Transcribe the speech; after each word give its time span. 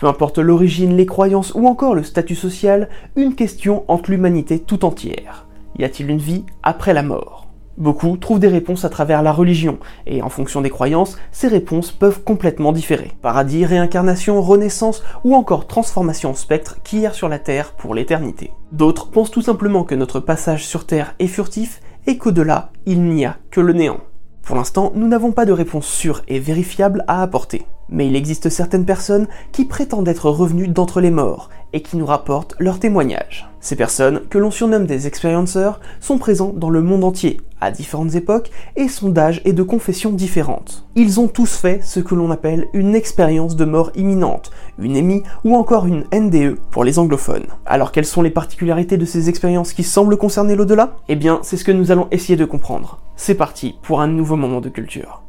Peu 0.00 0.08
importe 0.08 0.38
l'origine, 0.38 0.96
les 0.96 1.06
croyances 1.06 1.54
ou 1.54 1.68
encore 1.68 1.94
le 1.94 2.02
statut 2.02 2.34
social, 2.34 2.88
une 3.14 3.36
question 3.36 3.84
hante 3.86 4.08
l'humanité 4.08 4.58
tout 4.58 4.84
entière. 4.84 5.46
Y 5.78 5.84
a-t-il 5.84 6.10
une 6.10 6.18
vie 6.18 6.44
après 6.64 6.92
la 6.92 7.04
mort? 7.04 7.46
Beaucoup 7.78 8.16
trouvent 8.16 8.40
des 8.40 8.48
réponses 8.48 8.84
à 8.84 8.88
travers 8.88 9.22
la 9.22 9.30
religion, 9.30 9.78
et 10.08 10.20
en 10.20 10.30
fonction 10.30 10.62
des 10.62 10.70
croyances, 10.70 11.16
ces 11.30 11.46
réponses 11.46 11.92
peuvent 11.92 12.24
complètement 12.24 12.72
différer. 12.72 13.12
Paradis, 13.22 13.64
réincarnation, 13.64 14.42
renaissance 14.42 15.04
ou 15.22 15.36
encore 15.36 15.68
transformation 15.68 16.30
en 16.30 16.34
spectre 16.34 16.82
qui 16.82 17.04
erre 17.04 17.14
sur 17.14 17.28
la 17.28 17.38
Terre 17.38 17.70
pour 17.70 17.94
l'éternité. 17.94 18.50
D'autres 18.72 19.12
pensent 19.12 19.30
tout 19.30 19.42
simplement 19.42 19.84
que 19.84 19.94
notre 19.94 20.18
passage 20.18 20.66
sur 20.66 20.86
Terre 20.86 21.14
est 21.20 21.28
furtif 21.28 21.80
et 22.08 22.18
qu'au-delà, 22.18 22.72
il 22.84 23.00
n'y 23.04 23.26
a 23.26 23.36
que 23.52 23.60
le 23.60 23.72
néant. 23.72 24.00
Pour 24.44 24.56
l'instant, 24.56 24.92
nous 24.94 25.08
n'avons 25.08 25.32
pas 25.32 25.46
de 25.46 25.52
réponse 25.52 25.86
sûre 25.86 26.22
et 26.28 26.38
vérifiable 26.38 27.04
à 27.08 27.22
apporter. 27.22 27.64
Mais 27.88 28.06
il 28.06 28.16
existe 28.16 28.50
certaines 28.50 28.84
personnes 28.84 29.26
qui 29.52 29.64
prétendent 29.64 30.08
être 30.08 30.28
revenues 30.28 30.68
d'entre 30.68 31.00
les 31.00 31.10
morts 31.10 31.48
et 31.74 31.82
qui 31.82 31.98
nous 31.98 32.06
rapportent 32.06 32.54
leurs 32.58 32.78
témoignages. 32.78 33.46
Ces 33.60 33.76
personnes, 33.76 34.20
que 34.30 34.38
l'on 34.38 34.50
surnomme 34.50 34.86
des 34.86 35.06
experiencers, 35.06 35.80
sont 36.00 36.18
présents 36.18 36.52
dans 36.54 36.70
le 36.70 36.82
monde 36.82 37.04
entier, 37.04 37.40
à 37.60 37.70
différentes 37.70 38.14
époques 38.14 38.50
et 38.76 38.88
sont 38.88 39.08
d'âge 39.08 39.40
et 39.44 39.52
de 39.52 39.62
confessions 39.62 40.12
différentes. 40.12 40.86
Ils 40.94 41.18
ont 41.18 41.28
tous 41.28 41.56
fait 41.56 41.80
ce 41.82 41.98
que 41.98 42.14
l'on 42.14 42.30
appelle 42.30 42.68
une 42.74 42.94
expérience 42.94 43.56
de 43.56 43.64
mort 43.64 43.90
imminente, 43.96 44.50
une 44.78 44.96
EMI 44.96 45.22
ou 45.44 45.56
encore 45.56 45.86
une 45.86 46.04
NDE 46.12 46.58
pour 46.70 46.84
les 46.84 46.98
anglophones. 46.98 47.46
Alors 47.66 47.90
quelles 47.90 48.04
sont 48.04 48.22
les 48.22 48.30
particularités 48.30 48.98
de 48.98 49.04
ces 49.04 49.28
expériences 49.28 49.72
qui 49.72 49.82
semblent 49.82 50.16
concerner 50.16 50.56
l'au-delà? 50.56 50.96
Eh 51.08 51.16
bien, 51.16 51.40
c'est 51.42 51.56
ce 51.56 51.64
que 51.64 51.72
nous 51.72 51.90
allons 51.90 52.08
essayer 52.10 52.36
de 52.36 52.44
comprendre. 52.44 53.00
C'est 53.16 53.34
parti 53.34 53.76
pour 53.82 54.00
un 54.00 54.08
nouveau 54.08 54.36
moment 54.36 54.60
de 54.60 54.68
culture. 54.68 55.23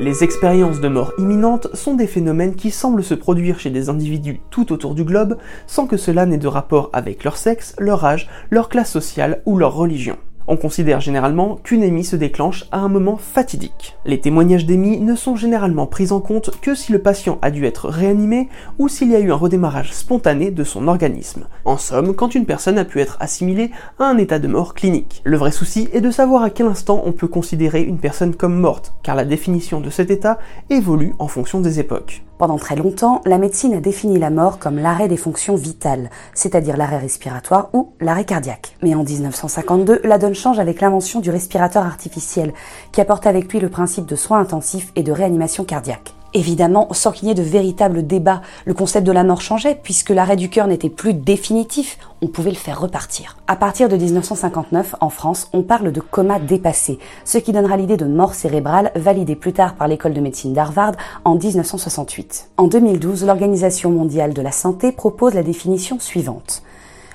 Les 0.00 0.24
expériences 0.24 0.80
de 0.80 0.88
mort 0.88 1.12
imminente 1.18 1.68
sont 1.74 1.92
des 1.92 2.06
phénomènes 2.06 2.54
qui 2.54 2.70
semblent 2.70 3.04
se 3.04 3.12
produire 3.12 3.58
chez 3.60 3.68
des 3.68 3.90
individus 3.90 4.40
tout 4.48 4.72
autour 4.72 4.94
du 4.94 5.04
globe 5.04 5.36
sans 5.66 5.86
que 5.86 5.98
cela 5.98 6.24
n'ait 6.24 6.38
de 6.38 6.46
rapport 6.46 6.88
avec 6.94 7.22
leur 7.22 7.36
sexe, 7.36 7.76
leur 7.78 8.02
âge, 8.06 8.26
leur 8.50 8.70
classe 8.70 8.90
sociale 8.90 9.42
ou 9.44 9.58
leur 9.58 9.74
religion. 9.74 10.16
On 10.52 10.56
considère 10.56 11.00
généralement 11.00 11.60
qu'une 11.62 11.84
émie 11.84 12.02
se 12.02 12.16
déclenche 12.16 12.64
à 12.72 12.80
un 12.80 12.88
moment 12.88 13.16
fatidique. 13.16 13.96
Les 14.04 14.20
témoignages 14.20 14.66
d'émie 14.66 14.98
ne 14.98 15.14
sont 15.14 15.36
généralement 15.36 15.86
pris 15.86 16.10
en 16.10 16.18
compte 16.18 16.50
que 16.60 16.74
si 16.74 16.90
le 16.90 16.98
patient 16.98 17.38
a 17.40 17.52
dû 17.52 17.66
être 17.66 17.88
réanimé 17.88 18.48
ou 18.80 18.88
s'il 18.88 19.12
y 19.12 19.14
a 19.14 19.20
eu 19.20 19.30
un 19.30 19.36
redémarrage 19.36 19.92
spontané 19.92 20.50
de 20.50 20.64
son 20.64 20.88
organisme. 20.88 21.46
En 21.64 21.76
somme, 21.76 22.16
quand 22.16 22.34
une 22.34 22.46
personne 22.46 22.78
a 22.78 22.84
pu 22.84 22.98
être 22.98 23.16
assimilée 23.20 23.70
à 24.00 24.06
un 24.06 24.18
état 24.18 24.40
de 24.40 24.48
mort 24.48 24.74
clinique. 24.74 25.22
Le 25.22 25.36
vrai 25.36 25.52
souci 25.52 25.88
est 25.92 26.00
de 26.00 26.10
savoir 26.10 26.42
à 26.42 26.50
quel 26.50 26.66
instant 26.66 27.00
on 27.04 27.12
peut 27.12 27.28
considérer 27.28 27.82
une 27.84 28.00
personne 28.00 28.34
comme 28.34 28.58
morte, 28.58 28.92
car 29.04 29.14
la 29.14 29.24
définition 29.24 29.80
de 29.80 29.88
cet 29.88 30.10
état 30.10 30.40
évolue 30.68 31.14
en 31.20 31.28
fonction 31.28 31.60
des 31.60 31.78
époques. 31.78 32.24
Pendant 32.40 32.56
très 32.56 32.74
longtemps, 32.74 33.20
la 33.26 33.36
médecine 33.36 33.74
a 33.74 33.80
défini 33.80 34.18
la 34.18 34.30
mort 34.30 34.58
comme 34.58 34.78
l'arrêt 34.78 35.08
des 35.08 35.18
fonctions 35.18 35.56
vitales, 35.56 36.08
c'est-à-dire 36.32 36.78
l'arrêt 36.78 36.96
respiratoire 36.96 37.68
ou 37.74 37.92
l'arrêt 38.00 38.24
cardiaque. 38.24 38.76
Mais 38.82 38.94
en 38.94 39.04
1952, 39.04 40.00
la 40.04 40.16
donne 40.16 40.34
change 40.34 40.58
avec 40.58 40.80
l'invention 40.80 41.20
du 41.20 41.28
respirateur 41.28 41.84
artificiel, 41.84 42.54
qui 42.92 43.02
apporte 43.02 43.26
avec 43.26 43.52
lui 43.52 43.60
le 43.60 43.68
principe 43.68 44.06
de 44.06 44.16
soins 44.16 44.40
intensifs 44.40 44.90
et 44.96 45.02
de 45.02 45.12
réanimation 45.12 45.64
cardiaque. 45.64 46.14
Évidemment, 46.32 46.86
sans 46.92 47.10
qu'il 47.10 47.26
y 47.26 47.30
ait 47.32 47.34
de 47.34 47.42
véritable 47.42 48.06
débat, 48.06 48.40
le 48.64 48.72
concept 48.72 49.04
de 49.04 49.10
la 49.10 49.24
mort 49.24 49.40
changeait 49.40 49.78
puisque 49.82 50.10
l'arrêt 50.10 50.36
du 50.36 50.48
cœur 50.48 50.68
n'était 50.68 50.88
plus 50.88 51.12
définitif, 51.12 51.98
on 52.22 52.28
pouvait 52.28 52.50
le 52.50 52.56
faire 52.56 52.80
repartir. 52.80 53.36
À 53.48 53.56
partir 53.56 53.88
de 53.88 53.96
1959, 53.96 54.94
en 55.00 55.10
France, 55.10 55.48
on 55.52 55.62
parle 55.62 55.90
de 55.90 56.00
coma 56.00 56.38
dépassé, 56.38 57.00
ce 57.24 57.38
qui 57.38 57.52
donnera 57.52 57.76
l'idée 57.76 57.96
de 57.96 58.04
mort 58.04 58.34
cérébrale 58.34 58.92
validée 58.94 59.34
plus 59.34 59.52
tard 59.52 59.74
par 59.74 59.88
l'école 59.88 60.14
de 60.14 60.20
médecine 60.20 60.52
d'Harvard 60.52 60.92
en 61.24 61.34
1968. 61.34 62.50
En 62.58 62.68
2012, 62.68 63.24
l'Organisation 63.24 63.90
mondiale 63.90 64.32
de 64.32 64.42
la 64.42 64.52
santé 64.52 64.92
propose 64.92 65.34
la 65.34 65.42
définition 65.42 65.98
suivante. 65.98 66.62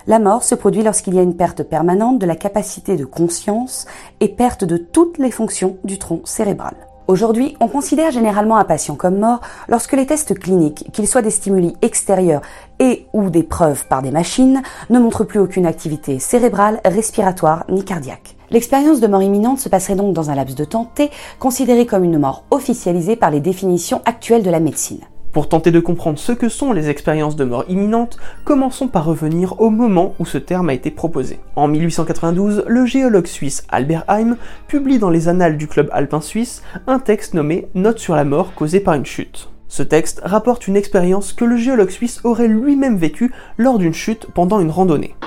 La 0.08 0.20
mort 0.20 0.44
se 0.44 0.56
produit 0.56 0.84
lorsqu'il 0.84 1.16
y 1.16 1.20
a 1.20 1.24
une 1.24 1.38
perte 1.38 1.64
permanente 1.64 2.20
de 2.20 2.26
la 2.26 2.36
capacité 2.36 2.98
de 2.98 3.06
conscience 3.06 3.88
et 4.20 4.28
perte 4.28 4.66
de 4.66 4.76
toutes 4.76 5.18
les 5.20 5.32
fonctions 5.32 5.78
du 5.86 5.98
tronc 5.98 6.22
cérébral. 6.26 6.76
Aujourd'hui, 7.08 7.56
on 7.60 7.68
considère 7.68 8.10
généralement 8.10 8.58
un 8.58 8.64
patient 8.64 8.96
comme 8.96 9.20
mort 9.20 9.40
lorsque 9.68 9.94
les 9.94 10.08
tests 10.08 10.38
cliniques, 10.40 10.90
qu'ils 10.92 11.08
soient 11.08 11.22
des 11.22 11.30
stimuli 11.30 11.76
extérieurs 11.84 12.42
et 12.80 13.06
ou 13.14 13.30
des 13.30 13.44
preuves 13.44 13.86
par 13.88 14.02
des 14.02 14.10
machines, 14.10 14.64
ne 14.90 14.98
montrent 14.98 15.24
plus 15.24 15.40
aucune 15.40 15.68
activité 15.68 16.18
cérébrale, 16.18 16.82
respiratoire 16.84 17.66
ni 17.70 17.86
cardiaque. 17.86 18.36
L'expérience 18.50 19.02
de 19.02 19.08
mort 19.08 19.22
imminente 19.22 19.60
se 19.60 19.70
passerait 19.70 19.96
donc 19.96 20.14
dans 20.14 20.32
un 20.32 20.36
laps 20.36 20.56
de 20.56 20.66
temps 20.66 20.90
T, 20.96 21.12
considéré 21.40 21.86
comme 21.86 22.04
une 22.04 22.18
mort 22.18 22.44
officialisée 22.50 23.16
par 23.16 23.30
les 23.30 23.40
définitions 23.40 24.02
actuelles 24.06 24.44
de 24.44 24.50
la 24.50 24.60
médecine. 24.60 25.02
Pour 25.36 25.50
tenter 25.50 25.72
de 25.72 25.82
comprendre 25.82 26.18
ce 26.18 26.32
que 26.32 26.48
sont 26.48 26.72
les 26.72 26.88
expériences 26.88 27.36
de 27.36 27.44
mort 27.44 27.66
imminente, 27.68 28.18
commençons 28.46 28.88
par 28.88 29.04
revenir 29.04 29.60
au 29.60 29.70
moment 29.70 30.16
où 30.18 30.26
ce 30.26 30.38
terme 30.38 30.70
a 30.70 30.74
été 30.74 30.92
proposé. 30.92 31.42
En 31.58 31.68
1892, 31.68 32.64
le 32.66 32.86
géologue 32.86 33.28
suisse 33.28 33.66
Albert 33.68 34.06
Heim 34.08 34.38
publie 34.70 34.98
dans 34.98 35.10
les 35.10 35.28
annales 35.28 35.58
du 35.58 35.68
club 35.68 35.90
alpin 35.92 36.22
suisse 36.22 36.64
un 36.88 37.00
texte 37.00 37.34
nommé 37.34 37.68
Note 37.76 38.00
sur 38.00 38.16
la 38.16 38.24
mort 38.24 38.54
causée 38.54 38.80
par 38.80 38.94
une 38.94 39.06
chute. 39.06 39.50
Ce 39.68 39.84
texte 39.84 40.22
rapporte 40.24 40.70
une 40.70 40.78
expérience 40.78 41.34
que 41.34 41.44
le 41.44 41.58
géologue 41.58 41.90
suisse 41.90 42.22
aurait 42.24 42.48
lui-même 42.48 42.96
vécue 42.96 43.34
lors 43.58 43.78
d'une 43.78 43.94
chute 43.94 44.28
pendant 44.34 44.62
une 44.62 44.72
randonnée. 44.72 45.18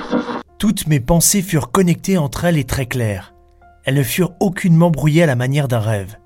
Toutes 0.56 0.86
mes 0.86 1.00
pensées 1.00 1.42
furent 1.42 1.70
connectées 1.70 2.16
entre 2.16 2.46
elles 2.46 2.56
et 2.56 2.64
très 2.64 2.86
claires. 2.86 3.34
Elles 3.84 3.96
ne 3.96 4.02
furent 4.02 4.32
aucunement 4.40 4.90
brouillées 4.90 5.24
à 5.24 5.26
la 5.26 5.36
manière 5.36 5.68
d'un 5.68 5.80
rêve. 5.80 6.16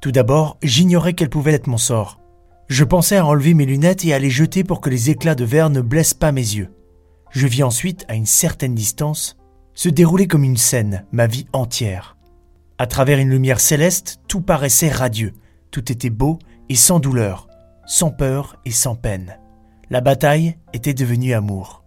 Tout 0.00 0.12
d'abord, 0.12 0.56
j'ignorais 0.62 1.14
quel 1.14 1.30
pouvait 1.30 1.54
être 1.54 1.66
mon 1.66 1.78
sort. 1.78 2.20
Je 2.68 2.84
pensais 2.84 3.16
à 3.16 3.26
enlever 3.26 3.54
mes 3.54 3.66
lunettes 3.66 4.04
et 4.04 4.14
à 4.14 4.18
les 4.18 4.30
jeter 4.30 4.64
pour 4.64 4.80
que 4.80 4.90
les 4.90 5.10
éclats 5.10 5.34
de 5.34 5.44
verre 5.44 5.70
ne 5.70 5.80
blessent 5.80 6.14
pas 6.14 6.32
mes 6.32 6.40
yeux. 6.40 6.70
Je 7.30 7.46
vis 7.46 7.62
ensuite, 7.62 8.04
à 8.08 8.14
une 8.14 8.26
certaine 8.26 8.74
distance, 8.74 9.36
se 9.74 9.88
dérouler 9.88 10.26
comme 10.26 10.44
une 10.44 10.56
scène, 10.56 11.04
ma 11.12 11.26
vie 11.26 11.46
entière. 11.52 12.16
À 12.78 12.86
travers 12.86 13.18
une 13.18 13.30
lumière 13.30 13.60
céleste, 13.60 14.20
tout 14.28 14.40
paraissait 14.40 14.88
radieux, 14.88 15.32
tout 15.70 15.92
était 15.92 16.10
beau 16.10 16.38
et 16.68 16.74
sans 16.74 17.00
douleur, 17.00 17.48
sans 17.86 18.10
peur 18.10 18.56
et 18.64 18.70
sans 18.70 18.94
peine. 18.94 19.38
La 19.90 20.00
bataille 20.00 20.56
était 20.72 20.94
devenue 20.94 21.34
amour. 21.34 21.84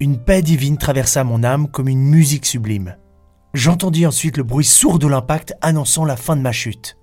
Une 0.00 0.18
paix 0.18 0.42
divine 0.42 0.78
traversa 0.78 1.22
mon 1.22 1.44
âme 1.44 1.68
comme 1.68 1.88
une 1.88 2.02
musique 2.02 2.46
sublime. 2.46 2.96
J'entendis 3.54 4.06
ensuite 4.06 4.38
le 4.38 4.42
bruit 4.42 4.64
sourd 4.64 4.98
de 4.98 5.06
l'impact 5.06 5.54
annonçant 5.60 6.04
la 6.04 6.16
fin 6.16 6.36
de 6.36 6.40
ma 6.40 6.52
chute. 6.52 6.96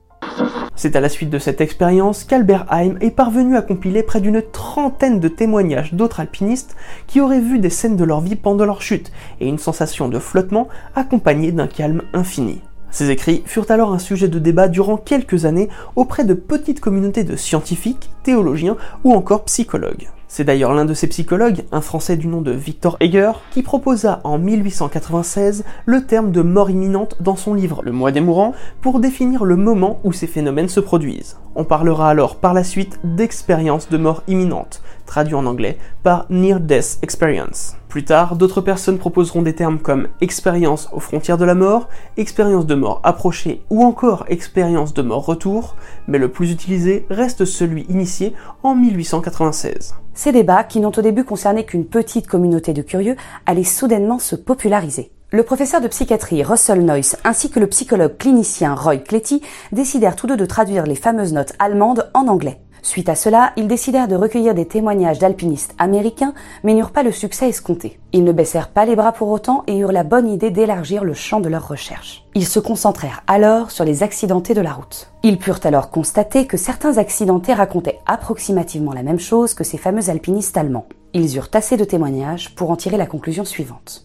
C'est 0.81 0.96
à 0.96 1.02
la 1.02 1.10
suite 1.10 1.30
de 1.30 1.40
cette 1.40 1.60
expérience 1.60 2.24
qu'Albert 2.24 2.66
Heim 2.72 2.98
est 3.02 3.12
parvenu 3.12 3.58
à 3.58 3.62
compiler 3.62 4.02
près 4.02 4.22
d'une 4.22 4.42
trentaine 4.42 5.20
de 5.20 5.28
témoignages 5.28 5.94
d'autres 5.94 6.22
alpinistes 6.22 6.78
qui 7.06 7.20
auraient 7.20 7.42
vu 7.42 7.60
des 7.60 7.70
scènes 7.70 7.98
de 7.98 8.06
leur 8.06 8.22
vie 8.22 8.38
pendant 8.38 8.64
leur 8.64 8.81
chute 8.81 9.12
et 9.42 9.50
une 9.50 9.58
sensation 9.58 10.08
de 10.08 10.20
flottement 10.20 10.70
accompagnée 10.96 11.52
d'un 11.52 11.68
calme 11.68 12.04
infini. 12.14 12.62
Ces 12.92 13.10
écrits 13.10 13.44
furent 13.46 13.70
alors 13.70 13.92
un 13.92 14.00
sujet 14.00 14.30
de 14.30 14.40
débat 14.40 14.70
durant 14.70 14.96
quelques 14.96 15.44
années 15.44 15.68
auprès 15.98 16.24
de 16.24 16.34
petites 16.34 16.80
communautés 16.80 17.25
de 17.25 17.36
scientifiques, 17.36 18.10
théologiens 18.24 18.78
ou 19.04 19.12
encore 19.12 19.44
psychologues. 19.44 20.08
C'est 20.31 20.44
d'ailleurs 20.44 20.76
l'un 20.76 20.86
de 20.86 20.94
ces 20.94 21.08
psychologues, 21.08 21.64
un 21.72 21.81
Français 21.81 22.16
du 22.16 22.28
nom 22.28 22.42
de 22.42 22.52
Victor 22.52 22.98
Heger, 23.00 23.42
qui 23.50 23.64
proposa 23.64 24.22
en 24.24 24.38
1896 24.38 25.66
le 25.88 26.06
terme 26.06 26.31
de 26.31 26.44
mort 26.44 26.70
imminente 26.70 27.16
dans 27.20 27.36
son 27.36 27.56
livre 27.56 27.81
Le 27.84 27.92
mois 27.92 28.12
des 28.12 28.22
mourants 28.22 28.54
pour 28.80 29.00
définir 29.00 29.44
le 29.44 29.56
moment 29.56 30.00
où 30.04 30.14
ces 30.14 30.28
phénomènes 30.28 30.70
se 30.70 30.80
produisent. 30.80 31.38
On 31.56 31.64
parlera 31.64 32.12
alors 32.12 32.36
par 32.36 32.54
la 32.54 32.64
suite 32.64 33.00
d'expérience 33.04 33.90
de 33.90 33.98
mort 33.98 34.22
imminente, 34.28 34.84
traduit 35.10 35.34
en 35.34 35.48
anglais 35.48 35.78
par 36.04 36.28
Near 36.30 36.60
Death 36.60 37.00
Experience. 37.02 37.76
Plus 37.90 38.06
tard, 38.06 38.36
d'autres 38.36 38.62
personnes 38.62 39.00
proposeront 39.00 39.42
des 39.42 39.56
termes 39.56 39.80
comme 39.80 40.08
expérience 40.22 40.88
aux 40.94 41.00
frontières 41.00 41.40
de 41.40 41.46
la 41.46 41.56
mort, 41.56 41.90
expérience 42.16 42.68
de 42.68 42.76
mort 42.76 43.02
approchée 43.04 43.64
ou 43.72 43.84
encore 43.84 44.26
expérience 44.28 44.94
de 44.94 45.02
mort 45.02 45.26
retour, 45.26 45.76
mais 46.08 46.20
le 46.20 46.30
plus 46.30 46.52
utilisé 46.52 47.08
reste 47.10 47.46
celui 47.46 47.88
initié 47.90 48.36
en 48.62 48.76
1896. 48.76 49.96
Ces 50.14 50.32
débats, 50.32 50.64
qui 50.64 50.80
n'ont 50.80 50.92
au 50.96 51.02
début 51.02 51.24
concerné 51.24 51.66
qu'une 51.66 51.86
petite 51.86 52.28
communauté 52.28 52.74
de 52.74 52.84
curieux, 52.84 53.16
allaient 53.48 53.64
soudainement 53.64 54.20
se 54.20 54.36
populariser. 54.36 55.12
Le 55.32 55.44
professeur 55.44 55.82
de 55.82 55.88
psychiatrie 55.88 56.44
Russell 56.44 56.86
Noyce 56.86 57.18
ainsi 57.24 57.50
que 57.50 57.60
le 57.60 57.68
psychologue 57.68 58.18
clinicien 58.18 58.76
Roy 58.76 58.98
Cletty 58.98 59.42
décidèrent 59.72 60.16
tous 60.16 60.28
deux 60.28 60.38
de 60.38 60.46
traduire 60.46 60.86
les 60.86 60.96
fameuses 60.96 61.34
notes 61.34 61.54
allemandes 61.60 62.10
en 62.14 62.28
anglais. 62.28 62.62
Suite 62.81 63.10
à 63.10 63.16
cela, 63.16 63.52
ils 63.58 63.68
décidèrent 63.68 64.08
de 64.08 64.16
recueillir 64.16 64.54
des 64.54 64.66
témoignages 64.66 65.20
d'alpinistes 65.20 65.76
américains, 65.78 66.34
mais 66.64 66.74
n'eurent 66.74 66.92
pas 66.92 67.04
le 67.04 67.12
succès 67.12 67.50
escompté. 67.50 68.00
Ils 68.14 68.24
ne 68.24 68.31
baissèrent 68.31 68.70
pas 68.70 68.86
les 68.86 68.96
bras 68.96 69.12
pour 69.12 69.30
autant 69.30 69.64
et 69.68 69.78
eurent 69.78 69.92
la 69.92 70.04
bonne 70.04 70.28
idée 70.28 70.52
d'élargir 70.52 71.04
le 71.04 71.14
champ 71.14 71.40
de 71.40 71.50
leurs 71.50 71.68
recherches. 71.68 72.26
Ils 72.36 72.48
se 72.48 72.60
concentrèrent 72.60 73.24
alors 73.28 73.72
sur 73.72 73.86
les 73.86 74.04
accidentés 74.04 74.54
de 74.54 74.62
la 74.62 74.74
route. 74.74 75.12
Ils 75.24 75.38
purent 75.38 75.60
alors 75.64 75.90
constater 75.90 76.46
que 76.46 76.58
certains 76.58 76.98
accidentés 76.98 77.54
racontaient 77.54 78.00
approximativement 78.06 78.94
la 78.94 79.04
même 79.04 79.20
chose 79.20 79.54
que 79.54 79.64
ces 79.64 79.78
fameux 79.78 80.10
alpinistes 80.10 80.58
allemands. 80.58 80.88
Ils 81.14 81.36
eurent 81.36 81.50
assez 81.54 81.75
de 81.75 81.84
témoignages 81.84 82.56
pour 82.56 82.72
en 82.72 82.75
tirer 82.75 82.98
la 82.98 83.08
conclusion 83.08 83.44
suivante. 83.44 84.04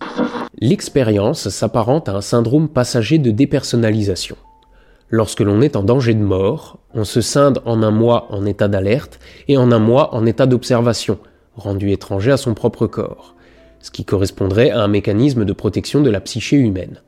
L'expérience 0.58 1.48
s'apparente 1.48 2.08
à 2.08 2.14
un 2.14 2.20
syndrome 2.20 2.68
passager 2.68 3.18
de 3.18 3.30
dépersonnalisation. 3.30 4.36
Lorsque 5.10 5.40
l'on 5.40 5.60
est 5.60 5.76
en 5.76 5.82
danger 5.82 6.14
de 6.14 6.24
mort, 6.24 6.78
on 6.94 7.04
se 7.04 7.20
scinde 7.20 7.60
en 7.64 7.82
un 7.82 7.90
mois 7.90 8.28
en 8.30 8.46
état 8.46 8.68
d'alerte 8.68 9.18
et 9.48 9.56
en 9.56 9.72
un 9.72 9.78
mois 9.78 10.14
en 10.14 10.24
état 10.26 10.46
d'observation, 10.46 11.18
rendu 11.56 11.90
étranger 11.90 12.32
à 12.32 12.36
son 12.36 12.54
propre 12.54 12.86
corps, 12.86 13.34
ce 13.80 13.90
qui 13.90 14.04
correspondrait 14.04 14.70
à 14.70 14.80
un 14.80 14.88
mécanisme 14.88 15.44
de 15.44 15.52
protection 15.52 16.00
de 16.00 16.10
la 16.10 16.20
psyché 16.20 16.56
humaine. 16.56 17.00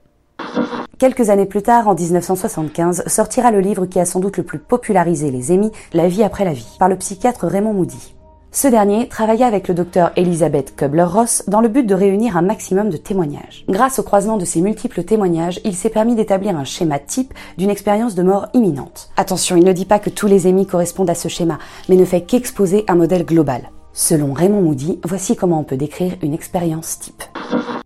Quelques 0.98 1.28
années 1.28 1.46
plus 1.46 1.62
tard, 1.62 1.88
en 1.88 1.94
1975, 1.94 3.04
sortira 3.06 3.50
le 3.50 3.60
livre 3.60 3.84
qui 3.84 4.00
a 4.00 4.06
sans 4.06 4.18
doute 4.18 4.38
le 4.38 4.44
plus 4.44 4.58
popularisé 4.58 5.30
les 5.30 5.52
émis, 5.52 5.70
La 5.92 6.08
vie 6.08 6.22
après 6.22 6.46
la 6.46 6.54
vie, 6.54 6.76
par 6.78 6.88
le 6.88 6.96
psychiatre 6.96 7.46
Raymond 7.46 7.74
Moody. 7.74 8.15
Ce 8.52 8.68
dernier 8.68 9.08
travailla 9.08 9.46
avec 9.46 9.68
le 9.68 9.74
docteur 9.74 10.12
Elisabeth 10.16 10.74
Kubler-Ross 10.76 11.44
dans 11.46 11.60
le 11.60 11.68
but 11.68 11.86
de 11.86 11.94
réunir 11.94 12.36
un 12.36 12.42
maximum 12.42 12.88
de 12.88 12.96
témoignages. 12.96 13.64
Grâce 13.68 13.98
au 13.98 14.02
croisement 14.02 14.38
de 14.38 14.44
ces 14.44 14.62
multiples 14.62 15.04
témoignages, 15.04 15.60
il 15.64 15.74
s'est 15.74 15.90
permis 15.90 16.14
d'établir 16.14 16.56
un 16.56 16.64
schéma 16.64 16.98
type 16.98 17.34
d'une 17.58 17.70
expérience 17.70 18.14
de 18.14 18.22
mort 18.22 18.48
imminente. 18.54 19.10
Attention, 19.16 19.56
il 19.56 19.64
ne 19.64 19.72
dit 19.72 19.84
pas 19.84 19.98
que 19.98 20.10
tous 20.10 20.26
les 20.26 20.46
émis 20.46 20.66
correspondent 20.66 21.10
à 21.10 21.14
ce 21.14 21.28
schéma, 21.28 21.58
mais 21.88 21.96
ne 21.96 22.04
fait 22.04 22.22
qu'exposer 22.22 22.84
un 22.88 22.94
modèle 22.94 23.26
global. 23.26 23.70
Selon 23.92 24.32
Raymond 24.32 24.62
Moody, 24.62 25.00
voici 25.04 25.36
comment 25.36 25.60
on 25.60 25.64
peut 25.64 25.76
décrire 25.76 26.16
une 26.22 26.34
expérience 26.34 26.98
type. 26.98 27.24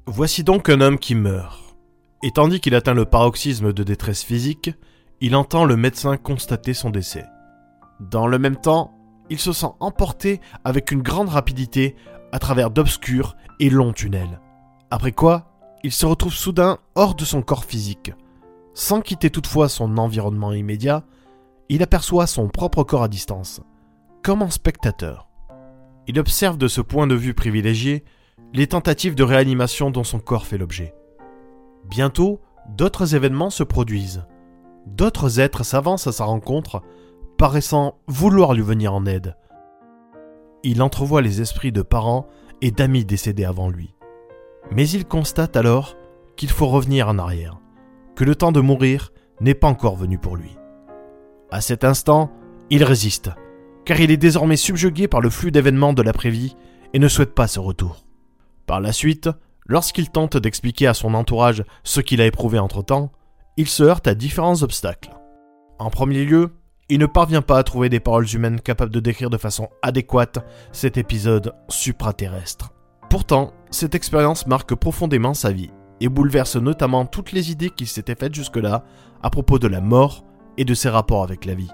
Voici 0.06 0.44
donc 0.44 0.68
un 0.68 0.80
homme 0.80 0.98
qui 0.98 1.14
meurt. 1.14 1.58
Et 2.22 2.30
tandis 2.32 2.60
qu'il 2.60 2.74
atteint 2.74 2.94
le 2.94 3.06
paroxysme 3.06 3.72
de 3.72 3.82
détresse 3.82 4.22
physique, 4.22 4.72
il 5.20 5.34
entend 5.36 5.64
le 5.64 5.76
médecin 5.76 6.16
constater 6.16 6.74
son 6.74 6.90
décès. 6.90 7.24
Dans 7.98 8.26
le 8.26 8.38
même 8.38 8.56
temps, 8.56 8.92
il 9.30 9.38
se 9.38 9.52
sent 9.52 9.70
emporté 9.80 10.40
avec 10.64 10.90
une 10.90 11.02
grande 11.02 11.28
rapidité 11.28 11.96
à 12.32 12.38
travers 12.38 12.70
d'obscurs 12.70 13.36
et 13.60 13.70
longs 13.70 13.92
tunnels. 13.92 14.40
Après 14.90 15.12
quoi, 15.12 15.46
il 15.82 15.92
se 15.92 16.04
retrouve 16.04 16.34
soudain 16.34 16.78
hors 16.94 17.14
de 17.14 17.24
son 17.24 17.42
corps 17.42 17.64
physique. 17.64 18.12
Sans 18.74 19.00
quitter 19.00 19.30
toutefois 19.30 19.68
son 19.68 19.96
environnement 19.98 20.52
immédiat, 20.52 21.04
il 21.68 21.82
aperçoit 21.82 22.26
son 22.26 22.48
propre 22.48 22.82
corps 22.82 23.04
à 23.04 23.08
distance, 23.08 23.60
comme 24.22 24.42
un 24.42 24.50
spectateur. 24.50 25.28
Il 26.06 26.18
observe 26.18 26.58
de 26.58 26.68
ce 26.68 26.80
point 26.80 27.06
de 27.06 27.14
vue 27.14 27.34
privilégié 27.34 28.04
les 28.52 28.66
tentatives 28.66 29.14
de 29.14 29.22
réanimation 29.22 29.90
dont 29.90 30.04
son 30.04 30.18
corps 30.18 30.46
fait 30.46 30.58
l'objet. 30.58 30.94
Bientôt, 31.88 32.40
d'autres 32.68 33.14
événements 33.14 33.50
se 33.50 33.62
produisent. 33.62 34.24
D'autres 34.86 35.38
êtres 35.38 35.64
s'avancent 35.64 36.06
à 36.06 36.12
sa 36.12 36.24
rencontre 36.24 36.82
paraissant 37.40 37.96
vouloir 38.06 38.52
lui 38.52 38.60
venir 38.60 38.92
en 38.92 39.06
aide. 39.06 39.34
Il 40.62 40.82
entrevoit 40.82 41.22
les 41.22 41.40
esprits 41.40 41.72
de 41.72 41.80
parents 41.80 42.26
et 42.60 42.70
d'amis 42.70 43.06
décédés 43.06 43.46
avant 43.46 43.70
lui. 43.70 43.94
Mais 44.70 44.86
il 44.86 45.06
constate 45.06 45.56
alors 45.56 45.96
qu'il 46.36 46.50
faut 46.50 46.66
revenir 46.66 47.08
en 47.08 47.16
arrière, 47.16 47.58
que 48.14 48.24
le 48.24 48.34
temps 48.34 48.52
de 48.52 48.60
mourir 48.60 49.10
n'est 49.40 49.54
pas 49.54 49.68
encore 49.68 49.96
venu 49.96 50.18
pour 50.18 50.36
lui. 50.36 50.58
À 51.50 51.62
cet 51.62 51.82
instant, 51.82 52.30
il 52.68 52.84
résiste, 52.84 53.30
car 53.86 53.98
il 54.00 54.10
est 54.10 54.18
désormais 54.18 54.58
subjugué 54.58 55.08
par 55.08 55.22
le 55.22 55.30
flux 55.30 55.50
d'événements 55.50 55.94
de 55.94 56.02
l'après-vie 56.02 56.56
et 56.92 56.98
ne 56.98 57.08
souhaite 57.08 57.34
pas 57.34 57.48
ce 57.48 57.58
retour. 57.58 58.04
Par 58.66 58.82
la 58.82 58.92
suite, 58.92 59.30
lorsqu'il 59.64 60.10
tente 60.10 60.36
d'expliquer 60.36 60.88
à 60.88 60.92
son 60.92 61.14
entourage 61.14 61.64
ce 61.84 62.02
qu'il 62.02 62.20
a 62.20 62.26
éprouvé 62.26 62.58
entre-temps, 62.58 63.12
il 63.56 63.66
se 63.66 63.82
heurte 63.82 64.08
à 64.08 64.14
différents 64.14 64.62
obstacles. 64.62 65.16
En 65.78 65.88
premier 65.88 66.26
lieu, 66.26 66.50
il 66.90 66.98
ne 66.98 67.06
parvient 67.06 67.40
pas 67.40 67.56
à 67.56 67.62
trouver 67.62 67.88
des 67.88 68.00
paroles 68.00 68.26
humaines 68.34 68.60
capables 68.60 68.92
de 68.92 68.98
décrire 68.98 69.30
de 69.30 69.38
façon 69.38 69.68
adéquate 69.80 70.44
cet 70.72 70.98
épisode 70.98 71.54
supraterrestre. 71.68 72.70
Pourtant, 73.08 73.52
cette 73.70 73.94
expérience 73.94 74.48
marque 74.48 74.74
profondément 74.74 75.32
sa 75.32 75.52
vie 75.52 75.70
et 76.00 76.08
bouleverse 76.08 76.56
notamment 76.56 77.06
toutes 77.06 77.30
les 77.30 77.52
idées 77.52 77.70
qu'il 77.70 77.86
s'était 77.86 78.16
faites 78.16 78.34
jusque-là 78.34 78.84
à 79.22 79.30
propos 79.30 79.60
de 79.60 79.68
la 79.68 79.80
mort 79.80 80.24
et 80.58 80.64
de 80.64 80.74
ses 80.74 80.88
rapports 80.88 81.22
avec 81.22 81.44
la 81.44 81.54
vie. 81.54 81.70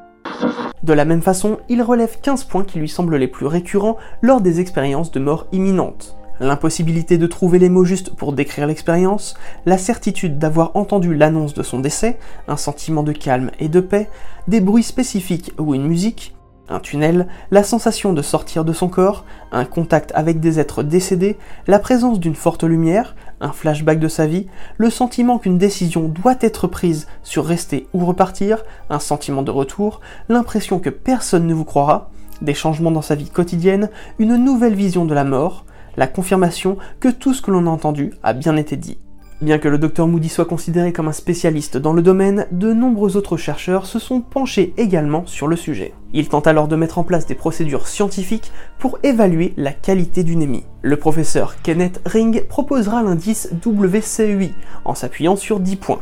De 0.82 0.92
la 0.92 1.06
même 1.06 1.22
façon, 1.22 1.60
il 1.70 1.80
relève 1.80 2.20
15 2.20 2.44
points 2.44 2.64
qui 2.64 2.78
lui 2.78 2.88
semblent 2.88 3.16
les 3.16 3.28
plus 3.28 3.46
récurrents 3.46 3.96
lors 4.20 4.42
des 4.42 4.60
expériences 4.60 5.12
de 5.12 5.20
mort 5.20 5.46
imminente 5.50 6.15
l'impossibilité 6.40 7.18
de 7.18 7.26
trouver 7.26 7.58
les 7.58 7.68
mots 7.68 7.84
justes 7.84 8.14
pour 8.14 8.32
décrire 8.32 8.66
l'expérience, 8.66 9.34
la 9.64 9.78
certitude 9.78 10.38
d'avoir 10.38 10.72
entendu 10.74 11.14
l'annonce 11.14 11.54
de 11.54 11.62
son 11.62 11.80
décès, 11.80 12.18
un 12.48 12.56
sentiment 12.56 13.02
de 13.02 13.12
calme 13.12 13.50
et 13.58 13.68
de 13.68 13.80
paix, 13.80 14.08
des 14.48 14.60
bruits 14.60 14.82
spécifiques 14.82 15.52
ou 15.58 15.74
une 15.74 15.86
musique, 15.86 16.36
un 16.68 16.80
tunnel, 16.80 17.28
la 17.50 17.62
sensation 17.62 18.12
de 18.12 18.22
sortir 18.22 18.64
de 18.64 18.72
son 18.72 18.88
corps, 18.88 19.24
un 19.52 19.64
contact 19.64 20.10
avec 20.14 20.40
des 20.40 20.58
êtres 20.58 20.82
décédés, 20.82 21.38
la 21.66 21.78
présence 21.78 22.18
d'une 22.18 22.34
forte 22.34 22.64
lumière, 22.64 23.14
un 23.40 23.52
flashback 23.52 24.00
de 24.00 24.08
sa 24.08 24.26
vie, 24.26 24.46
le 24.76 24.90
sentiment 24.90 25.38
qu'une 25.38 25.58
décision 25.58 26.08
doit 26.08 26.36
être 26.40 26.66
prise 26.66 27.06
sur 27.22 27.46
rester 27.46 27.86
ou 27.92 28.04
repartir, 28.04 28.64
un 28.90 28.98
sentiment 28.98 29.42
de 29.42 29.50
retour, 29.50 30.00
l'impression 30.28 30.78
que 30.78 30.90
personne 30.90 31.46
ne 31.46 31.54
vous 31.54 31.64
croira, 31.64 32.10
des 32.42 32.54
changements 32.54 32.90
dans 32.90 33.02
sa 33.02 33.14
vie 33.14 33.30
quotidienne, 33.30 33.90
une 34.18 34.36
nouvelle 34.36 34.74
vision 34.74 35.04
de 35.04 35.14
la 35.14 35.24
mort, 35.24 35.64
la 35.96 36.06
confirmation 36.06 36.76
que 37.00 37.08
tout 37.08 37.34
ce 37.34 37.42
que 37.42 37.50
l'on 37.50 37.66
a 37.66 37.70
entendu 37.70 38.12
a 38.22 38.32
bien 38.32 38.56
été 38.56 38.76
dit. 38.76 38.98
Bien 39.42 39.58
que 39.58 39.68
le 39.68 39.76
docteur 39.76 40.06
Moody 40.06 40.30
soit 40.30 40.46
considéré 40.46 40.94
comme 40.94 41.08
un 41.08 41.12
spécialiste 41.12 41.76
dans 41.76 41.92
le 41.92 42.00
domaine, 42.00 42.46
de 42.52 42.72
nombreux 42.72 43.18
autres 43.18 43.36
chercheurs 43.36 43.84
se 43.84 43.98
sont 43.98 44.22
penchés 44.22 44.72
également 44.78 45.26
sur 45.26 45.46
le 45.46 45.56
sujet. 45.56 45.92
Il 46.14 46.30
tente 46.30 46.46
alors 46.46 46.68
de 46.68 46.76
mettre 46.76 46.98
en 46.98 47.04
place 47.04 47.26
des 47.26 47.34
procédures 47.34 47.86
scientifiques 47.86 48.50
pour 48.78 48.98
évaluer 49.02 49.52
la 49.58 49.72
qualité 49.72 50.24
d'une 50.24 50.40
émie. 50.40 50.64
Le 50.80 50.96
professeur 50.96 51.60
Kenneth 51.60 52.00
Ring 52.06 52.46
proposera 52.48 53.02
l'indice 53.02 53.50
WCUI 53.64 54.54
en 54.86 54.94
s'appuyant 54.94 55.36
sur 55.36 55.60
10 55.60 55.76
points 55.76 56.00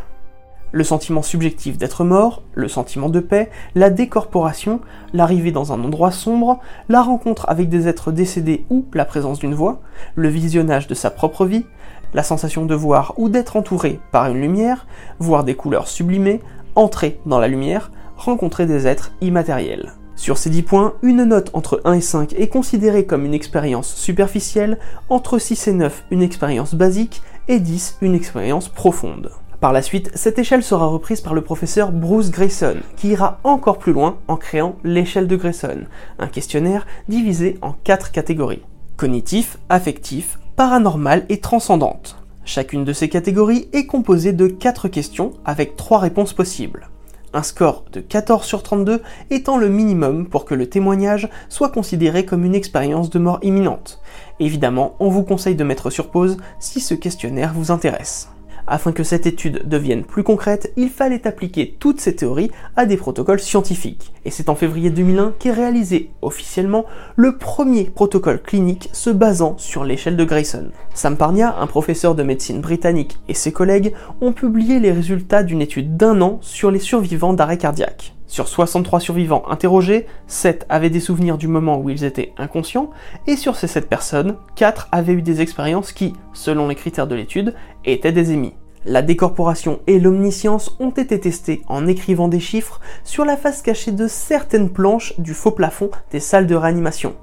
le 0.74 0.82
sentiment 0.82 1.22
subjectif 1.22 1.78
d'être 1.78 2.02
mort, 2.02 2.42
le 2.54 2.66
sentiment 2.66 3.08
de 3.08 3.20
paix, 3.20 3.48
la 3.76 3.90
décorporation, 3.90 4.80
l'arrivée 5.12 5.52
dans 5.52 5.72
un 5.72 5.82
endroit 5.84 6.10
sombre, 6.10 6.58
la 6.88 7.00
rencontre 7.00 7.48
avec 7.48 7.68
des 7.68 7.86
êtres 7.86 8.10
décédés 8.10 8.64
ou 8.70 8.84
la 8.92 9.04
présence 9.04 9.38
d'une 9.38 9.54
voix, 9.54 9.80
le 10.16 10.28
visionnage 10.28 10.88
de 10.88 10.94
sa 10.94 11.12
propre 11.12 11.46
vie, 11.46 11.64
la 12.12 12.24
sensation 12.24 12.66
de 12.66 12.74
voir 12.74 13.14
ou 13.18 13.28
d'être 13.28 13.54
entouré 13.54 14.00
par 14.10 14.26
une 14.26 14.40
lumière, 14.40 14.88
voir 15.20 15.44
des 15.44 15.54
couleurs 15.54 15.86
sublimées, 15.86 16.40
entrer 16.74 17.20
dans 17.24 17.38
la 17.38 17.46
lumière, 17.46 17.92
rencontrer 18.16 18.66
des 18.66 18.88
êtres 18.88 19.12
immatériels. 19.20 19.92
Sur 20.16 20.38
ces 20.38 20.50
10 20.50 20.62
points, 20.62 20.94
une 21.02 21.22
note 21.22 21.50
entre 21.52 21.82
1 21.84 21.92
et 21.92 22.00
5 22.00 22.32
est 22.32 22.48
considérée 22.48 23.06
comme 23.06 23.24
une 23.24 23.34
expérience 23.34 23.94
superficielle, 23.94 24.80
entre 25.08 25.38
6 25.38 25.68
et 25.68 25.72
9 25.72 26.04
une 26.10 26.22
expérience 26.22 26.74
basique 26.74 27.22
et 27.46 27.60
10 27.60 27.98
une 28.00 28.16
expérience 28.16 28.68
profonde. 28.68 29.30
Par 29.64 29.72
la 29.72 29.80
suite, 29.80 30.10
cette 30.12 30.38
échelle 30.38 30.62
sera 30.62 30.84
reprise 30.84 31.22
par 31.22 31.32
le 31.32 31.40
professeur 31.40 31.90
Bruce 31.90 32.30
Grayson, 32.30 32.76
qui 32.98 33.08
ira 33.08 33.40
encore 33.44 33.78
plus 33.78 33.94
loin 33.94 34.18
en 34.28 34.36
créant 34.36 34.76
l'échelle 34.84 35.26
de 35.26 35.36
Grayson, 35.36 35.84
un 36.18 36.26
questionnaire 36.26 36.86
divisé 37.08 37.56
en 37.62 37.72
quatre 37.72 38.12
catégories. 38.12 38.60
Cognitif, 38.98 39.56
affectif, 39.70 40.38
paranormal 40.54 41.24
et 41.30 41.40
transcendante. 41.40 42.18
Chacune 42.44 42.84
de 42.84 42.92
ces 42.92 43.08
catégories 43.08 43.70
est 43.72 43.86
composée 43.86 44.34
de 44.34 44.48
4 44.48 44.88
questions 44.88 45.32
avec 45.46 45.76
3 45.76 45.98
réponses 45.98 46.34
possibles. 46.34 46.90
Un 47.32 47.42
score 47.42 47.86
de 47.90 48.00
14 48.00 48.44
sur 48.44 48.62
32 48.62 49.00
étant 49.30 49.56
le 49.56 49.70
minimum 49.70 50.26
pour 50.28 50.44
que 50.44 50.54
le 50.54 50.68
témoignage 50.68 51.30
soit 51.48 51.70
considéré 51.70 52.26
comme 52.26 52.44
une 52.44 52.54
expérience 52.54 53.08
de 53.08 53.18
mort 53.18 53.38
imminente. 53.40 54.02
Évidemment, 54.40 54.94
on 55.00 55.08
vous 55.08 55.22
conseille 55.22 55.56
de 55.56 55.64
mettre 55.64 55.88
sur 55.88 56.10
pause 56.10 56.36
si 56.58 56.80
ce 56.80 56.92
questionnaire 56.92 57.54
vous 57.54 57.70
intéresse. 57.70 58.28
Afin 58.66 58.92
que 58.92 59.02
cette 59.02 59.26
étude 59.26 59.68
devienne 59.68 60.04
plus 60.04 60.22
concrète, 60.22 60.72
il 60.76 60.88
fallait 60.88 61.26
appliquer 61.26 61.76
toutes 61.78 62.00
ces 62.00 62.16
théories 62.16 62.50
à 62.76 62.86
des 62.86 62.96
protocoles 62.96 63.40
scientifiques. 63.40 64.12
Et 64.24 64.30
c'est 64.30 64.48
en 64.48 64.54
février 64.54 64.90
2001 64.90 65.34
qu'est 65.38 65.50
réalisé 65.50 66.10
officiellement 66.22 66.86
le 67.16 67.36
premier 67.36 67.84
protocole 67.84 68.40
clinique 68.40 68.88
se 68.92 69.10
basant 69.10 69.58
sur 69.58 69.84
l'échelle 69.84 70.16
de 70.16 70.24
Grayson. 70.24 70.70
Sam 70.94 71.16
Parnia, 71.16 71.56
un 71.58 71.66
professeur 71.66 72.14
de 72.14 72.22
médecine 72.22 72.62
britannique, 72.62 73.18
et 73.28 73.34
ses 73.34 73.52
collègues 73.52 73.92
ont 74.22 74.32
publié 74.32 74.80
les 74.80 74.92
résultats 74.92 75.42
d'une 75.42 75.60
étude 75.60 75.96
d'un 75.96 76.20
an 76.22 76.38
sur 76.40 76.70
les 76.70 76.78
survivants 76.78 77.34
d'arrêt 77.34 77.58
cardiaque. 77.58 78.13
Sur 78.26 78.48
63 78.48 79.00
survivants 79.00 79.44
interrogés, 79.48 80.06
7 80.26 80.66
avaient 80.68 80.90
des 80.90 81.00
souvenirs 81.00 81.38
du 81.38 81.46
moment 81.46 81.78
où 81.78 81.90
ils 81.90 82.04
étaient 82.04 82.32
inconscients, 82.38 82.90
et 83.26 83.36
sur 83.36 83.56
ces 83.56 83.66
7 83.68 83.88
personnes, 83.88 84.36
4 84.56 84.88
avaient 84.92 85.12
eu 85.12 85.22
des 85.22 85.40
expériences 85.40 85.92
qui, 85.92 86.14
selon 86.32 86.68
les 86.68 86.74
critères 86.74 87.06
de 87.06 87.14
l'étude, 87.14 87.54
étaient 87.84 88.12
des 88.12 88.32
émis. 88.32 88.54
La 88.86 89.02
décorporation 89.02 89.80
et 89.86 89.98
l'omniscience 89.98 90.76
ont 90.78 90.90
été 90.90 91.18
testées 91.18 91.62
en 91.68 91.86
écrivant 91.86 92.28
des 92.28 92.40
chiffres 92.40 92.80
sur 93.02 93.24
la 93.24 93.36
face 93.36 93.62
cachée 93.62 93.92
de 93.92 94.06
certaines 94.06 94.68
planches 94.70 95.18
du 95.18 95.32
faux 95.32 95.52
plafond 95.52 95.90
des 96.10 96.20
salles 96.20 96.46
de 96.46 96.54
réanimation, 96.54 97.14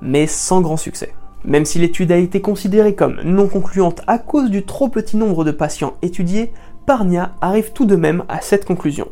mais 0.00 0.26
sans 0.26 0.60
grand 0.60 0.76
succès. 0.76 1.12
Même 1.44 1.66
si 1.66 1.78
l'étude 1.78 2.10
a 2.10 2.16
été 2.16 2.40
considérée 2.40 2.94
comme 2.94 3.20
non 3.22 3.48
concluante 3.48 4.00
à 4.06 4.18
cause 4.18 4.50
du 4.50 4.64
trop 4.64 4.88
petit 4.88 5.16
nombre 5.16 5.44
de 5.44 5.50
patients 5.50 5.94
étudiés, 6.02 6.52
Parnia 6.86 7.32
arrive 7.40 7.72
tout 7.72 7.86
de 7.86 7.96
même 7.96 8.24
à 8.28 8.40
cette 8.40 8.64
conclusion. 8.64 9.08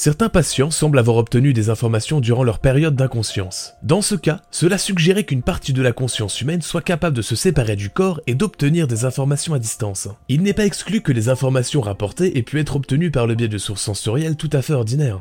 Certains 0.00 0.28
patients 0.28 0.70
semblent 0.70 1.00
avoir 1.00 1.16
obtenu 1.16 1.52
des 1.52 1.70
informations 1.70 2.20
durant 2.20 2.44
leur 2.44 2.60
période 2.60 2.94
d'inconscience. 2.94 3.74
Dans 3.82 4.00
ce 4.00 4.14
cas, 4.14 4.38
cela 4.52 4.78
suggérait 4.78 5.24
qu'une 5.24 5.42
partie 5.42 5.72
de 5.72 5.82
la 5.82 5.90
conscience 5.90 6.40
humaine 6.40 6.62
soit 6.62 6.82
capable 6.82 7.16
de 7.16 7.20
se 7.20 7.34
séparer 7.34 7.74
du 7.74 7.90
corps 7.90 8.20
et 8.28 8.36
d'obtenir 8.36 8.86
des 8.86 9.04
informations 9.04 9.54
à 9.54 9.58
distance. 9.58 10.06
Il 10.28 10.42
n'est 10.42 10.52
pas 10.52 10.66
exclu 10.66 11.00
que 11.00 11.10
les 11.10 11.28
informations 11.28 11.80
rapportées 11.80 12.38
aient 12.38 12.42
pu 12.42 12.60
être 12.60 12.76
obtenues 12.76 13.10
par 13.10 13.26
le 13.26 13.34
biais 13.34 13.48
de 13.48 13.58
sources 13.58 13.82
sensorielles 13.82 14.36
tout 14.36 14.50
à 14.52 14.62
fait 14.62 14.72
ordinaires. 14.72 15.20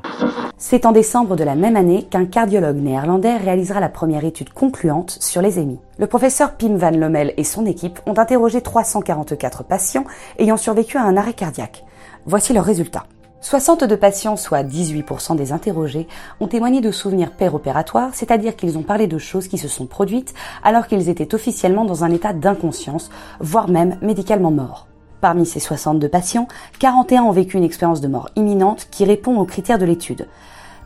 C'est 0.59 0.85
en 0.85 0.91
décembre 0.91 1.35
de 1.35 1.43
la 1.43 1.55
même 1.55 1.75
année 1.75 2.03
qu'un 2.03 2.25
cardiologue 2.25 2.77
néerlandais 2.77 3.37
réalisera 3.37 3.79
la 3.79 3.89
première 3.89 4.25
étude 4.25 4.51
concluante 4.51 5.17
sur 5.19 5.41
les 5.41 5.57
émis. 5.57 5.79
Le 5.97 6.05
professeur 6.05 6.55
Pim 6.55 6.75
van 6.75 6.91
Lommel 6.91 7.33
et 7.37 7.43
son 7.43 7.65
équipe 7.65 7.99
ont 8.05 8.19
interrogé 8.19 8.61
344 8.61 9.63
patients 9.63 10.05
ayant 10.37 10.55
survécu 10.55 10.97
à 10.97 11.03
un 11.03 11.17
arrêt 11.17 11.33
cardiaque. 11.33 11.83
Voici 12.27 12.53
leurs 12.53 12.65
résultats. 12.65 13.07
62 13.47 13.95
patients, 13.95 14.35
soit 14.35 14.61
18% 14.61 15.37
des 15.37 15.53
interrogés, 15.53 16.05
ont 16.41 16.47
témoigné 16.47 16.81
de 16.81 16.91
souvenirs 16.91 17.31
péropératoires, 17.31 18.09
c'est-à-dire 18.11 18.57
qu'ils 18.57 18.77
ont 18.77 18.83
parlé 18.83 19.07
de 19.07 19.17
choses 19.17 19.47
qui 19.47 19.57
se 19.57 19.69
sont 19.69 19.85
produites 19.85 20.33
alors 20.65 20.85
qu'ils 20.85 21.07
étaient 21.07 21.33
officiellement 21.33 21.85
dans 21.85 22.03
un 22.03 22.11
état 22.11 22.33
d'inconscience, 22.33 23.09
voire 23.39 23.69
même 23.69 23.97
médicalement 24.01 24.51
morts. 24.51 24.87
Parmi 25.21 25.45
ces 25.45 25.61
62 25.61 26.09
patients, 26.09 26.49
41 26.79 27.23
ont 27.23 27.31
vécu 27.31 27.55
une 27.55 27.63
expérience 27.63 28.01
de 28.01 28.09
mort 28.09 28.27
imminente 28.35 28.89
qui 28.91 29.05
répond 29.05 29.37
aux 29.37 29.45
critères 29.45 29.79
de 29.79 29.85
l'étude. 29.85 30.27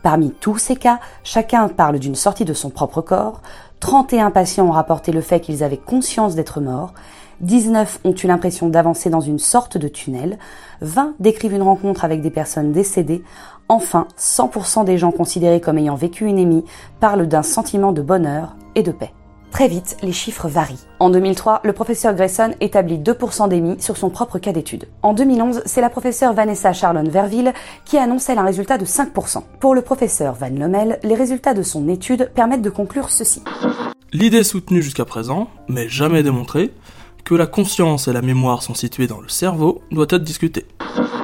Parmi 0.03 0.30
tous 0.30 0.60
ces 0.60 0.75
cas, 0.75 1.00
chacun 1.24 1.68
parle 1.68 1.98
d'une 1.98 2.13
sortie 2.13 2.46
de 2.46 2.53
son 2.53 2.70
propre 2.70 3.01
corps, 3.01 3.41
31 3.80 4.30
patients 4.30 4.68
ont 4.68 4.72
rapporté 4.72 5.12
le 5.12 5.22
fait 5.22 5.39
qu'ils 5.39 5.63
avaient 5.63 5.77
conscience 5.77 6.36
d'être 6.36 6.62
morts, 6.62 6.94
19 7.41 8.01
ont 8.03 8.13
eu 8.13 8.27
l'impression 8.27 8.69
d'avancer 8.69 9.10
dans 9.10 9.19
une 9.19 9.39
sorte 9.39 9.77
de 9.77 9.88
tunnel, 9.88 10.38
20 10.81 11.15
décrivent 11.19 11.53
une 11.53 11.62
rencontre 11.62 12.05
avec 12.05 12.21
des 12.21 12.29
personnes 12.29 12.71
décédées, 12.71 13.24
enfin 13.67 14.07
100% 14.17 14.86
des 14.86 14.98
gens 14.98 15.12
considérés 15.12 15.62
comme 15.62 15.77
ayant 15.77 15.95
vécu 15.95 16.25
une 16.25 16.38
émie 16.38 16.63
parlent 17.00 17.27
d'un 17.27 17.43
sentiment 17.43 17.91
de 17.91 18.01
bonheur 18.01 18.55
et 18.75 18.83
de 18.83 18.91
paix. 18.91 19.12
Très 19.51 19.67
vite, 19.67 19.98
les 20.01 20.13
chiffres 20.13 20.48
varient. 20.48 20.88
En 21.00 21.10
2003, 21.10 21.60
le 21.65 21.74
professeur 21.74 22.13
Grayson 22.13 22.51
établit 22.62 23.00
2% 23.00 23.50
d'émis 23.50 23.81
sur 23.81 23.98
son 23.98 24.10
propre 24.10 24.39
cas 24.39 24.53
d'étude. 24.53 24.88
En 25.01 25.13
2011, 25.13 25.63
c'est 25.65 25.81
la 25.81 25.89
professeure 25.89 26.33
Vanessa 26.33 26.71
Charlon 26.71 27.03
Verville 27.03 27.53
qui 27.83 27.98
annonce 27.98 28.29
un 28.29 28.43
résultat 28.43 28.77
de 28.77 28.86
5%. 28.86 29.43
Pour 29.60 29.75
le 29.75 29.81
professeur 29.81 30.36
Van 30.36 30.50
Lommel, 30.50 31.00
les 31.03 31.15
résultats 31.15 31.53
de 31.53 31.63
son 31.63 31.89
étude 31.89 32.31
permettent 32.33 32.62
de 32.62 32.69
conclure 32.69 33.10
ceci. 33.10 33.43
L'idée 34.13 34.43
soutenue 34.43 34.81
jusqu'à 34.81 35.05
présent, 35.05 35.50
mais 35.67 35.89
jamais 35.89 36.24
démontrée, 36.24 36.71
que 37.24 37.36
la 37.36 37.48
conscience 37.48 38.08
et 38.08 38.13
la 38.13 38.22
mémoire 38.22 38.63
sont 38.63 38.74
situées 38.74 39.08
dans 39.08 39.22
le 39.22 39.30
cerveau 39.30 39.82
doit 39.92 40.08
être 40.10 40.24
discutée. 40.24 40.66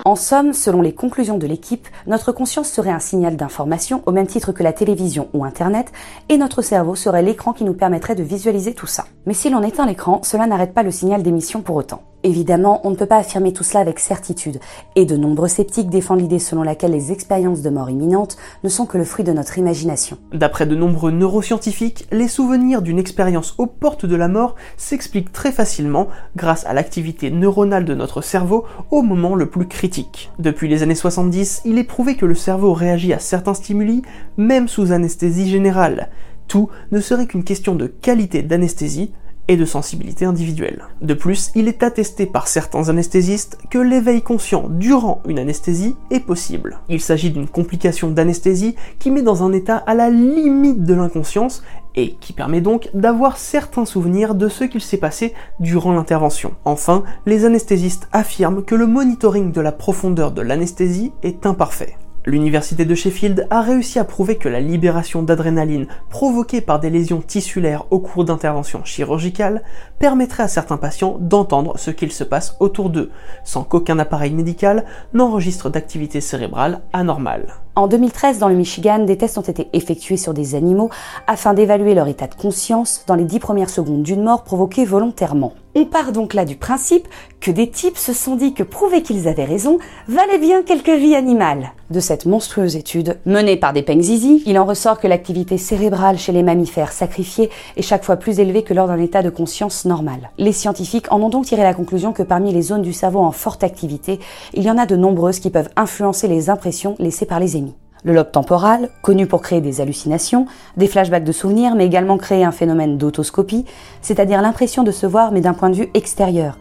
En 0.05 0.15
somme, 0.15 0.53
selon 0.53 0.81
les 0.81 0.93
conclusions 0.93 1.37
de 1.37 1.45
l'équipe, 1.45 1.85
notre 2.05 2.31
conscience 2.31 2.69
serait 2.69 2.91
un 2.91 2.99
signal 2.99 3.35
d'information 3.35 4.03
au 4.05 4.13
même 4.13 4.25
titre 4.25 4.53
que 4.53 4.63
la 4.63 4.71
télévision 4.71 5.27
ou 5.33 5.43
Internet, 5.43 5.91
et 6.29 6.37
notre 6.37 6.61
cerveau 6.61 6.95
serait 6.95 7.21
l'écran 7.21 7.51
qui 7.51 7.65
nous 7.65 7.73
permettrait 7.73 8.15
de 8.15 8.23
visualiser 8.23 8.73
tout 8.73 8.87
ça. 8.87 9.05
Mais 9.25 9.33
si 9.33 9.49
l'on 9.49 9.63
éteint 9.63 9.85
l'écran, 9.85 10.21
cela 10.23 10.47
n'arrête 10.47 10.73
pas 10.73 10.83
le 10.83 10.91
signal 10.91 11.23
d'émission 11.23 11.61
pour 11.61 11.75
autant. 11.75 12.03
Évidemment, 12.23 12.81
on 12.83 12.89
ne 12.89 12.95
peut 12.95 13.05
pas 13.05 13.17
affirmer 13.17 13.53
tout 13.53 13.63
cela 13.63 13.79
avec 13.79 13.99
certitude, 13.99 14.59
et 14.95 15.05
de 15.05 15.15
nombreux 15.15 15.47
sceptiques 15.47 15.89
défendent 15.89 16.21
l'idée 16.21 16.39
selon 16.39 16.63
laquelle 16.63 16.91
les 16.91 17.11
expériences 17.11 17.61
de 17.61 17.69
mort 17.69 17.89
imminente 17.89 18.37
ne 18.63 18.69
sont 18.69 18.85
que 18.85 18.97
le 18.97 19.03
fruit 19.03 19.23
de 19.23 19.31
notre 19.31 19.57
imagination. 19.57 20.17
D'après 20.33 20.65
de 20.65 20.75
nombreux 20.75 21.11
neuroscientifiques, 21.11 22.07
les 22.11 22.27
souvenirs 22.27 22.81
d'une 22.81 22.99
expérience 22.99 23.53
aux 23.59 23.67
portes 23.67 24.05
de 24.05 24.15
la 24.15 24.27
mort 24.27 24.55
s'expliquent 24.77 25.31
très 25.31 25.51
facilement 25.51 26.07
grâce 26.35 26.65
à 26.65 26.73
l'activité 26.73 27.29
neuronale 27.29 27.85
de 27.85 27.93
notre 27.93 28.21
cerveau 28.21 28.65
au 28.89 29.03
moment 29.03 29.35
le 29.35 29.49
plus 29.49 29.67
critique. 29.67 30.31
Depuis 30.39 30.67
les 30.67 30.81
années 30.83 30.95
70, 30.95 31.61
il 31.65 31.77
est 31.77 31.83
prouvé 31.83 32.15
que 32.15 32.25
le 32.25 32.35
cerveau 32.35 32.73
réagit 32.73 33.13
à 33.13 33.19
certains 33.19 33.53
stimuli, 33.53 34.01
même 34.37 34.67
sous 34.67 34.91
anesthésie 34.91 35.49
générale. 35.49 36.09
Tout 36.47 36.69
ne 36.91 36.99
serait 36.99 37.27
qu'une 37.27 37.43
question 37.43 37.75
de 37.75 37.87
qualité 37.87 38.41
d'anesthésie, 38.41 39.11
et 39.47 39.57
de 39.57 39.65
sensibilité 39.65 40.25
individuelle. 40.25 40.85
De 41.01 41.13
plus, 41.13 41.51
il 41.55 41.67
est 41.67 41.83
attesté 41.83 42.25
par 42.25 42.47
certains 42.47 42.89
anesthésistes 42.89 43.57
que 43.69 43.77
l'éveil 43.77 44.21
conscient 44.21 44.65
durant 44.69 45.21
une 45.27 45.39
anesthésie 45.39 45.95
est 46.11 46.19
possible. 46.19 46.79
Il 46.89 47.01
s'agit 47.01 47.31
d'une 47.31 47.47
complication 47.47 48.09
d'anesthésie 48.09 48.75
qui 48.99 49.11
met 49.11 49.21
dans 49.21 49.43
un 49.43 49.53
état 49.53 49.77
à 49.77 49.93
la 49.93 50.09
limite 50.09 50.83
de 50.83 50.93
l'inconscience 50.93 51.63
et 51.95 52.15
qui 52.19 52.31
permet 52.33 52.61
donc 52.61 52.89
d'avoir 52.93 53.37
certains 53.37 53.85
souvenirs 53.85 54.35
de 54.35 54.49
ce 54.49 54.63
qu'il 54.63 54.81
s'est 54.81 54.97
passé 54.97 55.33
durant 55.59 55.93
l'intervention. 55.93 56.53
Enfin, 56.63 57.03
les 57.25 57.45
anesthésistes 57.45 58.07
affirment 58.11 58.63
que 58.63 58.75
le 58.75 58.87
monitoring 58.87 59.51
de 59.51 59.61
la 59.61 59.71
profondeur 59.71 60.31
de 60.31 60.41
l'anesthésie 60.41 61.11
est 61.23 61.45
imparfait. 61.45 61.97
L'université 62.27 62.83
de 62.83 62.93
Sheffield 62.93 63.47
a 63.49 63.61
réussi 63.61 63.99
à 63.99 64.03
prouver 64.03 64.35
que 64.35 64.49
la 64.49 64.59
libération 64.59 65.23
d'adrénaline 65.23 65.87
provoquée 66.09 66.59
par 66.59 66.81
des 66.81 66.89
lésions 66.89 67.21
tissulaires 67.21 67.85
au 67.89 67.99
cours 67.99 68.25
d'interventions 68.25 68.83
chirurgicales 68.83 69.63
permettrait 69.97 70.43
à 70.43 70.49
certains 70.49 70.75
patients 70.75 71.15
d'entendre 71.21 71.77
ce 71.77 71.89
qu'il 71.89 72.11
se 72.11 72.25
passe 72.25 72.57
autour 72.59 72.89
d'eux, 72.89 73.11
sans 73.45 73.63
qu'aucun 73.63 73.97
appareil 73.97 74.33
médical 74.33 74.83
n'enregistre 75.13 75.69
d'activité 75.69 76.19
cérébrale 76.19 76.81
anormale. 76.91 77.45
En 77.77 77.85
2013, 77.85 78.39
dans 78.39 78.47
le 78.47 78.55
Michigan, 78.55 78.97
des 78.97 79.17
tests 79.17 79.37
ont 79.37 79.41
été 79.41 79.67
effectués 79.73 80.17
sur 80.17 80.33
des 80.33 80.55
animaux 80.55 80.89
afin 81.27 81.53
d'évaluer 81.53 81.93
leur 81.93 82.07
état 82.07 82.25
de 82.25 82.33
conscience 82.33 83.03
dans 83.05 83.13
les 83.13 83.23
dix 83.23 83.37
premières 83.37 83.69
secondes 83.69 84.01
d'une 84.01 84.23
mort 84.23 84.43
provoquée 84.43 84.83
volontairement. 84.83 85.53
On 85.79 85.85
part 85.85 86.11
donc 86.11 86.33
là 86.33 86.43
du 86.43 86.55
principe 86.55 87.07
que 87.39 87.51
des 87.51 87.69
types 87.69 87.99
se 87.99 88.11
sont 88.11 88.35
dit 88.35 88.55
que 88.55 88.63
prouver 88.63 89.03
qu'ils 89.03 89.27
avaient 89.27 89.45
raison 89.45 89.77
valait 90.07 90.39
bien 90.39 90.63
quelques 90.63 90.89
vies 90.89 91.13
animales. 91.13 91.71
De 91.91 91.99
cette 91.99 92.25
monstrueuse 92.25 92.75
étude, 92.75 93.19
menée 93.27 93.57
par 93.57 93.73
des 93.73 93.83
Pengzizi, 93.83 94.41
il 94.47 94.57
en 94.57 94.65
ressort 94.65 94.99
que 94.99 95.05
l'activité 95.05 95.59
cérébrale 95.59 96.17
chez 96.17 96.31
les 96.31 96.41
mammifères 96.41 96.91
sacrifiés 96.91 97.51
est 97.75 97.83
chaque 97.83 98.03
fois 98.03 98.15
plus 98.15 98.39
élevée 98.39 98.63
que 98.63 98.73
lors 98.73 98.87
d'un 98.87 98.97
état 98.97 99.21
de 99.21 99.29
conscience 99.29 99.85
normal. 99.85 100.31
Les 100.39 100.51
scientifiques 100.51 101.11
en 101.11 101.21
ont 101.21 101.29
donc 101.29 101.45
tiré 101.45 101.61
la 101.61 101.75
conclusion 101.75 102.11
que 102.11 102.23
parmi 102.23 102.51
les 102.51 102.63
zones 102.63 102.81
du 102.81 102.91
cerveau 102.91 103.19
en 103.19 103.31
forte 103.31 103.63
activité, 103.63 104.19
il 104.55 104.63
y 104.63 104.71
en 104.71 104.79
a 104.79 104.87
de 104.87 104.95
nombreuses 104.95 105.39
qui 105.39 105.51
peuvent 105.51 105.69
influencer 105.75 106.27
les 106.27 106.49
impressions 106.49 106.95
laissées 106.97 107.27
par 107.27 107.39
les 107.39 107.55
émis. 107.55 107.66
Le 108.03 108.13
lobe 108.13 108.31
temporal, 108.31 108.89
connu 109.01 109.27
pour 109.27 109.41
créer 109.41 109.61
des 109.61 109.81
hallucinations, 109.81 110.45
des 110.77 110.87
flashbacks 110.87 111.23
de 111.23 111.31
souvenirs, 111.31 111.75
mais 111.75 111.85
également 111.85 112.17
créer 112.17 112.43
un 112.43 112.51
phénomène 112.51 112.97
d'autoscopie, 112.97 113.65
c'est-à-dire 114.01 114.41
l'impression 114.41 114.83
de 114.83 114.91
se 114.91 115.05
voir 115.05 115.31
mais 115.31 115.41
d'un 115.41 115.53
point 115.53 115.69
de 115.69 115.75
vue 115.75 115.89
extérieur. 115.93 116.57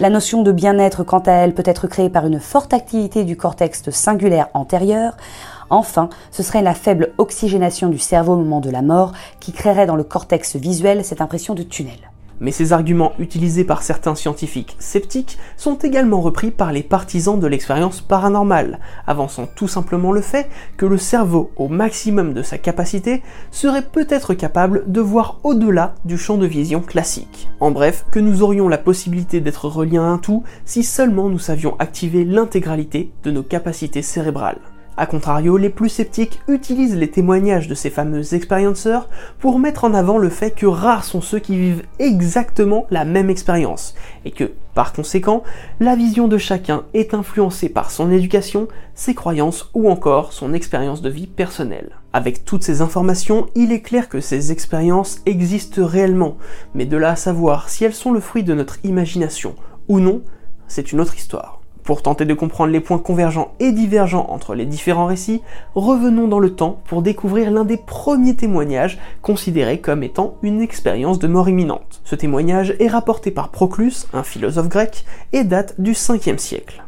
La 0.00 0.08
notion 0.08 0.42
de 0.42 0.50
bien-être, 0.50 1.04
quant 1.04 1.18
à 1.20 1.32
elle, 1.32 1.54
peut 1.54 1.62
être 1.66 1.86
créée 1.86 2.08
par 2.08 2.26
une 2.26 2.40
forte 2.40 2.72
activité 2.72 3.24
du 3.24 3.36
cortex 3.36 3.90
singulaire 3.90 4.48
antérieur. 4.54 5.16
Enfin, 5.68 6.08
ce 6.30 6.42
serait 6.42 6.62
la 6.62 6.74
faible 6.74 7.12
oxygénation 7.18 7.88
du 7.88 7.98
cerveau 7.98 8.32
au 8.32 8.38
moment 8.38 8.60
de 8.60 8.70
la 8.70 8.82
mort 8.82 9.12
qui 9.40 9.52
créerait 9.52 9.86
dans 9.86 9.96
le 9.96 10.04
cortex 10.04 10.56
visuel 10.56 11.04
cette 11.04 11.20
impression 11.20 11.54
de 11.54 11.62
tunnel. 11.62 12.09
Mais 12.40 12.52
ces 12.52 12.72
arguments 12.72 13.12
utilisés 13.18 13.64
par 13.64 13.82
certains 13.82 14.14
scientifiques 14.14 14.76
sceptiques 14.78 15.38
sont 15.56 15.76
également 15.76 16.20
repris 16.20 16.50
par 16.50 16.72
les 16.72 16.82
partisans 16.82 17.38
de 17.38 17.46
l'expérience 17.46 18.00
paranormale, 18.00 18.80
avançant 19.06 19.46
tout 19.54 19.68
simplement 19.68 20.12
le 20.12 20.22
fait 20.22 20.48
que 20.76 20.86
le 20.86 20.96
cerveau, 20.98 21.50
au 21.56 21.68
maximum 21.68 22.32
de 22.32 22.42
sa 22.42 22.58
capacité, 22.58 23.22
serait 23.50 23.86
peut-être 23.86 24.34
capable 24.34 24.90
de 24.90 25.00
voir 25.00 25.38
au-delà 25.44 25.94
du 26.04 26.16
champ 26.16 26.38
de 26.38 26.46
vision 26.46 26.80
classique. 26.80 27.50
En 27.60 27.70
bref, 27.70 28.04
que 28.10 28.20
nous 28.20 28.42
aurions 28.42 28.68
la 28.68 28.78
possibilité 28.78 29.40
d'être 29.40 29.68
reliés 29.68 29.98
à 29.98 30.02
un 30.02 30.18
tout 30.18 30.42
si 30.64 30.82
seulement 30.82 31.28
nous 31.28 31.38
savions 31.38 31.76
activer 31.78 32.24
l'intégralité 32.24 33.12
de 33.22 33.30
nos 33.30 33.42
capacités 33.42 34.02
cérébrales. 34.02 34.60
A 34.96 35.06
contrario, 35.06 35.56
les 35.56 35.70
plus 35.70 35.88
sceptiques 35.88 36.40
utilisent 36.46 36.96
les 36.96 37.10
témoignages 37.10 37.68
de 37.68 37.74
ces 37.74 37.90
fameux 37.90 38.34
expérienceurs 38.34 39.08
pour 39.38 39.58
mettre 39.58 39.84
en 39.84 39.94
avant 39.94 40.18
le 40.18 40.28
fait 40.28 40.50
que 40.50 40.66
rares 40.66 41.04
sont 41.04 41.22
ceux 41.22 41.38
qui 41.38 41.56
vivent 41.56 41.84
exactement 41.98 42.86
la 42.90 43.04
même 43.04 43.30
expérience, 43.30 43.94
et 44.24 44.30
que, 44.30 44.52
par 44.74 44.92
conséquent, 44.92 45.42
la 45.78 45.96
vision 45.96 46.28
de 46.28 46.36
chacun 46.38 46.84
est 46.92 47.14
influencée 47.14 47.68
par 47.68 47.90
son 47.90 48.10
éducation, 48.10 48.68
ses 48.94 49.14
croyances 49.14 49.70
ou 49.72 49.88
encore 49.88 50.32
son 50.32 50.52
expérience 50.52 51.00
de 51.00 51.08
vie 51.08 51.26
personnelle. 51.26 51.96
Avec 52.12 52.44
toutes 52.44 52.64
ces 52.64 52.82
informations, 52.82 53.46
il 53.54 53.72
est 53.72 53.82
clair 53.82 54.08
que 54.08 54.20
ces 54.20 54.52
expériences 54.52 55.20
existent 55.24 55.86
réellement, 55.86 56.36
mais 56.74 56.84
de 56.84 56.96
là 56.96 57.12
à 57.12 57.16
savoir 57.16 57.68
si 57.70 57.84
elles 57.84 57.94
sont 57.94 58.12
le 58.12 58.20
fruit 58.20 58.44
de 58.44 58.54
notre 58.54 58.84
imagination 58.84 59.54
ou 59.88 59.98
non, 59.98 60.22
c'est 60.68 60.92
une 60.92 61.00
autre 61.00 61.16
histoire. 61.16 61.59
Pour 61.90 62.02
tenter 62.02 62.24
de 62.24 62.34
comprendre 62.34 62.72
les 62.72 62.78
points 62.78 63.00
convergents 63.00 63.52
et 63.58 63.72
divergents 63.72 64.26
entre 64.28 64.54
les 64.54 64.64
différents 64.64 65.06
récits, 65.06 65.42
revenons 65.74 66.28
dans 66.28 66.38
le 66.38 66.54
temps 66.54 66.80
pour 66.84 67.02
découvrir 67.02 67.50
l'un 67.50 67.64
des 67.64 67.78
premiers 67.78 68.36
témoignages 68.36 68.96
considérés 69.22 69.80
comme 69.80 70.04
étant 70.04 70.36
une 70.44 70.62
expérience 70.62 71.18
de 71.18 71.26
mort 71.26 71.48
imminente. 71.48 72.00
Ce 72.04 72.14
témoignage 72.14 72.76
est 72.78 72.86
rapporté 72.86 73.32
par 73.32 73.48
Proclus, 73.48 74.06
un 74.12 74.22
philosophe 74.22 74.68
grec, 74.68 75.04
et 75.32 75.42
date 75.42 75.80
du 75.80 75.94
5e 75.94 76.38
siècle. 76.38 76.84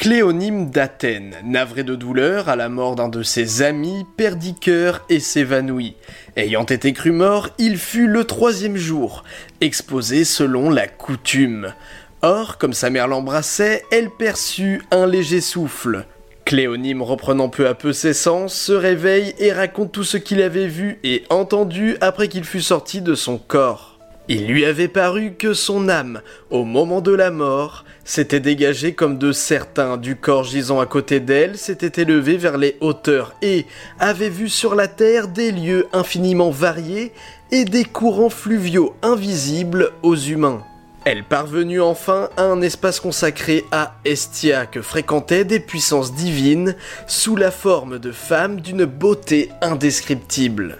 Cléonyme 0.00 0.70
d'Athènes, 0.70 1.36
navré 1.44 1.84
de 1.84 1.94
douleur 1.94 2.48
à 2.48 2.56
la 2.56 2.70
mort 2.70 2.96
d'un 2.96 3.10
de 3.10 3.22
ses 3.22 3.60
amis, 3.60 4.06
perdit 4.16 4.54
cœur 4.54 5.04
et 5.10 5.20
s'évanouit. 5.20 5.94
Ayant 6.36 6.64
été 6.64 6.94
cru 6.94 7.12
mort, 7.12 7.50
il 7.58 7.76
fut 7.76 8.06
le 8.06 8.24
troisième 8.24 8.78
jour, 8.78 9.24
exposé 9.60 10.24
selon 10.24 10.70
la 10.70 10.88
coutume. 10.88 11.74
Or, 12.22 12.58
comme 12.58 12.74
sa 12.74 12.90
mère 12.90 13.08
l'embrassait, 13.08 13.82
elle 13.90 14.10
perçut 14.10 14.82
un 14.90 15.06
léger 15.06 15.40
souffle. 15.40 16.04
Cléonyme 16.44 17.00
reprenant 17.00 17.48
peu 17.48 17.66
à 17.66 17.74
peu 17.74 17.92
ses 17.94 18.12
sens, 18.12 18.54
se 18.54 18.72
réveille 18.72 19.34
et 19.38 19.52
raconte 19.52 19.92
tout 19.92 20.04
ce 20.04 20.18
qu'il 20.18 20.42
avait 20.42 20.66
vu 20.66 20.98
et 21.02 21.24
entendu 21.30 21.96
après 22.00 22.28
qu'il 22.28 22.44
fut 22.44 22.60
sorti 22.60 23.00
de 23.00 23.14
son 23.14 23.38
corps. 23.38 23.98
Il 24.28 24.46
lui 24.46 24.64
avait 24.64 24.88
paru 24.88 25.32
que 25.38 25.54
son 25.54 25.88
âme, 25.88 26.20
au 26.50 26.64
moment 26.64 27.00
de 27.00 27.10
la 27.10 27.30
mort, 27.30 27.84
s'était 28.04 28.38
dégagée 28.38 28.92
comme 28.92 29.16
de 29.16 29.32
certains 29.32 29.96
du 29.96 30.14
corps 30.14 30.44
gisant 30.44 30.78
à 30.78 30.86
côté 30.86 31.20
d'elle, 31.20 31.56
s'était 31.56 32.02
élevée 32.02 32.36
vers 32.36 32.58
les 32.58 32.76
hauteurs 32.80 33.34
et 33.42 33.64
avait 33.98 34.28
vu 34.28 34.48
sur 34.48 34.74
la 34.74 34.88
terre 34.88 35.26
des 35.26 35.52
lieux 35.52 35.86
infiniment 35.92 36.50
variés 36.50 37.12
et 37.50 37.64
des 37.64 37.84
courants 37.84 38.30
fluviaux 38.30 38.94
invisibles 39.02 39.90
aux 40.02 40.16
humains. 40.16 40.62
Elle 41.06 41.24
parvenue 41.24 41.80
enfin 41.80 42.28
à 42.36 42.42
un 42.42 42.60
espace 42.60 43.00
consacré 43.00 43.64
à 43.72 43.94
Estia 44.04 44.66
que 44.66 44.82
fréquentaient 44.82 45.46
des 45.46 45.58
puissances 45.58 46.14
divines 46.14 46.76
sous 47.06 47.36
la 47.36 47.50
forme 47.50 47.98
de 47.98 48.12
femmes 48.12 48.60
d'une 48.60 48.84
beauté 48.84 49.50
indescriptible. 49.62 50.76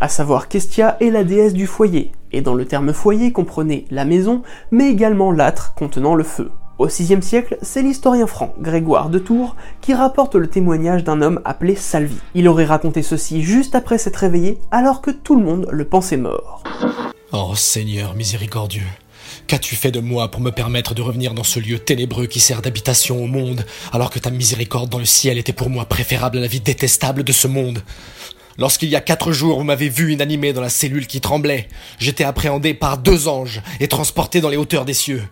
À 0.00 0.08
savoir 0.08 0.48
qu'Estia 0.48 0.96
est 1.00 1.10
la 1.10 1.22
déesse 1.22 1.52
du 1.52 1.66
foyer, 1.66 2.12
et 2.32 2.40
dans 2.40 2.54
le 2.54 2.64
terme 2.64 2.94
foyer 2.94 3.30
comprenait 3.30 3.84
la 3.90 4.06
maison, 4.06 4.42
mais 4.70 4.88
également 4.88 5.32
l'âtre 5.32 5.74
contenant 5.74 6.14
le 6.14 6.24
feu. 6.24 6.50
Au 6.78 6.86
VIe 6.86 7.22
siècle, 7.22 7.58
c'est 7.60 7.82
l'historien 7.82 8.26
franc 8.26 8.54
Grégoire 8.58 9.10
de 9.10 9.18
Tours 9.18 9.54
qui 9.82 9.92
rapporte 9.92 10.34
le 10.34 10.46
témoignage 10.46 11.04
d'un 11.04 11.20
homme 11.20 11.40
appelé 11.44 11.74
Salvi. 11.74 12.16
Il 12.34 12.48
aurait 12.48 12.64
raconté 12.64 13.02
ceci 13.02 13.42
juste 13.42 13.74
après 13.74 13.98
s'être 13.98 14.16
réveillé 14.16 14.58
alors 14.70 15.02
que 15.02 15.10
tout 15.10 15.36
le 15.36 15.44
monde 15.44 15.68
le 15.70 15.84
pensait 15.84 16.18
mort. 16.18 16.62
Oh 17.32 17.54
Seigneur 17.54 18.14
miséricordieux, 18.14 18.86
Qu'as-tu 19.46 19.76
fait 19.76 19.92
de 19.92 20.00
moi 20.00 20.30
pour 20.30 20.40
me 20.40 20.50
permettre 20.50 20.94
de 20.94 21.02
revenir 21.02 21.34
dans 21.34 21.44
ce 21.44 21.60
lieu 21.60 21.78
ténébreux 21.78 22.26
qui 22.26 22.40
sert 22.40 22.62
d'habitation 22.62 23.22
au 23.22 23.26
monde, 23.26 23.64
alors 23.92 24.10
que 24.10 24.18
ta 24.18 24.30
miséricorde 24.30 24.90
dans 24.90 24.98
le 24.98 25.04
ciel 25.04 25.38
était 25.38 25.52
pour 25.52 25.70
moi 25.70 25.84
préférable 25.84 26.38
à 26.38 26.40
la 26.40 26.46
vie 26.46 26.60
détestable 26.60 27.22
de 27.22 27.32
ce 27.32 27.46
monde? 27.46 27.82
Lorsqu'il 28.58 28.88
y 28.88 28.96
a 28.96 29.00
quatre 29.00 29.32
jours 29.32 29.58
vous 29.58 29.64
m'avez 29.64 29.88
vu 29.88 30.12
inanimé 30.12 30.52
dans 30.52 30.62
la 30.62 30.70
cellule 30.70 31.06
qui 31.06 31.20
tremblait, 31.20 31.68
j'étais 31.98 32.24
appréhendé 32.24 32.74
par 32.74 32.98
deux 32.98 33.28
anges 33.28 33.62
et 33.80 33.88
transporté 33.88 34.40
dans 34.40 34.48
les 34.48 34.56
hauteurs 34.56 34.84
des 34.84 34.94
cieux. 34.94 35.22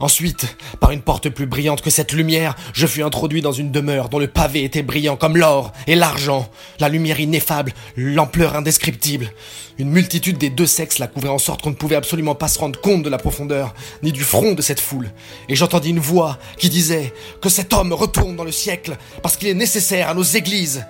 Ensuite, 0.00 0.56
par 0.80 0.90
une 0.90 1.02
porte 1.02 1.28
plus 1.28 1.46
brillante 1.46 1.80
que 1.80 1.90
cette 1.90 2.12
lumière, 2.12 2.56
je 2.72 2.86
fus 2.86 3.04
introduit 3.04 3.42
dans 3.42 3.52
une 3.52 3.70
demeure 3.70 4.08
dont 4.08 4.18
le 4.18 4.26
pavé 4.26 4.64
était 4.64 4.82
brillant 4.82 5.16
comme 5.16 5.36
l'or 5.36 5.72
et 5.86 5.94
l'argent, 5.94 6.50
la 6.80 6.88
lumière 6.88 7.20
ineffable, 7.20 7.72
l'ampleur 7.96 8.56
indescriptible. 8.56 9.30
Une 9.78 9.90
multitude 9.90 10.36
des 10.36 10.50
deux 10.50 10.66
sexes 10.66 10.98
la 10.98 11.06
couvrait 11.06 11.28
en 11.28 11.38
sorte 11.38 11.62
qu'on 11.62 11.70
ne 11.70 11.76
pouvait 11.76 11.94
absolument 11.94 12.34
pas 12.34 12.48
se 12.48 12.58
rendre 12.58 12.80
compte 12.80 13.04
de 13.04 13.08
la 13.08 13.18
profondeur, 13.18 13.72
ni 14.02 14.10
du 14.10 14.24
front 14.24 14.54
de 14.54 14.62
cette 14.62 14.80
foule. 14.80 15.12
Et 15.48 15.54
j'entendis 15.54 15.90
une 15.90 16.00
voix 16.00 16.38
qui 16.58 16.68
disait 16.68 17.12
que 17.40 17.48
cet 17.48 17.72
homme 17.72 17.92
retourne 17.92 18.34
dans 18.34 18.44
le 18.44 18.52
siècle 18.52 18.96
parce 19.22 19.36
qu'il 19.36 19.48
est 19.48 19.54
nécessaire 19.54 20.08
à 20.08 20.14
nos 20.14 20.22
églises. 20.22 20.84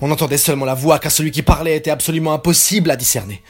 On 0.00 0.10
entendait 0.10 0.38
seulement 0.38 0.64
la 0.64 0.74
voix 0.74 0.98
car 0.98 1.12
celui 1.12 1.30
qui 1.30 1.42
parlait 1.42 1.76
était 1.76 1.90
absolument 1.90 2.32
impossible 2.32 2.90
à 2.90 2.96
discerner. 2.96 3.42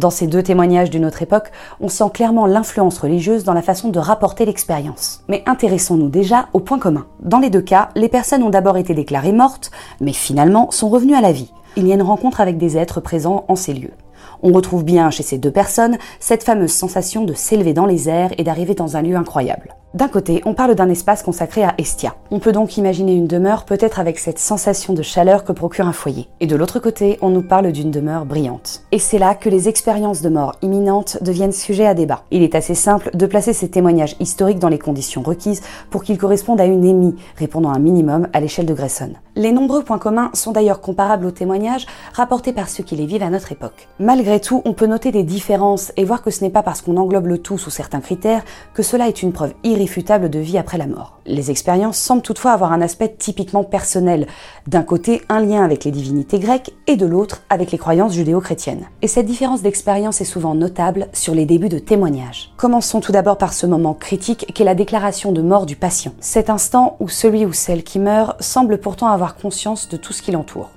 Dans 0.00 0.10
ces 0.10 0.26
deux 0.26 0.42
témoignages 0.42 0.90
d'une 0.90 1.06
autre 1.06 1.22
époque, 1.22 1.50
on 1.80 1.88
sent 1.88 2.10
clairement 2.12 2.46
l'influence 2.46 2.98
religieuse 2.98 3.44
dans 3.44 3.54
la 3.54 3.62
façon 3.62 3.88
de 3.88 3.98
rapporter 3.98 4.44
l'expérience. 4.44 5.22
Mais 5.28 5.42
intéressons-nous 5.46 6.08
déjà 6.08 6.48
au 6.52 6.60
point 6.60 6.78
commun. 6.78 7.06
Dans 7.20 7.38
les 7.38 7.50
deux 7.50 7.62
cas, 7.62 7.90
les 7.94 8.08
personnes 8.08 8.42
ont 8.42 8.50
d'abord 8.50 8.76
été 8.76 8.94
déclarées 8.94 9.32
mortes, 9.32 9.70
mais 10.00 10.12
finalement 10.12 10.70
sont 10.70 10.88
revenues 10.88 11.14
à 11.14 11.20
la 11.20 11.32
vie. 11.32 11.52
Il 11.76 11.86
y 11.86 11.92
a 11.92 11.94
une 11.94 12.02
rencontre 12.02 12.40
avec 12.40 12.58
des 12.58 12.76
êtres 12.76 13.00
présents 13.00 13.44
en 13.48 13.56
ces 13.56 13.74
lieux. 13.74 13.94
On 14.42 14.52
retrouve 14.52 14.84
bien 14.84 15.10
chez 15.10 15.22
ces 15.22 15.38
deux 15.38 15.50
personnes 15.50 15.98
cette 16.20 16.44
fameuse 16.44 16.72
sensation 16.72 17.24
de 17.24 17.34
s'élever 17.34 17.72
dans 17.72 17.86
les 17.86 18.08
airs 18.08 18.32
et 18.38 18.44
d'arriver 18.44 18.74
dans 18.74 18.96
un 18.96 19.02
lieu 19.02 19.16
incroyable. 19.16 19.74
D'un 19.94 20.08
côté, 20.08 20.42
on 20.44 20.54
parle 20.54 20.74
d'un 20.74 20.88
espace 20.88 21.22
consacré 21.22 21.62
à 21.62 21.74
Estia. 21.78 22.16
On 22.32 22.40
peut 22.40 22.50
donc 22.50 22.76
imaginer 22.78 23.14
une 23.14 23.28
demeure 23.28 23.64
peut-être 23.64 24.00
avec 24.00 24.18
cette 24.18 24.40
sensation 24.40 24.92
de 24.92 25.02
chaleur 25.02 25.44
que 25.44 25.52
procure 25.52 25.86
un 25.86 25.92
foyer. 25.92 26.28
Et 26.40 26.48
de 26.48 26.56
l'autre 26.56 26.80
côté, 26.80 27.16
on 27.22 27.30
nous 27.30 27.42
parle 27.42 27.70
d'une 27.70 27.92
demeure 27.92 28.26
brillante. 28.26 28.82
Et 28.90 28.98
c'est 28.98 29.18
là 29.18 29.36
que 29.36 29.48
les 29.48 29.68
expériences 29.68 30.20
de 30.20 30.28
mort 30.30 30.56
imminente 30.62 31.18
deviennent 31.20 31.52
sujet 31.52 31.86
à 31.86 31.94
débat. 31.94 32.24
Il 32.32 32.42
est 32.42 32.56
assez 32.56 32.74
simple 32.74 33.10
de 33.14 33.26
placer 33.26 33.52
ces 33.52 33.68
témoignages 33.70 34.16
historiques 34.18 34.58
dans 34.58 34.68
les 34.68 34.80
conditions 34.80 35.22
requises 35.22 35.62
pour 35.90 36.02
qu'ils 36.02 36.18
correspondent 36.18 36.60
à 36.60 36.66
une 36.66 36.84
émie, 36.84 37.14
répondant 37.36 37.70
un 37.70 37.78
minimum 37.78 38.26
à 38.32 38.40
l'échelle 38.40 38.66
de 38.66 38.74
Grayson. 38.74 39.12
Les 39.36 39.52
nombreux 39.52 39.84
points 39.84 39.98
communs 39.98 40.30
sont 40.32 40.50
d'ailleurs 40.50 40.80
comparables 40.80 41.26
aux 41.26 41.30
témoignages 41.30 41.86
rapportés 42.14 42.52
par 42.52 42.68
ceux 42.68 42.82
qui 42.82 42.96
les 42.96 43.06
vivent 43.06 43.22
à 43.22 43.30
notre 43.30 43.52
époque. 43.52 43.88
Malgré 44.00 44.40
tout, 44.40 44.60
on 44.64 44.72
peut 44.72 44.86
noter 44.86 45.12
des 45.12 45.22
différences 45.22 45.92
et 45.96 46.04
voir 46.04 46.22
que 46.22 46.32
ce 46.32 46.42
n'est 46.42 46.50
pas 46.50 46.64
parce 46.64 46.80
qu'on 46.80 46.96
englobe 46.96 47.28
le 47.28 47.38
tout 47.38 47.58
sous 47.58 47.70
certains 47.70 48.00
critères 48.00 48.42
que 48.74 48.82
cela 48.82 49.06
est 49.06 49.22
une 49.22 49.32
preuve 49.32 49.54
irréfutable 49.62 49.83
irréfutable 49.84 50.30
de 50.30 50.38
vie 50.38 50.56
après 50.56 50.78
la 50.78 50.86
mort. 50.86 51.20
Les 51.26 51.50
expériences 51.50 51.98
semblent 51.98 52.22
toutefois 52.22 52.52
avoir 52.52 52.72
un 52.72 52.80
aspect 52.80 53.14
typiquement 53.18 53.64
personnel. 53.64 54.26
D'un 54.66 54.82
côté, 54.82 55.20
un 55.28 55.40
lien 55.40 55.62
avec 55.62 55.84
les 55.84 55.90
divinités 55.90 56.38
grecques 56.38 56.72
et 56.86 56.96
de 56.96 57.04
l'autre, 57.04 57.42
avec 57.50 57.70
les 57.70 57.78
croyances 57.78 58.14
judéo-chrétiennes. 58.14 58.86
Et 59.02 59.08
cette 59.08 59.26
différence 59.26 59.62
d'expérience 59.62 60.20
est 60.20 60.24
souvent 60.24 60.54
notable 60.54 61.08
sur 61.12 61.34
les 61.34 61.44
débuts 61.44 61.68
de 61.68 61.78
témoignages. 61.78 62.52
Commençons 62.56 63.00
tout 63.00 63.12
d'abord 63.12 63.36
par 63.36 63.52
ce 63.52 63.66
moment 63.66 63.94
critique 63.94 64.46
qu'est 64.54 64.64
la 64.64 64.74
déclaration 64.74 65.32
de 65.32 65.42
mort 65.42 65.66
du 65.66 65.76
patient. 65.76 66.14
Cet 66.20 66.48
instant 66.48 66.96
où 66.98 67.08
celui 67.08 67.44
ou 67.44 67.52
celle 67.52 67.84
qui 67.84 67.98
meurt 67.98 68.42
semble 68.42 68.78
pourtant 68.78 69.08
avoir 69.08 69.36
conscience 69.36 69.88
de 69.88 69.98
tout 69.98 70.14
ce 70.14 70.22
qui 70.22 70.32
l'entoure. 70.32 70.70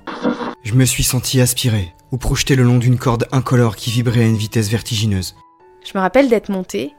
Je 0.62 0.74
me 0.74 0.84
suis 0.84 1.04
senti 1.04 1.40
aspiré 1.40 1.94
ou 2.12 2.18
projeté 2.18 2.56
le 2.56 2.62
long 2.62 2.78
d'une 2.78 2.98
corde 2.98 3.26
incolore 3.32 3.76
qui 3.76 3.90
vibrait 3.90 4.20
à 4.20 4.26
une 4.26 4.36
vitesse 4.36 4.68
vertigineuse. 4.68 5.34
Je 5.84 5.96
me 5.96 6.00
rappelle 6.00 6.28
d'être 6.28 6.50
monté, 6.50 6.94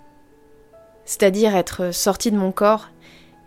c'est-à-dire 1.09 1.55
être 1.55 1.91
sorti 1.91 2.29
de 2.29 2.37
mon 2.37 2.51
corps 2.51 2.89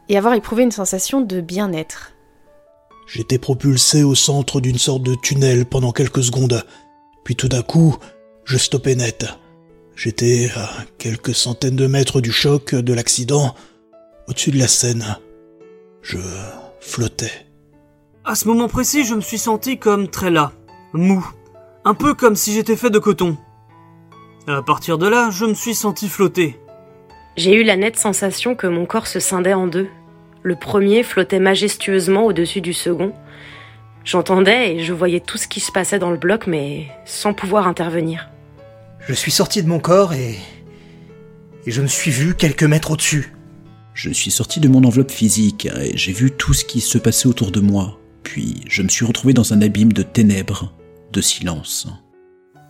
et 0.08 0.18
avoir 0.18 0.34
éprouvé 0.34 0.64
une 0.64 0.72
sensation 0.72 1.20
de 1.20 1.40
bien-être. 1.40 2.10
J'étais 3.06 3.38
propulsé 3.38 4.02
au 4.02 4.16
centre 4.16 4.60
d'une 4.60 4.78
sorte 4.78 5.04
de 5.04 5.14
tunnel 5.14 5.64
pendant 5.64 5.92
quelques 5.92 6.24
secondes, 6.24 6.64
puis 7.22 7.36
tout 7.36 7.46
d'un 7.46 7.62
coup, 7.62 7.96
je 8.44 8.58
stoppais 8.58 8.96
net. 8.96 9.26
J'étais 9.94 10.50
à 10.56 10.68
quelques 10.98 11.36
centaines 11.36 11.76
de 11.76 11.86
mètres 11.86 12.20
du 12.20 12.32
choc 12.32 12.74
de 12.74 12.92
l'accident, 12.92 13.54
au-dessus 14.26 14.50
de 14.50 14.58
la 14.58 14.66
scène. 14.66 15.16
Je 16.02 16.18
flottais. 16.80 17.46
À 18.24 18.34
ce 18.34 18.48
moment 18.48 18.68
précis, 18.68 19.04
je 19.04 19.14
me 19.14 19.20
suis 19.20 19.38
senti 19.38 19.78
comme 19.78 20.08
très 20.08 20.32
là, 20.32 20.50
mou, 20.92 21.24
un 21.84 21.94
peu 21.94 22.14
comme 22.14 22.34
si 22.34 22.54
j'étais 22.54 22.76
fait 22.76 22.90
de 22.90 22.98
coton. 22.98 23.36
À 24.48 24.62
partir 24.62 24.98
de 24.98 25.06
là, 25.06 25.30
je 25.30 25.44
me 25.44 25.54
suis 25.54 25.76
senti 25.76 26.08
flotter. 26.08 26.58
J'ai 27.36 27.54
eu 27.54 27.62
la 27.62 27.76
nette 27.76 27.98
sensation 27.98 28.54
que 28.54 28.66
mon 28.66 28.84
corps 28.84 29.06
se 29.06 29.18
scindait 29.18 29.54
en 29.54 29.66
deux. 29.66 29.88
Le 30.42 30.54
premier 30.54 31.02
flottait 31.02 31.38
majestueusement 31.38 32.26
au-dessus 32.26 32.60
du 32.60 32.74
second. 32.74 33.12
J'entendais 34.04 34.74
et 34.74 34.80
je 34.80 34.92
voyais 34.92 35.20
tout 35.20 35.38
ce 35.38 35.48
qui 35.48 35.60
se 35.60 35.72
passait 35.72 35.98
dans 35.98 36.10
le 36.10 36.18
bloc, 36.18 36.46
mais 36.46 36.88
sans 37.06 37.32
pouvoir 37.32 37.68
intervenir. 37.68 38.28
Je 39.06 39.14
suis 39.14 39.30
sorti 39.30 39.62
de 39.62 39.68
mon 39.68 39.78
corps 39.78 40.12
et. 40.12 40.36
et 41.66 41.70
je 41.70 41.80
me 41.80 41.86
suis 41.86 42.10
vu 42.10 42.34
quelques 42.34 42.64
mètres 42.64 42.90
au-dessus. 42.90 43.32
Je 43.94 44.10
suis 44.10 44.30
sorti 44.30 44.60
de 44.60 44.68
mon 44.68 44.84
enveloppe 44.84 45.10
physique 45.10 45.66
et 45.66 45.96
j'ai 45.96 46.12
vu 46.12 46.30
tout 46.30 46.54
ce 46.54 46.64
qui 46.64 46.80
se 46.80 46.98
passait 46.98 47.28
autour 47.28 47.50
de 47.50 47.60
moi, 47.60 47.98
puis 48.22 48.62
je 48.68 48.82
me 48.82 48.88
suis 48.88 49.04
retrouvé 49.04 49.34
dans 49.34 49.52
un 49.52 49.60
abîme 49.62 49.92
de 49.92 50.02
ténèbres, 50.02 50.72
de 51.12 51.20
silence. 51.20 51.86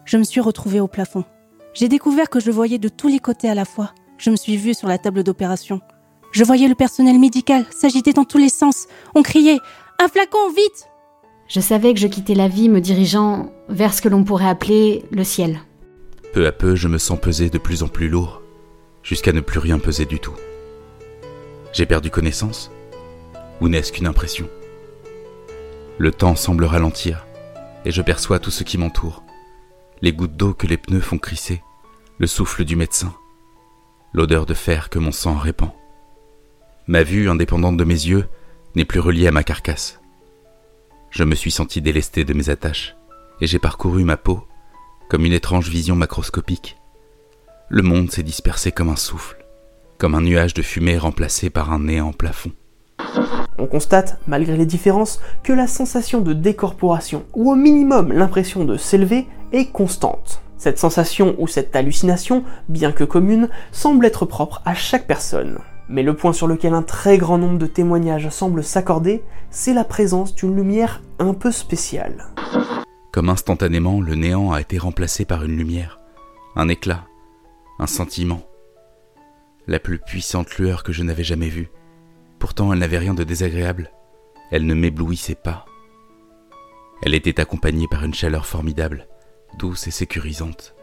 Je 0.05 0.16
me 0.16 0.25
suis 0.25 0.40
retrouvé 0.40 0.81
au 0.81 0.88
plafond. 0.88 1.25
J'ai 1.75 1.88
découvert 1.88 2.29
que 2.29 2.40
je 2.40 2.51
voyais 2.51 2.79
de 2.79 2.88
tous 2.88 3.09
les 3.09 3.20
côtés 3.20 3.48
à 3.48 3.55
la 3.55 3.64
fois. 3.64 3.94
Je 4.22 4.30
me 4.30 4.37
suis 4.37 4.56
vue 4.56 4.72
sur 4.72 4.87
la 4.87 4.98
table 4.98 5.24
d'opération. 5.24 5.80
Je 6.30 6.44
voyais 6.44 6.68
le 6.68 6.76
personnel 6.76 7.18
médical 7.18 7.66
s'agiter 7.70 8.12
dans 8.12 8.22
tous 8.24 8.38
les 8.38 8.50
sens. 8.50 8.87
On 9.16 9.22
criait 9.24 9.58
Un 9.98 10.06
flacon, 10.06 10.48
vite 10.54 10.88
Je 11.48 11.58
savais 11.58 11.92
que 11.92 11.98
je 11.98 12.06
quittais 12.06 12.37
la 12.37 12.46
vie 12.46 12.68
me 12.68 12.80
dirigeant 12.80 13.52
vers 13.68 13.92
ce 13.92 14.00
que 14.00 14.08
l'on 14.08 14.22
pourrait 14.22 14.48
appeler 14.48 15.04
le 15.11 15.24
ciel. 15.24 15.58
Peu 16.32 16.46
à 16.46 16.52
peu, 16.52 16.76
je 16.76 16.87
me 16.87 16.98
sens 16.98 17.18
peser 17.20 17.50
de 17.50 17.58
plus 17.58 17.82
en 17.82 17.88
plus 17.88 18.08
lourd, 18.08 18.42
jusqu'à 19.02 19.32
ne 19.32 19.40
plus 19.40 19.58
rien 19.58 19.80
peser 19.80 20.04
du 20.04 20.20
tout. 20.20 20.37
J'ai 21.72 21.87
perdu 21.87 22.08
connaissance? 22.08 22.70
Ou 23.61 23.68
n'est-ce 23.68 23.90
qu'une 23.90 24.06
impression? 24.06 24.48
Le 25.98 26.12
temps 26.12 26.37
semble 26.37 26.64
ralentir, 26.64 27.26
et 27.85 27.90
je 27.90 28.02
perçois 28.02 28.38
tout 28.38 28.52
ce 28.52 28.62
qui 28.62 28.78
m'entoure. 28.78 29.24
Les 30.00 30.12
gouttes 30.12 30.37
d'eau 30.37 30.54
que 30.54 30.68
les 30.68 30.76
pneus 30.76 31.00
font 31.00 31.18
crisser, 31.18 31.61
le 32.18 32.28
souffle 32.28 32.64
du 32.64 32.76
médecin, 32.76 33.12
l'odeur 34.12 34.46
de 34.46 34.55
fer 34.55 34.90
que 34.90 34.98
mon 34.98 35.12
sang 35.12 35.37
répand. 35.37 35.70
Ma 36.87 37.03
vue, 37.03 37.29
indépendante 37.29 37.77
de 37.77 37.85
mes 37.85 37.94
yeux, 37.94 38.27
n'est 38.75 38.85
plus 38.85 39.01
reliée 39.01 39.29
à 39.29 39.33
ma 39.33 39.42
carcasse. 39.42 40.01
Je 41.11 41.25
me 41.25 41.35
suis 41.35 41.51
senti 41.51 41.81
délesté 41.81 42.25
de 42.25 42.35
mes 42.35 42.51
attaches, 42.51 42.96
et 43.40 43.46
j'ai 43.46 43.59
parcouru 43.59 44.05
ma 44.05 44.16
peau 44.16 44.46
comme 45.12 45.27
une 45.27 45.35
étrange 45.35 45.68
vision 45.68 45.94
macroscopique. 45.94 46.79
Le 47.68 47.83
monde 47.83 48.11
s'est 48.11 48.22
dispersé 48.22 48.72
comme 48.72 48.88
un 48.88 48.96
souffle, 48.96 49.44
comme 49.98 50.14
un 50.14 50.22
nuage 50.22 50.55
de 50.55 50.62
fumée 50.62 50.96
remplacé 50.96 51.51
par 51.51 51.70
un 51.70 51.81
néant 51.81 52.12
plafond. 52.12 52.53
On 53.59 53.66
constate, 53.66 54.18
malgré 54.27 54.57
les 54.57 54.64
différences, 54.64 55.20
que 55.42 55.53
la 55.53 55.66
sensation 55.66 56.22
de 56.22 56.33
décorporation, 56.33 57.27
ou 57.35 57.53
au 57.53 57.57
minimum 57.57 58.11
l'impression 58.11 58.64
de 58.64 58.79
s'élever, 58.79 59.27
est 59.53 59.66
constante. 59.66 60.40
Cette 60.62 60.79
sensation 60.79 61.35
ou 61.38 61.48
cette 61.48 61.75
hallucination, 61.75 62.44
bien 62.68 62.92
que 62.92 63.03
commune, 63.03 63.48
semble 63.72 64.07
être 64.07 64.27
propre 64.27 64.62
à 64.64 64.75
chaque 64.75 65.09
personne. 65.09 65.59
Mais 65.88 66.05
le 66.05 66.14
point 66.14 66.33
sur 66.33 66.46
lequel 66.46 66.72
un 66.72 66.85
très 66.85 67.18
grand 67.18 67.37
nombre 67.37 67.59
de 67.59 67.66
témoignages 67.66 68.29
semblent 68.29 68.62
s'accorder, 68.62 69.25
c'est 69.51 69.75
la 69.75 69.83
présence 69.83 70.37
d'une 70.37 70.55
lumière 70.55 71.03
un 71.18 71.35
peu 71.35 71.51
spéciale. 71.51 72.29
Comme 73.11 73.29
instantanément, 73.29 74.01
le 74.01 74.14
néant 74.14 74.53
a 74.53 74.61
été 74.61 74.79
remplacé 74.79 75.25
par 75.25 75.42
une 75.42 75.57
lumière, 75.57 75.98
un 76.55 76.68
éclat, 76.68 77.07
un 77.81 77.88
sentiment. 77.88 78.42
La 79.66 79.81
plus 79.81 79.98
puissante 79.98 80.59
lueur 80.59 80.85
que 80.85 80.92
je 80.92 81.03
n'avais 81.03 81.25
jamais 81.25 81.48
vue. 81.48 81.72
Pourtant, 82.38 82.72
elle 82.72 82.79
n'avait 82.79 82.98
rien 82.98 83.14
de 83.14 83.25
désagréable. 83.25 83.90
Elle 84.53 84.66
ne 84.66 84.75
m'éblouissait 84.75 85.35
pas. 85.35 85.64
Elle 87.03 87.14
était 87.14 87.40
accompagnée 87.40 87.88
par 87.90 88.05
une 88.05 88.14
chaleur 88.14 88.46
formidable, 88.46 89.09
douce 89.58 89.86
et 89.86 89.90
sécurisante. 89.90 90.74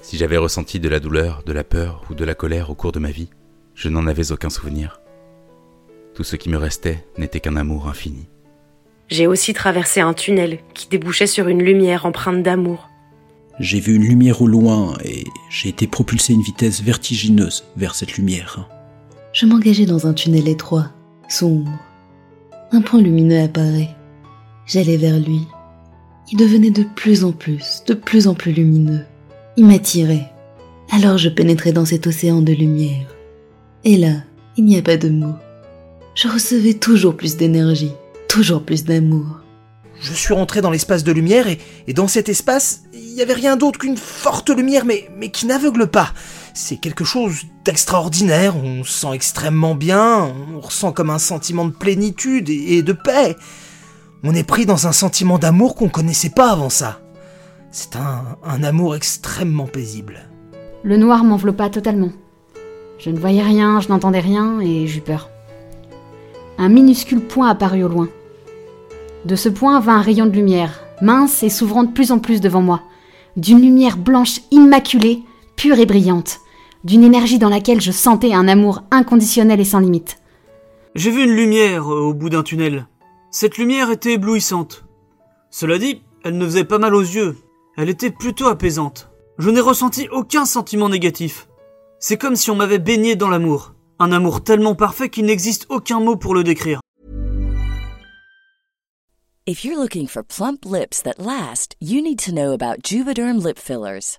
Si 0.00 0.16
j'avais 0.16 0.36
ressenti 0.36 0.80
de 0.80 0.88
la 0.88 1.00
douleur, 1.00 1.42
de 1.44 1.52
la 1.52 1.64
peur 1.64 2.02
ou 2.10 2.14
de 2.14 2.24
la 2.24 2.34
colère 2.34 2.70
au 2.70 2.74
cours 2.74 2.92
de 2.92 2.98
ma 2.98 3.10
vie, 3.10 3.30
je 3.74 3.88
n'en 3.88 4.06
avais 4.06 4.32
aucun 4.32 4.50
souvenir. 4.50 5.00
Tout 6.14 6.24
ce 6.24 6.36
qui 6.36 6.48
me 6.48 6.56
restait 6.56 7.06
n'était 7.16 7.40
qu'un 7.40 7.56
amour 7.56 7.88
infini. 7.88 8.28
J'ai 9.08 9.26
aussi 9.26 9.54
traversé 9.54 10.00
un 10.00 10.14
tunnel 10.14 10.58
qui 10.74 10.88
débouchait 10.88 11.26
sur 11.26 11.48
une 11.48 11.62
lumière 11.62 12.06
empreinte 12.06 12.42
d'amour. 12.42 12.88
J'ai 13.58 13.80
vu 13.80 13.96
une 13.96 14.04
lumière 14.04 14.42
au 14.42 14.46
loin 14.46 14.96
et 15.04 15.24
j'ai 15.50 15.68
été 15.68 15.86
propulsé 15.86 16.32
à 16.32 16.36
une 16.36 16.42
vitesse 16.42 16.82
vertigineuse 16.82 17.64
vers 17.76 17.94
cette 17.94 18.16
lumière. 18.16 18.68
Je 19.32 19.46
m'engageais 19.46 19.86
dans 19.86 20.06
un 20.06 20.14
tunnel 20.14 20.48
étroit, 20.48 20.90
sombre. 21.28 21.70
Un 22.70 22.82
point 22.82 23.00
lumineux 23.00 23.42
apparaît. 23.42 23.90
J'allais 24.66 24.96
vers 24.96 25.18
lui. 25.18 25.46
Il 26.30 26.36
devenait 26.36 26.70
de 26.70 26.82
plus 26.82 27.24
en 27.24 27.32
plus, 27.32 27.82
de 27.86 27.94
plus 27.94 28.28
en 28.28 28.34
plus 28.34 28.52
lumineux. 28.52 29.04
Il 29.56 29.66
m'attirait. 29.66 30.30
Alors 30.90 31.16
je 31.16 31.30
pénétrais 31.30 31.72
dans 31.72 31.86
cet 31.86 32.06
océan 32.06 32.42
de 32.42 32.52
lumière. 32.52 33.06
Et 33.84 33.96
là, 33.96 34.12
il 34.56 34.64
n'y 34.64 34.76
a 34.76 34.82
pas 34.82 34.98
de 34.98 35.08
mots. 35.08 35.36
Je 36.14 36.28
recevais 36.28 36.74
toujours 36.74 37.16
plus 37.16 37.36
d'énergie, 37.36 37.92
toujours 38.28 38.62
plus 38.62 38.84
d'amour. 38.84 39.40
Je 40.00 40.12
suis 40.12 40.34
rentré 40.34 40.60
dans 40.60 40.70
l'espace 40.70 41.02
de 41.02 41.12
lumière 41.12 41.46
et, 41.48 41.92
dans 41.92 42.08
cet 42.08 42.28
espace, 42.28 42.82
il 42.92 43.14
n'y 43.14 43.22
avait 43.22 43.32
rien 43.32 43.56
d'autre 43.56 43.78
qu'une 43.78 43.96
forte 43.96 44.50
lumière, 44.50 44.84
mais, 44.84 45.08
mais 45.16 45.30
qui 45.30 45.46
n'aveugle 45.46 45.88
pas. 45.88 46.12
C'est 46.54 46.76
quelque 46.76 47.04
chose 47.04 47.42
d'extraordinaire, 47.64 48.56
on 48.56 48.84
se 48.84 48.92
sent 48.92 49.14
extrêmement 49.14 49.74
bien, 49.74 50.32
on 50.54 50.60
ressent 50.60 50.92
comme 50.92 51.10
un 51.10 51.18
sentiment 51.18 51.64
de 51.64 51.72
plénitude 51.72 52.48
et 52.48 52.82
de 52.82 52.92
paix. 52.92 53.34
On 54.24 54.34
est 54.34 54.44
pris 54.44 54.66
dans 54.66 54.86
un 54.86 54.92
sentiment 54.92 55.38
d'amour 55.38 55.76
qu'on 55.76 55.88
connaissait 55.88 56.30
pas 56.30 56.50
avant 56.50 56.70
ça. 56.70 57.00
C'est 57.70 57.96
un, 57.96 58.36
un 58.44 58.64
amour 58.64 58.96
extrêmement 58.96 59.66
paisible. 59.66 60.28
Le 60.82 60.96
noir 60.96 61.22
m'enveloppa 61.22 61.70
totalement. 61.70 62.10
Je 62.98 63.10
ne 63.10 63.18
voyais 63.18 63.42
rien, 63.42 63.80
je 63.80 63.88
n'entendais 63.88 64.20
rien 64.20 64.60
et 64.60 64.86
j'eus 64.86 65.00
peur. 65.00 65.30
Un 66.58 66.68
minuscule 66.68 67.20
point 67.20 67.48
apparut 67.48 67.84
au 67.84 67.88
loin. 67.88 68.08
De 69.24 69.36
ce 69.36 69.48
point 69.48 69.78
vint 69.78 69.98
un 69.98 70.02
rayon 70.02 70.26
de 70.26 70.32
lumière, 70.32 70.80
mince 71.00 71.42
et 71.44 71.48
s'ouvrant 71.48 71.84
de 71.84 71.92
plus 71.92 72.10
en 72.10 72.18
plus 72.18 72.40
devant 72.40 72.62
moi, 72.62 72.82
d'une 73.36 73.60
lumière 73.60 73.96
blanche 73.96 74.40
immaculée, 74.50 75.22
pure 75.54 75.78
et 75.78 75.86
brillante, 75.86 76.38
d'une 76.82 77.04
énergie 77.04 77.38
dans 77.38 77.48
laquelle 77.48 77.80
je 77.80 77.92
sentais 77.92 78.32
un 78.32 78.48
amour 78.48 78.82
inconditionnel 78.90 79.60
et 79.60 79.64
sans 79.64 79.78
limite. 79.78 80.18
J'ai 80.96 81.10
vu 81.10 81.22
une 81.22 81.36
lumière 81.36 81.86
au 81.86 82.14
bout 82.14 82.30
d'un 82.30 82.42
tunnel. 82.42 82.86
Cette 83.30 83.58
lumière 83.58 83.90
était 83.90 84.14
éblouissante. 84.14 84.86
Cela 85.50 85.78
dit, 85.78 86.02
elle 86.24 86.38
ne 86.38 86.46
faisait 86.46 86.64
pas 86.64 86.78
mal 86.78 86.94
aux 86.94 87.02
yeux. 87.02 87.36
Elle 87.76 87.90
était 87.90 88.10
plutôt 88.10 88.46
apaisante. 88.46 89.10
Je 89.36 89.50
n'ai 89.50 89.60
ressenti 89.60 90.08
aucun 90.10 90.46
sentiment 90.46 90.88
négatif. 90.88 91.46
C'est 91.98 92.16
comme 92.16 92.36
si 92.36 92.50
on 92.50 92.56
m'avait 92.56 92.78
baigné 92.78 93.16
dans 93.16 93.28
l'amour. 93.28 93.74
Un 93.98 94.12
amour 94.12 94.42
tellement 94.42 94.74
parfait 94.74 95.10
qu'il 95.10 95.26
n'existe 95.26 95.66
aucun 95.68 96.00
mot 96.00 96.16
pour 96.16 96.34
le 96.34 96.42
décrire. 96.42 96.80
If 99.46 99.64
you're 99.64 99.78
looking 99.78 100.06
for 100.06 100.22
plump 100.22 100.64
lips 100.64 101.02
that 101.02 101.18
last, 101.18 101.74
you 101.80 102.00
need 102.00 102.18
to 102.20 102.32
know 102.32 102.52
about 102.52 102.82
Juvederm 102.82 103.42
lip 103.42 103.58
fillers. 103.58 104.18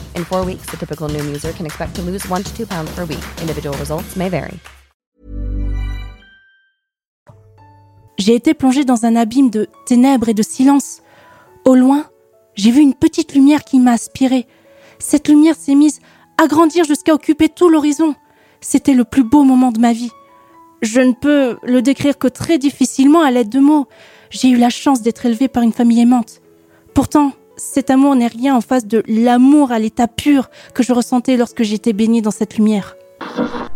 In 0.15 0.25
four 0.25 0.45
weeks, 0.45 0.65
the 0.71 0.77
typical 0.77 1.07
Noom 1.07 1.27
user 1.29 1.53
can 1.53 1.65
expect 1.65 1.95
to 1.95 2.01
lose 2.01 2.27
one 2.29 2.43
to 2.43 2.55
two 2.55 2.65
pounds 2.65 2.91
per 2.95 3.05
week. 3.05 3.23
Individual 3.41 3.75
results 3.77 4.15
may 4.15 4.29
vary. 4.29 4.59
J'ai 8.17 8.35
été 8.35 8.53
plongée 8.53 8.85
dans 8.85 9.05
un 9.05 9.15
abîme 9.15 9.49
de 9.49 9.67
ténèbres 9.87 10.29
et 10.29 10.35
de 10.35 10.43
silence. 10.43 11.01
Au 11.65 11.75
loin, 11.75 12.05
j'ai 12.55 12.69
vu 12.69 12.81
une 12.81 12.93
petite 12.93 13.33
lumière 13.33 13.63
qui 13.63 13.79
m'a 13.79 13.93
aspirée. 13.93 14.45
Cette 14.99 15.27
lumière 15.27 15.55
s'est 15.55 15.73
mise 15.73 15.99
à 16.37 16.45
grandir 16.47 16.85
jusqu'à 16.85 17.13
occuper 17.13 17.49
tout 17.49 17.69
l'horizon. 17.69 18.13
C'était 18.59 18.93
le 18.93 19.05
plus 19.05 19.23
beau 19.23 19.43
moment 19.43 19.71
de 19.71 19.79
ma 19.79 19.91
vie. 19.91 20.11
Je 20.83 21.01
ne 21.01 21.13
peux 21.13 21.57
le 21.63 21.81
décrire 21.81 22.17
que 22.17 22.27
très 22.27 22.59
difficilement 22.59 23.21
à 23.21 23.31
l'aide 23.31 23.49
de 23.49 23.59
mots. 23.59 23.87
J'ai 24.29 24.49
eu 24.49 24.57
la 24.57 24.69
chance 24.69 25.01
d'être 25.01 25.25
élevée 25.25 25.47
par 25.47 25.63
une 25.63 25.73
famille 25.73 26.01
aimante. 26.01 26.41
Pourtant, 26.93 27.31
cet 27.61 27.91
amour 27.91 28.15
n'est 28.15 28.25
rien 28.25 28.55
en 28.55 28.61
face 28.61 28.87
de 28.87 29.03
l'amour 29.07 29.71
à 29.71 29.77
l'état 29.77 30.07
pur 30.07 30.49
que 30.73 30.81
je 30.81 30.93
ressentais 30.93 31.37
lorsque 31.37 31.61
j'étais 31.61 31.93
baignée 31.93 32.23
dans 32.23 32.31
cette 32.31 32.57
lumière. 32.57 32.95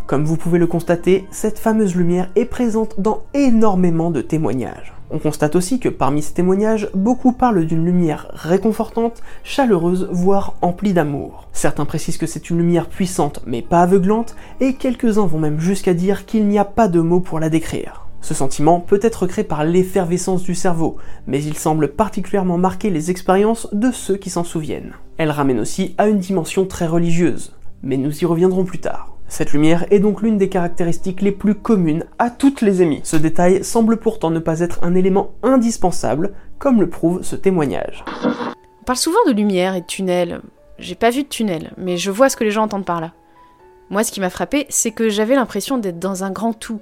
Comme 0.08 0.26
vous 0.26 0.38
pouvez 0.38 0.58
le 0.58 0.66
constater, 0.66 1.28
cette 1.30 1.60
fameuse 1.60 1.96
lumière 1.96 2.32
est 2.36 2.46
présente 2.46 3.00
dans 3.00 3.22
énormément 3.36 4.10
de 4.10 4.22
témoignages. 4.22 4.94
On 5.12 5.20
constate 5.20 5.56
aussi 5.56 5.80
que 5.80 5.88
parmi 5.88 6.24
ces 6.24 6.34
témoignages, 6.34 6.90
beaucoup 6.96 7.32
parlent 7.32 7.66
d'une 7.66 7.86
lumière 7.86 8.28
réconfortante, 8.34 9.22
chaleureuse, 9.44 10.10
voire 10.12 10.56
emplie 10.64 10.94
d'amour. 10.94 11.48
Certains 11.54 11.86
précisent 11.86 12.18
que 12.18 12.26
c'est 12.26 12.50
une 12.50 12.58
lumière 12.58 12.90
puissante 12.90 13.42
mais 13.46 13.62
pas 13.62 13.84
aveuglante, 13.84 14.36
et 14.62 14.74
quelques-uns 14.74 15.28
vont 15.28 15.40
même 15.40 15.60
jusqu'à 15.60 15.94
dire 15.94 16.26
qu'il 16.26 16.48
n'y 16.48 16.58
a 16.58 16.66
pas 16.66 16.88
de 16.88 17.02
mots 17.02 17.20
pour 17.20 17.40
la 17.40 17.50
décrire. 17.50 18.05
Ce 18.26 18.34
sentiment 18.34 18.80
peut 18.80 19.00
être 19.04 19.28
créé 19.28 19.44
par 19.44 19.64
l'effervescence 19.64 20.42
du 20.42 20.56
cerveau, 20.56 20.98
mais 21.28 21.44
il 21.44 21.56
semble 21.56 21.90
particulièrement 21.90 22.58
marquer 22.58 22.90
les 22.90 23.12
expériences 23.12 23.68
de 23.72 23.92
ceux 23.92 24.18
qui 24.18 24.32
s'en 24.32 24.44
souviennent. 24.44 24.94
Elle 25.18 25.30
ramène 25.30 25.60
aussi 25.60 25.94
à 26.00 26.08
une 26.08 26.18
dimension 26.18 26.66
très 26.66 26.88
religieuse, 26.88 27.54
mais 27.84 27.98
nous 27.98 28.24
y 28.24 28.26
reviendrons 28.26 28.66
plus 28.66 28.80
tard. 28.80 29.16
Cette 29.28 29.54
lumière 29.54 29.86
est 29.92 30.00
donc 30.00 30.24
l'une 30.24 30.40
des 30.40 30.50
caractéristiques 30.50 31.22
les 31.22 31.32
plus 31.32 31.54
communes 31.54 32.06
à 32.18 32.32
toutes 32.32 32.62
les 32.62 32.82
émis. 32.82 33.02
Ce 33.04 33.16
détail 33.16 33.64
semble 33.64 33.98
pourtant 33.98 34.32
ne 34.32 34.40
pas 34.40 34.62
être 34.62 34.80
un 34.82 34.96
élément 34.96 35.30
indispensable, 35.44 36.34
comme 36.58 36.82
le 36.82 36.90
prouve 36.90 37.22
ce 37.22 37.36
témoignage. 37.36 38.04
On 38.24 38.86
parle 38.88 38.98
souvent 38.98 39.24
de 39.28 39.34
lumière 39.34 39.76
et 39.76 39.82
de 39.82 39.86
tunnel. 39.86 40.42
J'ai 40.80 40.96
pas 40.96 41.12
vu 41.12 41.22
de 41.22 41.30
tunnel, 41.30 41.74
mais 41.78 41.98
je 41.98 42.10
vois 42.10 42.30
ce 42.30 42.38
que 42.38 42.44
les 42.44 42.50
gens 42.50 42.64
entendent 42.64 42.86
par 42.86 43.02
là. 43.02 43.12
Moi, 43.90 44.04
ce 44.04 44.12
qui 44.12 44.20
m'a 44.20 44.30
frappé, 44.30 44.66
c'est 44.70 44.92
que 44.92 45.10
j'avais 45.10 45.36
l'impression 45.36 45.78
d'être 45.78 46.00
dans 46.00 46.24
un 46.24 46.32
grand 46.32 46.54
tout. 46.54 46.82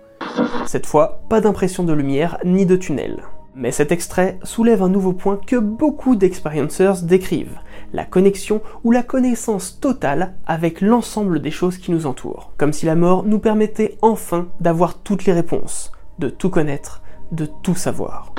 Cette 0.66 0.86
fois, 0.86 1.22
pas 1.30 1.42
d'impression 1.42 1.84
de 1.84 1.94
lumière 1.94 2.38
ni 2.46 2.66
de 2.66 2.78
tunnel. 2.78 3.24
Mais 3.56 3.72
cet 3.72 3.92
extrait 3.92 4.40
soulève 4.44 4.82
un 4.82 4.90
nouveau 4.90 5.14
point 5.14 5.38
que 5.38 5.58
beaucoup 5.58 6.16
d'experiencers 6.16 7.04
décrivent, 7.04 7.60
la 7.92 8.06
connexion 8.06 8.62
ou 8.84 8.92
la 8.92 9.04
connaissance 9.04 9.80
totale 9.80 10.34
avec 10.48 10.82
l'ensemble 10.82 11.40
des 11.40 11.52
choses 11.52 11.78
qui 11.78 11.92
nous 11.92 12.08
entourent. 12.08 12.54
Comme 12.58 12.74
si 12.74 12.86
la 12.86 12.96
mort 12.96 13.24
nous 13.26 13.40
permettait 13.40 13.98
enfin 14.02 14.48
d'avoir 14.60 15.00
toutes 15.04 15.26
les 15.26 15.34
réponses, 15.34 15.92
de 16.20 16.30
tout 16.30 16.50
connaître, 16.50 17.04
de 17.32 17.46
tout 17.46 17.76
savoir. 17.76 18.34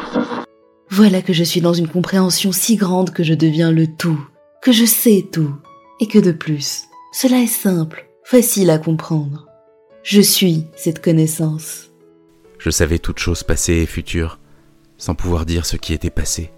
Voilà 0.91 1.23
que 1.23 1.33
je 1.33 1.45
suis 1.45 1.61
dans 1.61 1.75
une 1.75 1.89
compréhension 1.89 2.51
si 2.51 2.77
grande 2.77 3.11
que 3.11 3.23
je 3.23 3.35
deviens 3.35 3.71
le 3.71 3.87
tout, 3.87 4.21
que 4.63 4.73
je 4.73 4.85
sais 4.85 5.25
tout, 5.31 5.55
et 6.01 6.09
que 6.09 6.19
de 6.19 6.33
plus, 6.33 6.85
cela 7.13 7.39
est 7.39 7.47
simple, 7.47 8.09
facile 8.25 8.71
à 8.71 8.79
comprendre. 8.79 9.47
Je 10.03 10.23
suis 10.23 10.65
cette 10.77 11.03
connaissance. 11.03 11.91
Je 12.59 12.71
savais 12.71 12.99
toutes 12.99 13.19
choses 13.19 13.43
passées 13.43 13.75
et 13.75 13.87
futures, 13.87 14.39
sans 14.97 15.15
pouvoir 15.15 15.45
dire 15.45 15.67
ce 15.67 15.77
qui 15.77 15.93
était 15.93 16.11
passé 16.11 16.51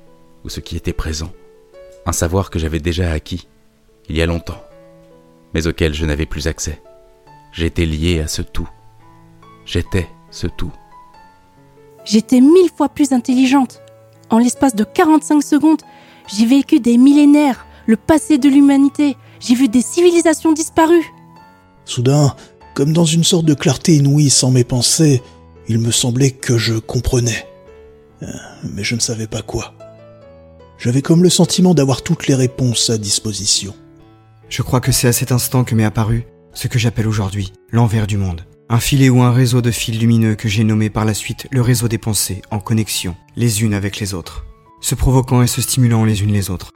ou 0.45 0.49
ce 0.49 0.61
qui 0.61 0.77
était 0.77 0.93
présent. 0.93 1.33
Un 2.07 2.13
savoir 2.13 2.51
que 2.51 2.61
j'avais 2.61 2.79
déjà 2.79 3.11
acquis, 3.11 3.49
il 4.09 4.17
y 4.17 4.23
a 4.23 4.27
longtemps, 4.27 4.63
mais 5.55 5.67
auquel 5.67 5.93
je 5.93 6.07
n'avais 6.07 6.25
plus 6.25 6.47
accès. 6.47 6.81
J'étais 7.51 7.85
lié 7.85 8.21
à 8.21 8.29
ce 8.29 8.43
tout. 8.43 8.69
J'étais 9.65 10.09
ce 10.31 10.47
tout. 10.47 10.73
J'étais 12.05 12.41
mille 12.41 12.71
fois 12.77 12.89
plus 12.89 13.13
intelligente. 13.13 13.83
En 14.31 14.39
l'espace 14.39 14.77
de 14.77 14.85
45 14.85 15.43
secondes, 15.43 15.83
j'ai 16.29 16.47
vécu 16.47 16.79
des 16.79 16.97
millénaires, 16.97 17.67
le 17.87 17.97
passé 17.97 18.39
de 18.39 18.49
l'humanité. 18.49 19.17
J'ai 19.41 19.57
vu 19.57 19.69
des 19.69 19.83
civilisations 19.83 20.53
disparues. 20.53 21.13
Soudain, 21.87 22.35
comme 22.75 22.93
dans 22.93 23.07
une 23.07 23.25
sorte 23.25 23.47
de 23.47 23.55
clarté 23.55 23.97
inouïe 23.97 24.29
sans 24.29 24.51
mes 24.51 24.65
pensées, 24.65 25.23
il 25.69 25.79
me 25.79 25.91
semblait 25.91 26.33
que 26.33 26.59
je 26.59 26.75
comprenais. 26.75 27.47
Euh, 28.23 28.27
mais 28.75 28.85
je 28.85 28.95
ne 28.95 29.01
savais 29.01 29.27
pas 29.27 29.43
quoi. 29.43 29.73
J'avais 30.79 31.01
comme 31.01 31.23
le 31.23 31.31
sentiment 31.31 31.73
d'avoir 31.73 32.03
toutes 32.03 32.27
les 32.27 32.35
réponses 32.35 32.91
à 32.91 32.99
disposition. 32.99 33.75
Je 34.49 34.63
crois 34.63 34.81
que 34.81 34.93
c'est 34.93 35.09
à 35.09 35.13
cet 35.13 35.33
instant 35.33 35.65
que 35.65 35.75
m'est 35.75 35.85
apparu 35.85 36.27
ce 36.53 36.69
que 36.69 36.79
j'appelle 36.79 37.09
aujourd'hui 37.09 37.53
l'envers 37.71 38.07
du 38.07 38.17
monde. 38.17 38.45
Un 38.69 38.81
filet 38.81 39.09
ou 39.09 39.23
un 39.23 39.33
réseau 39.33 39.63
de 39.63 39.71
fils 39.71 39.99
lumineux 39.99 40.35
que 40.35 40.49
j'ai 40.49 40.65
nommé 40.65 40.91
par 40.91 41.05
la 41.05 41.15
suite 41.15 41.47
le 41.51 41.63
réseau 41.63 41.89
des 41.89 41.99
pensées 41.99 42.43
en 42.51 42.59
connexion 42.59 43.15
les 43.37 43.63
unes 43.63 43.75
avec 43.75 44.01
les 44.01 44.13
autres, 44.13 44.45
se 44.81 44.95
provoquant 44.95 45.43
et 45.43 45.47
se 45.47 45.63
stimulant 45.63 46.05
les 46.05 46.23
unes 46.23 46.33
les 46.33 46.51
autres. 46.51 46.73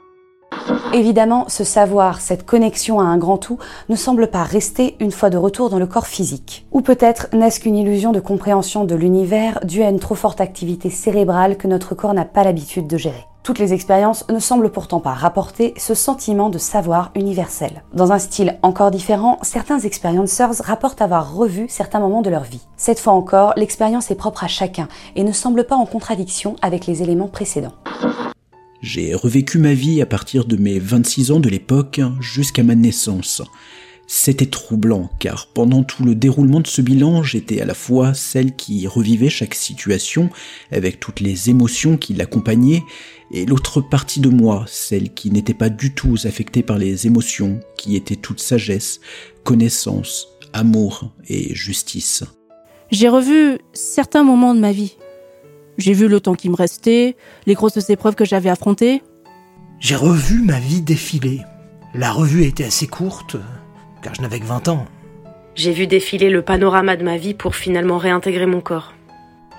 Évidemment, 0.93 1.45
ce 1.47 1.63
savoir, 1.63 2.21
cette 2.21 2.45
connexion 2.45 2.99
à 2.99 3.05
un 3.05 3.17
grand 3.17 3.39
tout, 3.39 3.59
ne 3.89 3.95
semble 3.95 4.27
pas 4.27 4.43
rester 4.43 4.97
une 4.99 5.13
fois 5.13 5.31
de 5.31 5.37
retour 5.37 5.71
dans 5.71 5.79
le 5.79 5.87
corps 5.87 6.09
physique. 6.09 6.67
Ou 6.73 6.81
peut-être 6.81 7.29
n'est-ce 7.33 7.61
qu'une 7.61 7.77
illusion 7.77 8.11
de 8.11 8.19
compréhension 8.19 8.85
de 8.85 8.97
l'univers 8.97 9.61
due 9.63 9.85
à 9.85 9.91
une 9.91 10.01
trop 10.01 10.17
forte 10.17 10.41
activité 10.41 10.91
cérébrale 10.91 11.57
que 11.57 11.69
notre 11.69 11.95
corps 11.95 12.13
n'a 12.13 12.25
pas 12.25 12.43
l'habitude 12.43 12.89
de 12.89 12.97
gérer. 12.97 13.25
Toutes 13.45 13.61
les 13.61 13.73
expériences 13.73 14.29
ne 14.29 14.41
semblent 14.41 14.71
pourtant 14.73 14.99
pas 14.99 15.15
rapporter 15.15 15.75
ce 15.77 15.95
sentiment 15.95 16.51
de 16.51 16.59
savoir 16.59 17.13
universel. 17.15 17.85
Dans 17.95 18.11
un 18.11 18.19
style 18.19 18.59
encore 18.63 18.91
différent, 18.91 19.39
certains 19.43 19.79
experiencers 19.79 20.61
rapportent 20.61 21.03
avoir 21.03 21.33
revu 21.33 21.67
certains 21.69 22.01
moments 22.01 22.23
de 22.23 22.31
leur 22.31 22.43
vie. 22.43 22.67
Cette 22.77 22.99
fois 22.99 23.13
encore, 23.13 23.53
l'expérience 23.57 24.11
est 24.11 24.17
propre 24.17 24.43
à 24.43 24.49
chacun 24.49 24.89
et 25.15 25.23
ne 25.23 25.33
semble 25.33 25.65
pas 25.65 25.77
en 25.77 25.87
contradiction 25.87 26.57
avec 26.63 26.87
les 26.87 27.01
éléments 27.03 27.29
précédents. 27.29 27.75
J'ai 28.83 29.15
revécu 29.15 29.59
ma 29.59 29.75
vie 29.75 30.01
à 30.01 30.07
partir 30.07 30.47
de 30.47 30.57
mes 30.57 30.79
26 30.79 31.33
ans 31.33 31.41
de 31.41 31.51
l'époque 31.51 32.01
jusqu'à 32.21 32.63
ma 32.63 32.75
naissance. 32.75 33.43
C'était 34.07 34.47
troublant 34.47 35.11
car 35.19 35.49
pendant 35.49 35.85
tout 35.85 36.03
le 36.03 36.15
déroulement 36.15 36.61
de 36.61 36.67
ce 36.67 36.81
bilan, 36.81 37.23
j'étais 37.23 37.61
à 37.61 37.67
la 37.67 37.75
fois 37.75 38.15
celle 38.15 38.57
qui 38.57 38.87
revivait 38.87 39.29
chaque 39.29 39.55
situation 39.55 40.31
avec 40.73 40.99
toutes 40.99 41.21
les 41.21 41.51
émotions 41.51 41.97
qui 41.97 42.15
l'accompagnaient 42.15 42.83
et 43.31 43.47
l'autre 43.47 43.81
partie 43.83 44.19
de 44.21 44.31
moi, 44.31 44.65
celle 44.67 45.13
qui 45.15 45.31
n'était 45.31 45.55
pas 45.55 45.69
du 45.69 45.95
tout 45.95 46.17
affectée 46.25 46.63
par 46.63 46.79
les 46.79 47.07
émotions, 47.07 47.61
qui 47.77 47.95
était 47.95 48.17
toute 48.17 48.41
sagesse, 48.41 49.01
connaissance, 49.45 50.27
amour 50.53 51.13
et 51.29 51.55
justice. 51.55 52.25
J'ai 52.91 53.09
revu 53.09 53.59
certains 53.73 54.25
moments 54.25 54.55
de 54.55 54.61
ma 54.61 54.73
vie. 54.73 54.97
J'ai 55.81 55.95
vu 55.95 56.09
le 56.09 56.21
temps 56.21 56.35
qui 56.35 56.51
me 56.51 56.57
restait, 56.57 57.17
les 57.47 57.55
grosses 57.55 57.89
épreuves 57.89 58.15
que 58.15 58.27
j'avais 58.27 58.51
affrontées. 58.51 59.03
J'ai 59.79 59.97
revu 59.97 60.43
ma 60.43 60.61
vie 60.61 60.83
défiler. 60.83 61.41
La 61.95 62.13
revue 62.13 62.45
a 62.45 62.47
été 62.47 62.67
assez 62.67 62.87
courte, 62.87 63.37
car 64.03 64.15
je 64.15 64.21
n'avais 64.21 64.41
que 64.41 64.45
20 64.45 64.69
ans. 64.69 64.85
J'ai 65.55 65.73
vu 65.73 65.87
défiler 65.87 66.29
le 66.29 66.43
panorama 66.43 66.99
de 66.99 67.03
ma 67.03 67.17
vie 67.17 67.33
pour 67.33 67.57
finalement 67.57 67.97
réintégrer 67.97 68.45
mon 68.45 68.61
corps. 68.61 68.93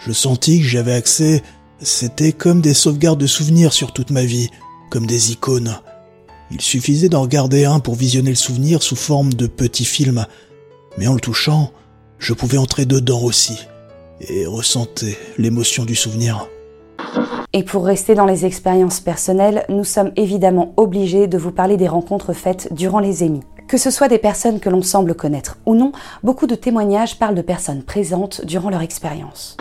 Je 0.05 0.11
sentis 0.11 0.59
que 0.59 0.67
j'avais 0.67 0.93
accès. 0.93 1.41
C'était 1.79 2.33
comme 2.33 2.61
des 2.61 2.75
sauvegardes 2.75 3.19
de 3.19 3.25
souvenirs 3.25 3.73
sur 3.73 3.91
toute 3.91 4.11
ma 4.11 4.23
vie, 4.23 4.51
comme 4.91 5.07
des 5.07 5.31
icônes. 5.31 5.75
Il 6.51 6.61
suffisait 6.61 7.09
d'en 7.09 7.23
regarder 7.23 7.65
un 7.65 7.79
pour 7.79 7.95
visionner 7.95 8.29
le 8.29 8.35
souvenir 8.35 8.83
sous 8.83 8.95
forme 8.95 9.33
de 9.33 9.47
petits 9.47 9.85
films. 9.85 10.27
Mais 10.99 11.07
en 11.07 11.15
le 11.15 11.19
touchant, 11.19 11.71
je 12.19 12.33
pouvais 12.33 12.59
entrer 12.59 12.85
dedans 12.85 13.21
aussi 13.23 13.57
et 14.29 14.45
ressentais 14.45 15.17
l'émotion 15.37 15.85
du 15.85 15.95
souvenir. 15.95 16.47
Et 17.53 17.63
pour 17.63 17.85
rester 17.85 18.15
dans 18.15 18.25
les 18.25 18.45
expériences 18.45 19.01
personnelles, 19.01 19.65
nous 19.67 19.83
sommes 19.83 20.13
évidemment 20.15 20.73
obligés 20.77 21.27
de 21.27 21.37
vous 21.37 21.51
parler 21.51 21.75
des 21.75 21.87
rencontres 21.87 22.33
faites 22.33 22.73
durant 22.73 22.99
les 22.99 23.23
émis. 23.23 23.41
Que 23.67 23.77
ce 23.77 23.91
soit 23.91 24.07
des 24.07 24.17
personnes 24.17 24.59
que 24.59 24.69
l'on 24.69 24.81
semble 24.81 25.15
connaître 25.15 25.57
ou 25.65 25.75
non, 25.75 25.91
beaucoup 26.23 26.47
de 26.47 26.55
témoignages 26.55 27.19
parlent 27.19 27.35
de 27.35 27.41
personnes 27.41 27.83
présentes 27.83 28.45
durant 28.45 28.69
leur 28.69 28.81
expérience. 28.81 29.57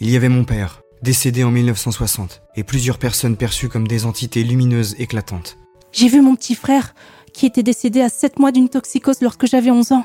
Il 0.00 0.10
y 0.10 0.16
avait 0.16 0.28
mon 0.28 0.44
père, 0.44 0.80
décédé 1.02 1.44
en 1.44 1.50
1960, 1.50 2.42
et 2.56 2.64
plusieurs 2.64 2.98
personnes 2.98 3.36
perçues 3.36 3.68
comme 3.68 3.88
des 3.88 4.06
entités 4.06 4.42
lumineuses 4.42 4.94
éclatantes. 4.98 5.58
J'ai 5.92 6.08
vu 6.08 6.20
mon 6.20 6.34
petit 6.34 6.54
frère, 6.54 6.94
qui 7.32 7.46
était 7.46 7.62
décédé 7.62 8.00
à 8.00 8.08
7 8.08 8.38
mois 8.38 8.52
d'une 8.52 8.68
toxicose 8.68 9.20
lorsque 9.20 9.46
j'avais 9.46 9.70
11 9.70 9.92
ans. 9.92 10.04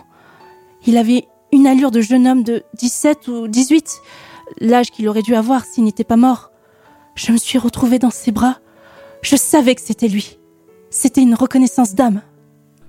Il 0.86 0.98
avait 0.98 1.26
une 1.54 1.68
allure 1.68 1.92
de 1.92 2.02
jeune 2.02 2.28
homme 2.28 2.44
de 2.44 2.64
17 2.80 3.28
ou 3.28 3.48
18, 3.48 4.02
l'âge 4.60 4.90
qu'il 4.90 5.08
aurait 5.08 5.22
dû 5.22 5.36
avoir 5.36 5.66
s'il 5.66 5.84
n'était 5.84 6.04
pas 6.04 6.18
mort. 6.18 6.52
Je 7.14 7.32
me 7.32 7.38
suis 7.38 7.60
retrouvée 7.60 8.00
dans 8.00 8.10
ses 8.10 8.32
bras. 8.32 8.58
Je 9.22 9.36
savais 9.36 9.76
que 9.76 9.82
c'était 9.82 10.08
lui. 10.08 10.40
C'était 10.90 11.22
une 11.22 11.36
reconnaissance 11.36 11.94
d'âme. 11.94 12.24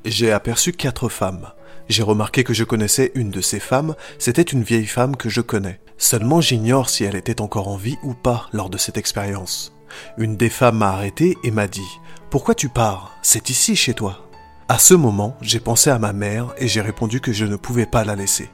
J'ai 0.07 0.33
aperçu 0.33 0.73
quatre 0.73 1.11
femmes. 1.11 1.49
J'ai 1.91 2.03
remarqué 2.03 2.43
que 2.43 2.55
je 2.55 2.65
connaissais 2.65 3.13
une 3.15 3.31
de 3.31 3.43
ces 3.43 3.61
femmes, 3.61 3.95
c'était 4.19 4.41
une 4.41 4.63
vieille 4.63 4.87
femme 4.87 5.17
que 5.17 5.29
je 5.29 5.43
connais. 5.43 5.81
Seulement 5.99 6.41
j'ignore 6.41 6.89
si 6.89 7.05
elle 7.05 7.17
était 7.17 7.43
encore 7.43 7.69
en 7.69 7.77
vie 7.77 7.99
ou 8.03 8.15
pas 8.15 8.49
lors 8.55 8.71
de 8.71 8.79
cette 8.79 8.97
expérience. 8.97 9.75
Une 10.17 10.39
des 10.39 10.49
femmes 10.49 10.79
m'a 10.79 10.89
arrêté 10.89 11.37
et 11.45 11.51
m'a 11.51 11.69
dit 11.69 12.01
Pourquoi 12.31 12.55
tu 12.55 12.71
pars? 12.71 13.15
C'est 13.21 13.51
ici 13.51 13.77
chez 13.77 13.93
toi. 13.93 14.27
À 14.67 14.79
ce 14.79 14.95
moment, 14.95 15.37
j'ai 15.43 15.61
pensé 15.61 15.91
à 15.91 15.99
ma 15.99 16.15
mère 16.15 16.55
et 16.57 16.69
j'ai 16.69 16.81
répondu 16.81 17.21
que 17.21 17.33
je 17.35 17.45
ne 17.45 17.57
pouvais 17.57 17.85
pas 17.85 18.05
la 18.05 18.17
laisser. 18.17 18.49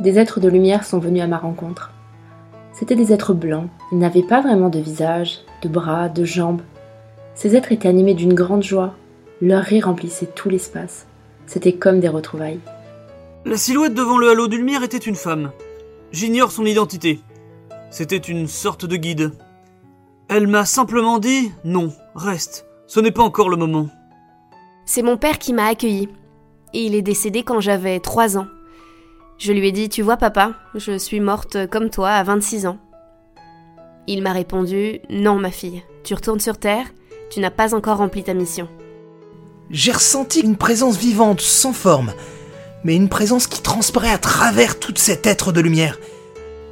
Des 0.00 0.16
êtres 0.16 0.38
de 0.38 0.48
lumière 0.48 0.84
sont 0.84 1.00
venus 1.00 1.22
à 1.22 1.26
ma 1.26 1.38
rencontre. 1.38 1.90
C'étaient 2.72 2.94
des 2.94 3.12
êtres 3.12 3.34
blancs, 3.34 3.68
ils 3.90 3.98
n'avaient 3.98 4.22
pas 4.22 4.40
vraiment 4.40 4.68
de 4.68 4.78
visage, 4.78 5.40
de 5.62 5.68
bras, 5.68 6.08
de 6.08 6.24
jambes. 6.24 6.62
Ces 7.34 7.56
êtres 7.56 7.72
étaient 7.72 7.88
animés 7.88 8.14
d'une 8.14 8.34
grande 8.34 8.62
joie, 8.62 8.94
leur 9.40 9.64
rire 9.64 9.86
remplissait 9.86 10.30
tout 10.32 10.48
l'espace. 10.48 11.06
C'était 11.46 11.72
comme 11.72 11.98
des 11.98 12.08
retrouvailles. 12.08 12.60
La 13.44 13.56
silhouette 13.56 13.94
devant 13.94 14.18
le 14.18 14.28
halo 14.28 14.46
de 14.46 14.56
lumière 14.56 14.84
était 14.84 14.98
une 14.98 15.16
femme. 15.16 15.50
J'ignore 16.12 16.52
son 16.52 16.64
identité. 16.64 17.20
C'était 17.90 18.16
une 18.16 18.46
sorte 18.46 18.84
de 18.84 18.96
guide. 18.96 19.32
Elle 20.28 20.46
m'a 20.46 20.64
simplement 20.64 21.18
dit 21.18 21.50
non, 21.64 21.92
reste, 22.14 22.66
ce 22.86 23.00
n'est 23.00 23.10
pas 23.10 23.22
encore 23.22 23.48
le 23.48 23.56
moment. 23.56 23.88
C'est 24.84 25.02
mon 25.02 25.16
père 25.16 25.38
qui 25.38 25.52
m'a 25.52 25.66
accueilli. 25.66 26.08
Et 26.72 26.82
il 26.82 26.94
est 26.94 27.02
décédé 27.02 27.42
quand 27.42 27.60
j'avais 27.60 27.98
3 27.98 28.38
ans. 28.38 28.46
Je 29.38 29.52
lui 29.52 29.68
ai 29.68 29.72
dit 29.72 29.88
Tu 29.88 30.02
vois, 30.02 30.16
papa, 30.16 30.54
je 30.74 30.98
suis 30.98 31.20
morte 31.20 31.68
comme 31.70 31.90
toi 31.90 32.10
à 32.10 32.22
26 32.24 32.66
ans. 32.66 32.78
Il 34.08 34.22
m'a 34.22 34.32
répondu 34.32 35.00
Non, 35.10 35.36
ma 35.36 35.52
fille, 35.52 35.84
tu 36.02 36.14
retournes 36.14 36.40
sur 36.40 36.58
Terre, 36.58 36.86
tu 37.30 37.38
n'as 37.38 37.50
pas 37.50 37.74
encore 37.74 37.98
rempli 37.98 38.24
ta 38.24 38.34
mission. 38.34 38.68
J'ai 39.70 39.92
ressenti 39.92 40.40
une 40.40 40.56
présence 40.56 40.96
vivante, 40.96 41.40
sans 41.40 41.72
forme, 41.72 42.12
mais 42.82 42.96
une 42.96 43.08
présence 43.08 43.46
qui 43.46 43.62
transparaît 43.62 44.10
à 44.10 44.18
travers 44.18 44.80
tout 44.80 44.94
cet 44.96 45.26
être 45.26 45.52
de 45.52 45.60
lumière. 45.60 45.98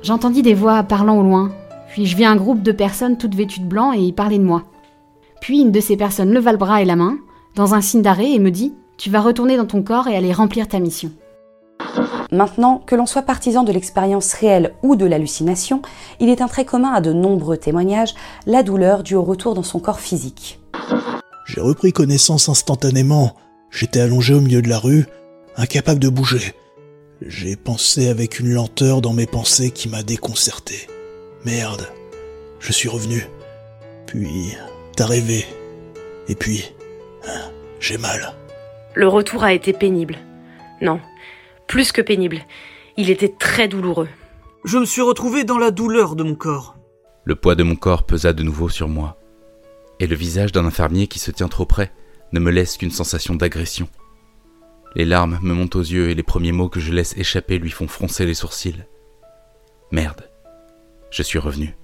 J'entendis 0.03 0.43
des 0.43 0.55
voix 0.55 0.83
parlant 0.83 1.19
au 1.19 1.23
loin, 1.23 1.53
puis 1.91 2.07
je 2.07 2.17
vis 2.17 2.25
un 2.25 2.37
groupe 2.37 2.63
de 2.63 2.73
personnes 2.73 3.19
toutes 3.19 3.35
vêtues 3.35 3.61
de 3.61 3.67
blanc 3.67 3.93
et 3.93 4.01
y 4.01 4.13
parlaient 4.13 4.39
de 4.39 4.45
moi. 4.45 4.65
Puis 5.41 5.61
une 5.61 5.73
de 5.73 5.81
ces 5.81 5.97
personnes 5.97 6.33
leva 6.33 6.51
le 6.51 6.59
bras 6.59 6.83
et 6.83 6.85
la 6.85 6.97
main, 6.97 7.19
dans 7.55 7.75
un 7.75 7.81
signe 7.81 8.03
d'arrêt, 8.03 8.33
et 8.33 8.39
me 8.41 8.51
dit 8.51 8.75
Tu 8.97 9.11
vas 9.11 9.21
retourner 9.21 9.57
dans 9.57 9.67
ton 9.67 9.83
corps 9.83 10.09
et 10.09 10.17
aller 10.17 10.33
remplir 10.33 10.67
ta 10.67 10.81
mission. 10.81 11.13
Maintenant, 12.33 12.83
que 12.87 12.97
l'on 12.97 13.07
soit 13.07 13.23
partisan 13.23 13.63
de 13.63 13.73
l'expérience 13.73 14.33
réelle 14.35 14.75
ou 14.83 14.97
de 14.97 15.07
l'hallucination, 15.07 15.83
il 16.21 16.29
est 16.29 16.41
un 16.41 16.49
trait 16.49 16.65
commun 16.65 16.93
à 16.93 17.01
de 17.01 17.13
nombreux 17.13 17.57
témoignages, 17.57 18.15
la 18.47 18.63
douleur 18.63 19.03
due 19.03 19.15
au 19.15 19.23
retour 19.23 19.55
dans 19.55 19.63
son 19.63 19.79
corps 19.79 20.01
physique. 20.01 20.61
J'ai 21.47 21.61
repris 21.61 21.93
connaissance 21.93 22.49
instantanément. 22.49 23.35
J'étais 23.71 24.01
allongé 24.01 24.35
au 24.35 24.41
milieu 24.41 24.63
de 24.63 24.69
la 24.69 24.79
rue, 24.79 25.07
incapable 25.57 26.01
de 26.01 26.09
bouger. 26.09 26.55
J'ai 27.23 27.57
pensé 27.57 28.09
avec 28.09 28.41
une 28.41 28.53
lenteur 28.53 29.01
dans 29.01 29.13
mes 29.13 29.27
pensées 29.27 29.71
qui 29.71 29.89
m'a 29.89 30.03
déconcerté. 30.03 30.89
Merde, 31.45 31.87
je 32.59 32.73
suis 32.73 32.89
revenu. 32.89 33.27
Puis, 34.07 34.55
t'as 34.97 35.07
rêvé. 35.07 35.47
Et 36.29 36.35
puis, 36.35 36.73
hein, 37.27 37.51
j'ai 37.81 37.99
mal. 37.99 38.35
Le 38.95 39.09
retour 39.09 39.45
a 39.45 39.53
été 39.53 39.73
pénible. 39.73 40.19
Non, 40.83 41.01
plus 41.67 41.93
que 41.93 42.03
pénible. 42.03 42.45
Il 42.97 43.11
était 43.11 43.35
très 43.39 43.69
douloureux. 43.69 44.09
Je 44.65 44.79
me 44.79 44.85
suis 44.85 45.03
retrouvé 45.03 45.45
dans 45.45 45.59
la 45.59 45.71
douleur 45.71 46.17
de 46.17 46.23
mon 46.23 46.35
corps. 46.35 46.77
Le 47.25 47.35
poids 47.35 47.55
de 47.55 47.63
mon 47.63 47.77
corps 47.77 48.05
pesa 48.05 48.33
de 48.33 48.43
nouveau 48.43 48.69
sur 48.69 48.89
moi, 48.89 49.19
et 50.01 50.07
le 50.07 50.17
visage 50.17 50.53
d'un 50.53 50.65
infirmier 50.65 51.07
qui 51.07 51.19
se 51.19 51.31
tient 51.31 51.49
trop 51.49 51.67
près 51.67 51.93
ne 52.33 52.41
me 52.41 52.51
laisse 52.51 52.77
qu'une 52.77 52.91
sensation 52.91 53.35
d'agression. 53.35 53.89
Les 54.95 55.05
larmes 55.05 55.39
me 55.43 55.53
montent 55.53 55.77
aux 55.77 55.81
yeux 55.81 56.09
et 56.09 56.15
les 56.15 56.23
premiers 56.23 56.53
mots 56.53 56.69
que 56.69 56.81
je 56.81 56.93
laisse 56.93 57.17
échapper 57.17 57.59
lui 57.59 57.71
font 57.71 57.89
froncer 57.89 58.25
les 58.25 58.35
sourcils. 58.35 58.85
Merde, 59.93 60.31
je 61.11 61.23
suis 61.23 61.39
revenu. 61.39 61.77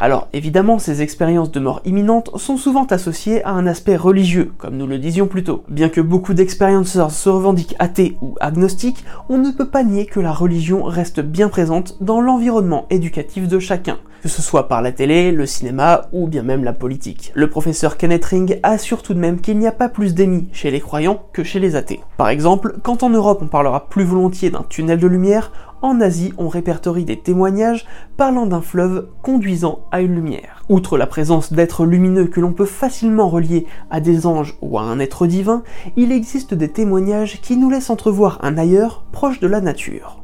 Alors 0.00 0.28
évidemment, 0.32 0.78
ces 0.78 1.02
expériences 1.02 1.50
de 1.50 1.60
mort 1.60 1.80
imminente 1.84 2.30
sont 2.36 2.56
souvent 2.56 2.84
associées 2.84 3.42
à 3.44 3.50
un 3.52 3.66
aspect 3.66 3.96
religieux, 3.96 4.52
comme 4.58 4.76
nous 4.76 4.86
le 4.86 4.98
disions 4.98 5.26
plus 5.26 5.44
tôt. 5.44 5.64
Bien 5.68 5.88
que 5.88 6.00
beaucoup 6.00 6.34
d'experienceurs 6.34 7.10
se 7.10 7.28
revendiquent 7.28 7.76
athées 7.78 8.16
ou 8.20 8.34
agnostiques, 8.40 9.04
on 9.28 9.38
ne 9.38 9.50
peut 9.50 9.68
pas 9.68 9.82
nier 9.82 10.06
que 10.06 10.20
la 10.20 10.32
religion 10.32 10.82
reste 10.82 11.20
bien 11.20 11.48
présente 11.48 11.96
dans 12.02 12.20
l'environnement 12.20 12.86
éducatif 12.90 13.48
de 13.48 13.58
chacun, 13.58 13.98
que 14.22 14.28
ce 14.28 14.42
soit 14.42 14.68
par 14.68 14.82
la 14.82 14.92
télé, 14.92 15.32
le 15.32 15.46
cinéma 15.46 16.02
ou 16.12 16.26
bien 16.26 16.42
même 16.42 16.64
la 16.64 16.72
politique. 16.72 17.32
Le 17.34 17.48
professeur 17.48 17.96
Kenneth 17.96 18.24
Ring 18.24 18.60
assure 18.62 19.02
tout 19.02 19.14
de 19.14 19.18
même 19.18 19.40
qu'il 19.40 19.58
n'y 19.58 19.66
a 19.66 19.72
pas 19.72 19.88
plus 19.88 20.14
d'émis 20.14 20.48
chez 20.52 20.70
les 20.70 20.80
croyants 20.80 21.22
que 21.32 21.44
chez 21.44 21.60
les 21.60 21.76
athées. 21.76 22.00
Par 22.16 22.28
exemple, 22.28 22.76
quand 22.82 23.02
en 23.02 23.10
Europe 23.10 23.40
on 23.42 23.48
parlera 23.48 23.88
plus 23.88 24.04
volontiers 24.04 24.50
d'un 24.50 24.64
tunnel 24.68 24.98
de 24.98 25.06
lumière, 25.06 25.50
en 25.84 26.00
Asie, 26.00 26.32
on 26.38 26.48
répertorie 26.48 27.04
des 27.04 27.18
témoignages 27.18 27.84
parlant 28.16 28.46
d'un 28.46 28.62
fleuve 28.62 29.08
conduisant 29.20 29.84
à 29.92 30.00
une 30.00 30.14
lumière. 30.14 30.64
Outre 30.70 30.96
la 30.96 31.06
présence 31.06 31.52
d'êtres 31.52 31.84
lumineux 31.84 32.26
que 32.26 32.40
l'on 32.40 32.54
peut 32.54 32.64
facilement 32.64 33.28
relier 33.28 33.66
à 33.90 34.00
des 34.00 34.24
anges 34.24 34.56
ou 34.62 34.78
à 34.78 34.82
un 34.82 34.98
être 34.98 35.26
divin, 35.26 35.62
il 35.96 36.10
existe 36.10 36.54
des 36.54 36.70
témoignages 36.70 37.42
qui 37.42 37.58
nous 37.58 37.68
laissent 37.68 37.90
entrevoir 37.90 38.38
un 38.42 38.56
ailleurs 38.56 39.04
proche 39.12 39.40
de 39.40 39.46
la 39.46 39.60
nature. 39.60 40.22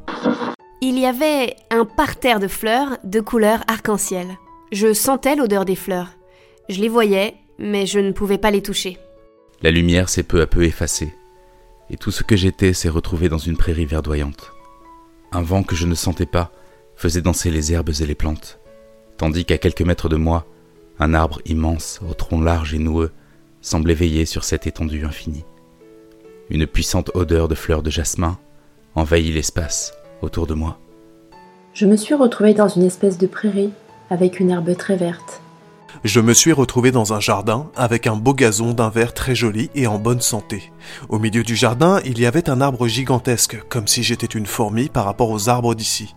Il 0.81 0.99
y 0.99 1.05
avait 1.05 1.57
un 1.71 1.85
parterre 1.85 2.41
de 2.41 2.49
fleurs 2.49 2.97
de 3.05 3.21
couleur 3.21 3.63
arc-en-ciel. 3.69 4.29
Je 4.73 4.95
sentais 4.95 5.37
l'odeur 5.37 5.67
des 5.67 5.77
fleurs. 5.77 6.13
Je 6.71 6.81
les 6.81 6.89
voyais, 6.89 7.35
mais 7.59 7.85
je 7.85 7.99
ne 7.99 8.13
pouvais 8.13 8.39
pas 8.39 8.51
les 8.51 8.63
toucher. 8.63 8.97
La 9.61 9.71
lumière 9.71 10.09
s'est 10.09 10.23
peu 10.23 10.41
à 10.41 10.47
peu 10.47 10.65
effacée, 10.65 11.13
et 11.91 11.99
tout 11.99 12.13
ce 12.13 12.23
que 12.23 12.35
j'étais 12.35 12.73
s'est 12.73 12.89
retrouvé 12.89 13.29
dans 13.29 13.37
une 13.37 13.59
prairie 13.59 13.85
verdoyante. 13.85 14.55
Un 15.33 15.43
vent 15.43 15.63
que 15.63 15.77
je 15.77 15.87
ne 15.87 15.95
sentais 15.95 16.27
pas 16.27 16.51
faisait 16.97 17.23
danser 17.23 17.51
les 17.51 17.73
herbes 17.73 17.91
et 18.01 18.07
les 18.07 18.15
plantes, 18.15 18.59
tandis 19.17 19.45
qu'à 19.45 19.59
quelques 19.59 19.83
mètres 19.83 20.09
de 20.09 20.17
moi, 20.17 20.47
un 20.99 21.15
arbre 21.15 21.41
immense, 21.47 22.01
au 22.09 22.15
tronc 22.15 22.43
large 22.43 22.75
et 22.75 22.79
noueux, 22.79 23.13
semblait 23.61 23.95
veiller 23.95 24.27
sur 24.27 24.45
cette 24.45 24.67
étendue 24.67 25.05
infinie. 25.05 25.45
Une 26.51 26.67
puissante 26.67 27.11
odeur 27.15 27.49
de 27.49 27.55
fleurs 27.55 27.83
de 27.83 27.91
jasmin 27.91 28.39
envahit 28.95 29.33
l'espace 29.33 29.95
autour 30.21 30.47
de 30.47 30.55
moi. 30.55 30.79
Je 31.73 31.87
me 31.87 31.97
suis 31.97 32.15
retrouvée 32.15 32.55
dans 32.55 32.69
une 32.69 32.83
espèce 32.83 33.19
de 33.19 33.27
prairie 33.27 33.71
avec 34.11 34.41
une 34.41 34.51
herbe 34.51 34.77
très 34.77 34.97
verte. 34.97 35.41
Je 36.05 36.21
me 36.21 36.33
suis 36.33 36.53
retrouvé 36.53 36.93
dans 36.93 37.13
un 37.13 37.21
jardin 37.21 37.71
avec 37.77 38.07
un 38.07 38.17
beau 38.17 38.35
gazon 38.35 38.73
d'un 38.73 38.89
vert 38.89 39.15
très 39.15 39.35
joli 39.35 39.71
et 39.75 39.87
en 39.87 39.99
bonne 39.99 40.21
santé. 40.21 40.73
Au 41.09 41.19
milieu 41.19 41.43
du 41.43 41.57
jardin, 41.57 42.01
il 42.05 42.19
y 42.19 42.27
avait 42.27 42.49
un 42.49 42.61
arbre 42.61 42.87
gigantesque, 42.87 43.63
comme 43.69 43.87
si 43.87 44.03
j'étais 44.03 44.27
une 44.27 44.47
fourmi 44.47 44.89
par 44.89 45.05
rapport 45.05 45.31
aux 45.31 45.49
arbres 45.49 45.75
d'ici. 45.75 46.15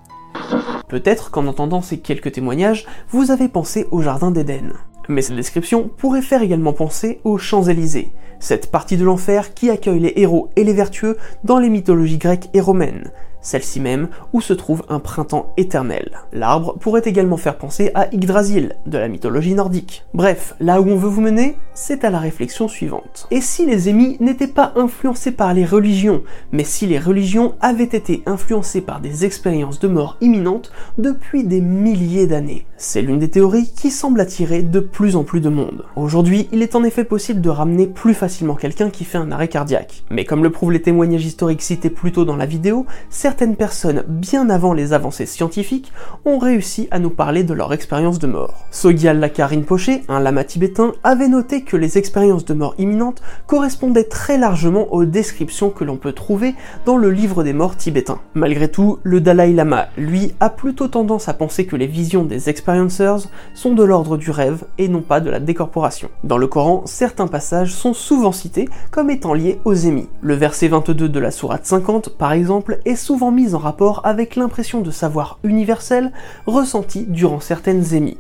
Peut-être 0.88 1.32
qu'en 1.32 1.48
entendant 1.48 1.82
ces 1.82 2.00
quelques 2.00 2.34
témoignages, 2.34 2.86
vous 3.10 3.32
avez 3.32 3.50
pensé 3.50 3.88
au 3.92 4.02
Jardin 4.02 4.32
d'Éden. 4.32 4.74
Mais 5.10 5.22
cette 5.22 5.36
description 5.36 5.90
pourrait 5.90 6.22
faire 6.22 6.44
également 6.44 6.74
penser 6.74 7.20
aux 7.24 7.38
Champs-Élysées, 7.38 8.14
cette 8.40 8.72
partie 8.72 8.98
de 8.98 9.04
l'enfer 9.04 9.54
qui 9.54 9.70
accueille 9.70 10.00
les 10.00 10.14
héros 10.18 10.50
et 10.56 10.64
les 10.64 10.74
vertueux 10.74 11.18
dans 11.44 11.60
les 11.60 11.70
mythologies 11.70 12.18
grecques 12.18 12.50
et 12.54 12.62
romaines, 12.62 13.12
celle-ci 13.44 13.80
même 13.80 14.08
où 14.34 14.42
se 14.42 14.54
trouve 14.54 14.84
un 14.90 15.00
printemps 15.00 15.54
éternel. 15.58 16.18
L'arbre 16.32 16.76
pourrait 16.80 17.04
également 17.06 17.38
faire 17.38 17.60
penser 17.60 17.92
à 17.94 18.12
Yggdrasil, 18.12 18.76
de 18.88 18.98
la 18.98 19.08
mythologie 19.08 19.54
nordique. 19.54 20.06
Bref, 20.16 20.56
là 20.60 20.82
où 20.82 20.90
on 20.90 20.96
veut 20.96 21.10
vous 21.10 21.22
mener, 21.22 21.56
c'est 21.76 22.04
à 22.04 22.10
la 22.10 22.20
réflexion 22.20 22.68
suivante. 22.68 23.28
Et 23.30 23.42
si 23.42 23.66
les 23.66 23.90
émis 23.90 24.18
n'étaient 24.20 24.48
pas 24.48 24.74
influencés 24.76 25.32
par 25.32 25.54
les 25.54 25.66
religions, 25.66 26.24
mais 26.52 26.64
si 26.64 26.88
les 26.88 27.00
religions 27.00 27.54
avaient 27.62 27.84
été 27.84 28.24
influencées 28.26 28.82
par 28.82 29.02
des 29.02 29.26
expériences 29.26 29.80
de 29.80 29.88
mort 29.88 30.18
imminente 30.22 30.72
depuis 30.98 31.44
des 31.44 31.62
milliers 31.62 32.28
d'années? 32.28 32.66
C'est 32.78 33.02
l'une 33.02 33.20
des 33.20 33.30
théories 33.30 33.72
qui 33.74 33.92
semble 33.92 34.20
attirer 34.20 34.62
de 34.62 34.80
plus 34.80 35.16
en 35.16 35.24
plus 35.24 35.40
de 35.40 35.50
monde. 35.50 35.86
Aujourd'hui, 35.96 36.50
il 36.52 36.62
est 36.62 36.76
en 36.76 36.84
effet 36.84 37.06
possible 37.06 37.40
de 37.40 37.50
ramener 37.50 37.88
plus 37.88 38.14
facilement 38.14 38.56
quelqu'un 38.56 38.90
qui 38.90 39.06
fait 39.06 39.18
un 39.18 39.32
arrêt 39.32 39.48
cardiaque. 39.48 40.04
Mais 40.10 40.26
comme 40.26 40.44
le 40.44 40.50
prouvent 40.50 40.72
les 40.72 40.82
témoignages 40.82 41.26
historiques 41.26 41.62
cités 41.62 41.90
plus 41.90 42.12
tôt 42.12 42.26
dans 42.26 42.36
la 42.36 42.46
vidéo, 42.46 42.86
certaines 43.34 43.56
personnes, 43.56 44.04
bien 44.08 44.48
avant 44.52 44.74
les 44.74 44.94
avancées 44.94 45.26
scientifiques, 45.26 45.92
ont 46.24 46.38
réussi 46.38 46.88
à 46.92 47.00
nous 47.00 47.10
parler 47.10 47.44
de 47.44 47.56
leur 47.56 47.74
expérience 47.74 48.20
de 48.20 48.28
mort. 48.28 48.68
Sogyal 48.70 49.20
Lakarin 49.20 49.62
Poché, 49.62 50.04
un 50.08 50.20
lama 50.20 50.44
tibétain, 50.44 50.92
avait 51.04 51.28
noté 51.28 51.64
que 51.64 51.76
les 51.76 51.98
expériences 51.98 52.46
de 52.46 52.54
mort 52.54 52.76
imminente 52.78 53.24
correspondaient 53.48 54.04
très 54.04 54.38
largement 54.38 54.94
aux 54.94 55.06
descriptions 55.06 55.72
que 55.72 55.84
l'on 55.84 55.98
peut 55.98 56.12
trouver 56.12 56.54
dans 56.86 56.96
le 56.96 57.10
livre 57.10 57.44
des 57.44 57.54
morts 57.54 57.76
tibétains. 57.76 58.20
Malgré 58.36 58.68
tout, 58.68 59.00
le 59.02 59.20
Dalai 59.20 59.52
Lama, 59.52 59.88
lui, 59.98 60.36
a 60.40 60.52
plutôt 60.52 60.88
tendance 60.88 61.28
à 61.28 61.34
penser 61.34 61.66
que 61.66 61.76
les 61.76 61.88
visions 61.88 62.26
des 62.26 62.50
experiencers 62.50 63.30
sont 63.56 63.74
de 63.74 63.84
l'ordre 63.84 64.16
du 64.16 64.30
rêve 64.30 64.66
et 64.78 64.90
non 64.90 65.02
pas 65.02 65.22
de 65.22 65.32
la 65.32 65.40
décorporation. 65.40 66.12
Dans 66.24 66.38
le 66.38 66.46
Coran, 66.46 66.84
certains 66.86 67.26
passages 67.26 67.74
sont 67.74 67.96
souvent 67.96 68.32
cités 68.32 68.70
comme 68.92 69.10
étant 69.10 69.34
liés 69.34 69.60
aux 69.66 69.74
émis. 69.74 70.08
Le 70.22 70.36
verset 70.36 70.68
22 70.68 71.10
de 71.10 71.20
la 71.20 71.32
sourate 71.32 71.66
50, 71.66 72.10
par 72.10 72.34
exemple, 72.34 72.78
est 72.86 72.96
souvent 72.96 73.23
mise 73.32 73.56
en 73.56 73.60
rapport 73.60 74.02
avec 74.04 74.36
l'impression 74.36 74.82
de 74.82 74.92
savoir 74.92 75.40
universel 75.44 76.12
ressentie 76.46 77.06
durant 77.08 77.40
certaines 77.40 77.94
émis. 77.94 78.18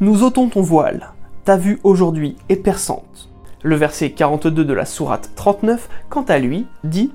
Nous 0.00 0.22
ôtons 0.22 0.48
ton 0.48 0.62
voile, 0.62 1.12
ta 1.44 1.56
vue 1.56 1.78
aujourd'hui 1.84 2.36
est 2.48 2.56
perçante. 2.56 3.28
Le 3.62 3.76
verset 3.76 4.10
42 4.10 4.64
de 4.64 4.72
la 4.72 4.84
sourate 4.84 5.30
39, 5.36 5.88
quant 6.10 6.24
à 6.24 6.38
lui, 6.38 6.66
dit 6.84 7.12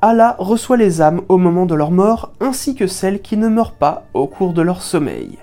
Allah 0.00 0.36
reçoit 0.38 0.76
les 0.76 1.02
âmes 1.02 1.22
au 1.28 1.38
moment 1.38 1.66
de 1.66 1.74
leur 1.74 1.90
mort 1.90 2.32
ainsi 2.40 2.76
que 2.76 2.86
celles 2.86 3.20
qui 3.20 3.36
ne 3.36 3.48
meurent 3.48 3.72
pas 3.72 4.04
au 4.14 4.28
cours 4.28 4.52
de 4.52 4.62
leur 4.62 4.82
sommeil. 4.82 5.38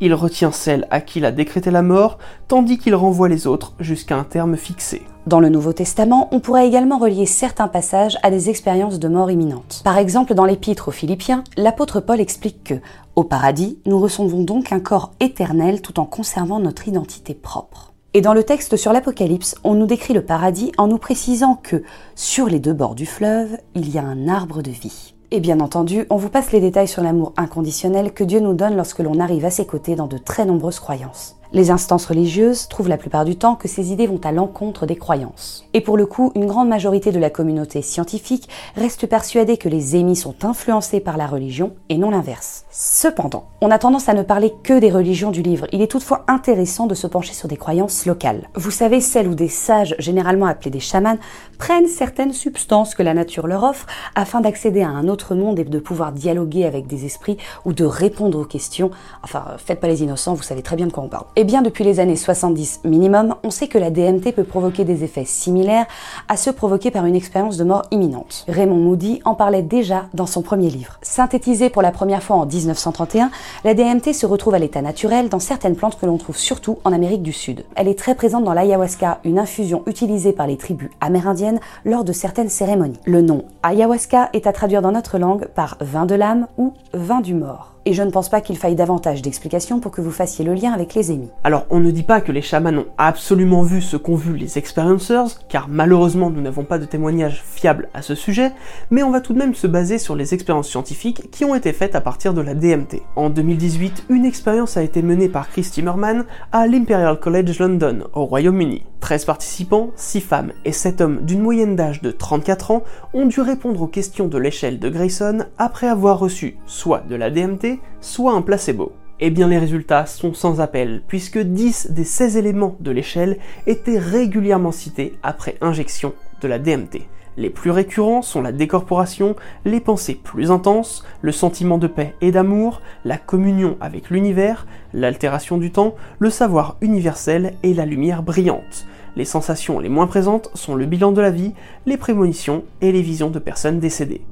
Il 0.00 0.14
retient 0.14 0.52
celles 0.52 0.86
à 0.90 1.00
qui 1.00 1.18
il 1.18 1.24
a 1.24 1.32
décrété 1.32 1.72
la 1.72 1.82
mort, 1.82 2.18
tandis 2.46 2.78
qu'il 2.78 2.94
renvoie 2.94 3.28
les 3.28 3.48
autres 3.48 3.74
jusqu'à 3.80 4.16
un 4.16 4.22
terme 4.22 4.56
fixé. 4.56 5.02
Dans 5.28 5.40
le 5.40 5.50
Nouveau 5.50 5.74
Testament, 5.74 6.28
on 6.32 6.40
pourrait 6.40 6.66
également 6.66 6.96
relier 6.96 7.26
certains 7.26 7.68
passages 7.68 8.16
à 8.22 8.30
des 8.30 8.48
expériences 8.48 8.98
de 8.98 9.08
mort 9.08 9.30
imminente. 9.30 9.82
Par 9.84 9.98
exemple, 9.98 10.32
dans 10.32 10.46
l'épître 10.46 10.88
aux 10.88 10.90
Philippiens, 10.90 11.44
l'apôtre 11.58 12.00
Paul 12.00 12.18
explique 12.18 12.64
que, 12.64 12.74
au 13.14 13.24
paradis, 13.24 13.78
nous 13.84 14.00
recevons 14.00 14.42
donc 14.42 14.72
un 14.72 14.80
corps 14.80 15.12
éternel 15.20 15.82
tout 15.82 16.00
en 16.00 16.06
conservant 16.06 16.60
notre 16.60 16.88
identité 16.88 17.34
propre. 17.34 17.92
Et 18.14 18.22
dans 18.22 18.32
le 18.32 18.42
texte 18.42 18.76
sur 18.78 18.94
l'Apocalypse, 18.94 19.56
on 19.64 19.74
nous 19.74 19.84
décrit 19.84 20.14
le 20.14 20.24
paradis 20.24 20.72
en 20.78 20.86
nous 20.86 20.96
précisant 20.96 21.56
que, 21.62 21.82
sur 22.14 22.46
les 22.46 22.58
deux 22.58 22.72
bords 22.72 22.94
du 22.94 23.04
fleuve, 23.04 23.58
il 23.74 23.90
y 23.90 23.98
a 23.98 24.04
un 24.04 24.28
arbre 24.28 24.62
de 24.62 24.70
vie. 24.70 25.12
Et 25.30 25.40
bien 25.40 25.60
entendu, 25.60 26.06
on 26.08 26.16
vous 26.16 26.30
passe 26.30 26.52
les 26.52 26.60
détails 26.60 26.88
sur 26.88 27.02
l'amour 27.02 27.34
inconditionnel 27.36 28.14
que 28.14 28.24
Dieu 28.24 28.40
nous 28.40 28.54
donne 28.54 28.76
lorsque 28.76 29.00
l'on 29.00 29.20
arrive 29.20 29.44
à 29.44 29.50
ses 29.50 29.66
côtés 29.66 29.94
dans 29.94 30.06
de 30.06 30.16
très 30.16 30.46
nombreuses 30.46 30.80
croyances. 30.80 31.37
Les 31.54 31.70
instances 31.70 32.04
religieuses 32.04 32.68
trouvent 32.68 32.90
la 32.90 32.98
plupart 32.98 33.24
du 33.24 33.36
temps 33.36 33.54
que 33.54 33.68
ces 33.68 33.90
idées 33.90 34.06
vont 34.06 34.20
à 34.22 34.32
l'encontre 34.32 34.84
des 34.84 34.96
croyances. 34.96 35.64
Et 35.72 35.80
pour 35.80 35.96
le 35.96 36.04
coup, 36.04 36.30
une 36.34 36.44
grande 36.44 36.68
majorité 36.68 37.10
de 37.10 37.18
la 37.18 37.30
communauté 37.30 37.80
scientifique 37.80 38.50
reste 38.76 39.06
persuadée 39.06 39.56
que 39.56 39.70
les 39.70 39.96
émis 39.96 40.14
sont 40.14 40.44
influencés 40.44 41.00
par 41.00 41.16
la 41.16 41.26
religion 41.26 41.72
et 41.88 41.96
non 41.96 42.10
l'inverse. 42.10 42.66
Cependant, 42.70 43.46
on 43.62 43.70
a 43.70 43.78
tendance 43.78 44.10
à 44.10 44.14
ne 44.14 44.22
parler 44.22 44.52
que 44.62 44.78
des 44.78 44.90
religions 44.90 45.30
du 45.30 45.40
livre. 45.40 45.66
Il 45.72 45.80
est 45.80 45.90
toutefois 45.90 46.24
intéressant 46.28 46.86
de 46.86 46.94
se 46.94 47.06
pencher 47.06 47.32
sur 47.32 47.48
des 47.48 47.56
croyances 47.56 48.04
locales. 48.04 48.50
Vous 48.54 48.70
savez, 48.70 49.00
celles 49.00 49.28
où 49.28 49.34
des 49.34 49.48
sages, 49.48 49.96
généralement 49.98 50.46
appelés 50.46 50.70
des 50.70 50.80
chamans, 50.80 51.16
prennent 51.58 51.88
certaines 51.88 52.34
substances 52.34 52.94
que 52.94 53.02
la 53.02 53.14
nature 53.14 53.46
leur 53.46 53.64
offre 53.64 53.86
afin 54.14 54.42
d'accéder 54.42 54.82
à 54.82 54.88
un 54.88 55.08
autre 55.08 55.34
monde 55.34 55.58
et 55.58 55.64
de 55.64 55.78
pouvoir 55.78 56.12
dialoguer 56.12 56.66
avec 56.66 56.86
des 56.86 57.06
esprits 57.06 57.38
ou 57.64 57.72
de 57.72 57.86
répondre 57.86 58.38
aux 58.38 58.44
questions. 58.44 58.90
Enfin, 59.22 59.44
faites 59.56 59.80
pas 59.80 59.88
les 59.88 60.02
innocents, 60.02 60.34
vous 60.34 60.42
savez 60.42 60.62
très 60.62 60.76
bien 60.76 60.86
de 60.86 60.92
quoi 60.92 61.02
on 61.04 61.08
parle. 61.08 61.24
Eh 61.40 61.44
bien, 61.44 61.62
depuis 61.62 61.84
les 61.84 62.00
années 62.00 62.16
70 62.16 62.80
minimum, 62.82 63.36
on 63.44 63.50
sait 63.50 63.68
que 63.68 63.78
la 63.78 63.90
DMT 63.90 64.32
peut 64.34 64.42
provoquer 64.42 64.82
des 64.82 65.04
effets 65.04 65.24
similaires 65.24 65.86
à 66.26 66.36
ceux 66.36 66.52
provoqués 66.52 66.90
par 66.90 67.06
une 67.06 67.14
expérience 67.14 67.56
de 67.56 67.62
mort 67.62 67.84
imminente. 67.92 68.44
Raymond 68.48 68.78
Moody 68.78 69.20
en 69.24 69.36
parlait 69.36 69.62
déjà 69.62 70.06
dans 70.14 70.26
son 70.26 70.42
premier 70.42 70.68
livre. 70.68 70.98
Synthétisé 71.00 71.70
pour 71.70 71.80
la 71.80 71.92
première 71.92 72.24
fois 72.24 72.34
en 72.34 72.44
1931, 72.44 73.30
la 73.62 73.74
DMT 73.74 74.14
se 74.14 74.26
retrouve 74.26 74.54
à 74.54 74.58
l'état 74.58 74.82
naturel 74.82 75.28
dans 75.28 75.38
certaines 75.38 75.76
plantes 75.76 75.96
que 75.96 76.06
l'on 76.06 76.18
trouve 76.18 76.36
surtout 76.36 76.78
en 76.82 76.92
Amérique 76.92 77.22
du 77.22 77.32
Sud. 77.32 77.64
Elle 77.76 77.86
est 77.86 77.96
très 77.96 78.16
présente 78.16 78.42
dans 78.42 78.52
l'ayahuasca, 78.52 79.20
une 79.22 79.38
infusion 79.38 79.84
utilisée 79.86 80.32
par 80.32 80.48
les 80.48 80.56
tribus 80.56 80.90
amérindiennes 81.00 81.60
lors 81.84 82.02
de 82.02 82.12
certaines 82.12 82.48
cérémonies. 82.48 82.98
Le 83.04 83.22
nom 83.22 83.44
ayahuasca 83.62 84.30
est 84.32 84.48
à 84.48 84.52
traduire 84.52 84.82
dans 84.82 84.90
notre 84.90 85.18
langue 85.18 85.46
par 85.46 85.76
vin 85.80 86.04
de 86.04 86.16
l'âme 86.16 86.48
ou 86.56 86.72
vin 86.94 87.20
du 87.20 87.34
mort 87.34 87.77
et 87.88 87.94
je 87.94 88.02
ne 88.02 88.10
pense 88.10 88.28
pas 88.28 88.42
qu'il 88.42 88.58
faille 88.58 88.74
davantage 88.74 89.22
d'explications 89.22 89.80
pour 89.80 89.92
que 89.92 90.02
vous 90.02 90.10
fassiez 90.10 90.44
le 90.44 90.52
lien 90.52 90.72
avec 90.74 90.92
les 90.92 91.10
émis. 91.10 91.30
Alors, 91.42 91.64
on 91.70 91.80
ne 91.80 91.90
dit 91.90 92.02
pas 92.02 92.20
que 92.20 92.32
les 92.32 92.42
chamans 92.42 92.76
ont 92.76 92.86
absolument 92.98 93.62
vu 93.62 93.80
ce 93.80 93.96
qu'ont 93.96 94.14
vu 94.14 94.36
les 94.36 94.58
experiencers, 94.58 95.38
car 95.48 95.68
malheureusement 95.70 96.28
nous 96.28 96.42
n'avons 96.42 96.64
pas 96.64 96.78
de 96.78 96.84
témoignages 96.84 97.42
fiables 97.42 97.88
à 97.94 98.02
ce 98.02 98.14
sujet, 98.14 98.52
mais 98.90 99.02
on 99.02 99.10
va 99.10 99.22
tout 99.22 99.32
de 99.32 99.38
même 99.38 99.54
se 99.54 99.66
baser 99.66 99.96
sur 99.96 100.16
les 100.16 100.34
expériences 100.34 100.68
scientifiques 100.68 101.30
qui 101.30 101.46
ont 101.46 101.54
été 101.54 101.72
faites 101.72 101.94
à 101.94 102.02
partir 102.02 102.34
de 102.34 102.42
la 102.42 102.52
DMT. 102.52 103.00
En 103.16 103.30
2018, 103.30 104.04
une 104.10 104.26
expérience 104.26 104.76
a 104.76 104.82
été 104.82 105.00
menée 105.00 105.30
par 105.30 105.48
Chris 105.48 105.70
Timmerman 105.72 106.26
à 106.52 106.66
l'Imperial 106.66 107.18
College 107.18 107.58
London, 107.58 108.00
au 108.12 108.26
Royaume-Uni. 108.26 108.84
13 109.00 109.24
participants, 109.24 109.90
6 109.96 110.20
femmes 110.20 110.52
et 110.64 110.72
7 110.72 111.00
hommes 111.00 111.20
d'une 111.22 111.40
moyenne 111.40 111.76
d'âge 111.76 112.02
de 112.02 112.10
34 112.10 112.72
ans 112.72 112.82
ont 113.14 113.26
dû 113.26 113.40
répondre 113.40 113.80
aux 113.80 113.86
questions 113.86 114.28
de 114.28 114.38
l'échelle 114.38 114.78
de 114.78 114.88
Grayson 114.88 115.44
après 115.56 115.86
avoir 115.86 116.18
reçu 116.18 116.58
soit 116.66 117.04
de 117.08 117.14
la 117.14 117.30
DMT, 117.30 117.77
soit 118.00 118.32
un 118.32 118.42
placebo. 118.42 118.92
Eh 119.20 119.30
bien 119.30 119.48
les 119.48 119.58
résultats 119.58 120.06
sont 120.06 120.32
sans 120.32 120.60
appel, 120.60 121.02
puisque 121.08 121.38
10 121.38 121.90
des 121.90 122.04
16 122.04 122.36
éléments 122.36 122.76
de 122.78 122.92
l'échelle 122.92 123.38
étaient 123.66 123.98
régulièrement 123.98 124.70
cités 124.70 125.14
après 125.22 125.56
injection 125.60 126.12
de 126.40 126.48
la 126.48 126.58
DMT. 126.58 127.08
Les 127.36 127.50
plus 127.50 127.70
récurrents 127.70 128.22
sont 128.22 128.42
la 128.42 128.50
décorporation, 128.50 129.36
les 129.64 129.78
pensées 129.78 130.16
plus 130.16 130.50
intenses, 130.50 131.04
le 131.22 131.30
sentiment 131.30 131.78
de 131.78 131.86
paix 131.86 132.14
et 132.20 132.32
d'amour, 132.32 132.80
la 133.04 133.16
communion 133.16 133.76
avec 133.80 134.10
l'univers, 134.10 134.66
l'altération 134.92 135.56
du 135.56 135.70
temps, 135.70 135.94
le 136.18 136.30
savoir 136.30 136.76
universel 136.80 137.54
et 137.62 137.74
la 137.74 137.86
lumière 137.86 138.24
brillante. 138.24 138.86
Les 139.14 139.24
sensations 139.24 139.78
les 139.78 139.88
moins 139.88 140.06
présentes 140.06 140.50
sont 140.54 140.74
le 140.74 140.86
bilan 140.86 141.12
de 141.12 141.20
la 141.20 141.30
vie, 141.30 141.54
les 141.86 141.96
prémonitions 141.96 142.64
et 142.80 142.92
les 142.92 143.02
visions 143.02 143.30
de 143.30 143.38
personnes 143.38 143.80
décédées. 143.80 144.22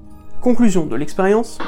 Conclusion 0.47 0.86
de 0.86 0.94
l'expérience 0.94 1.59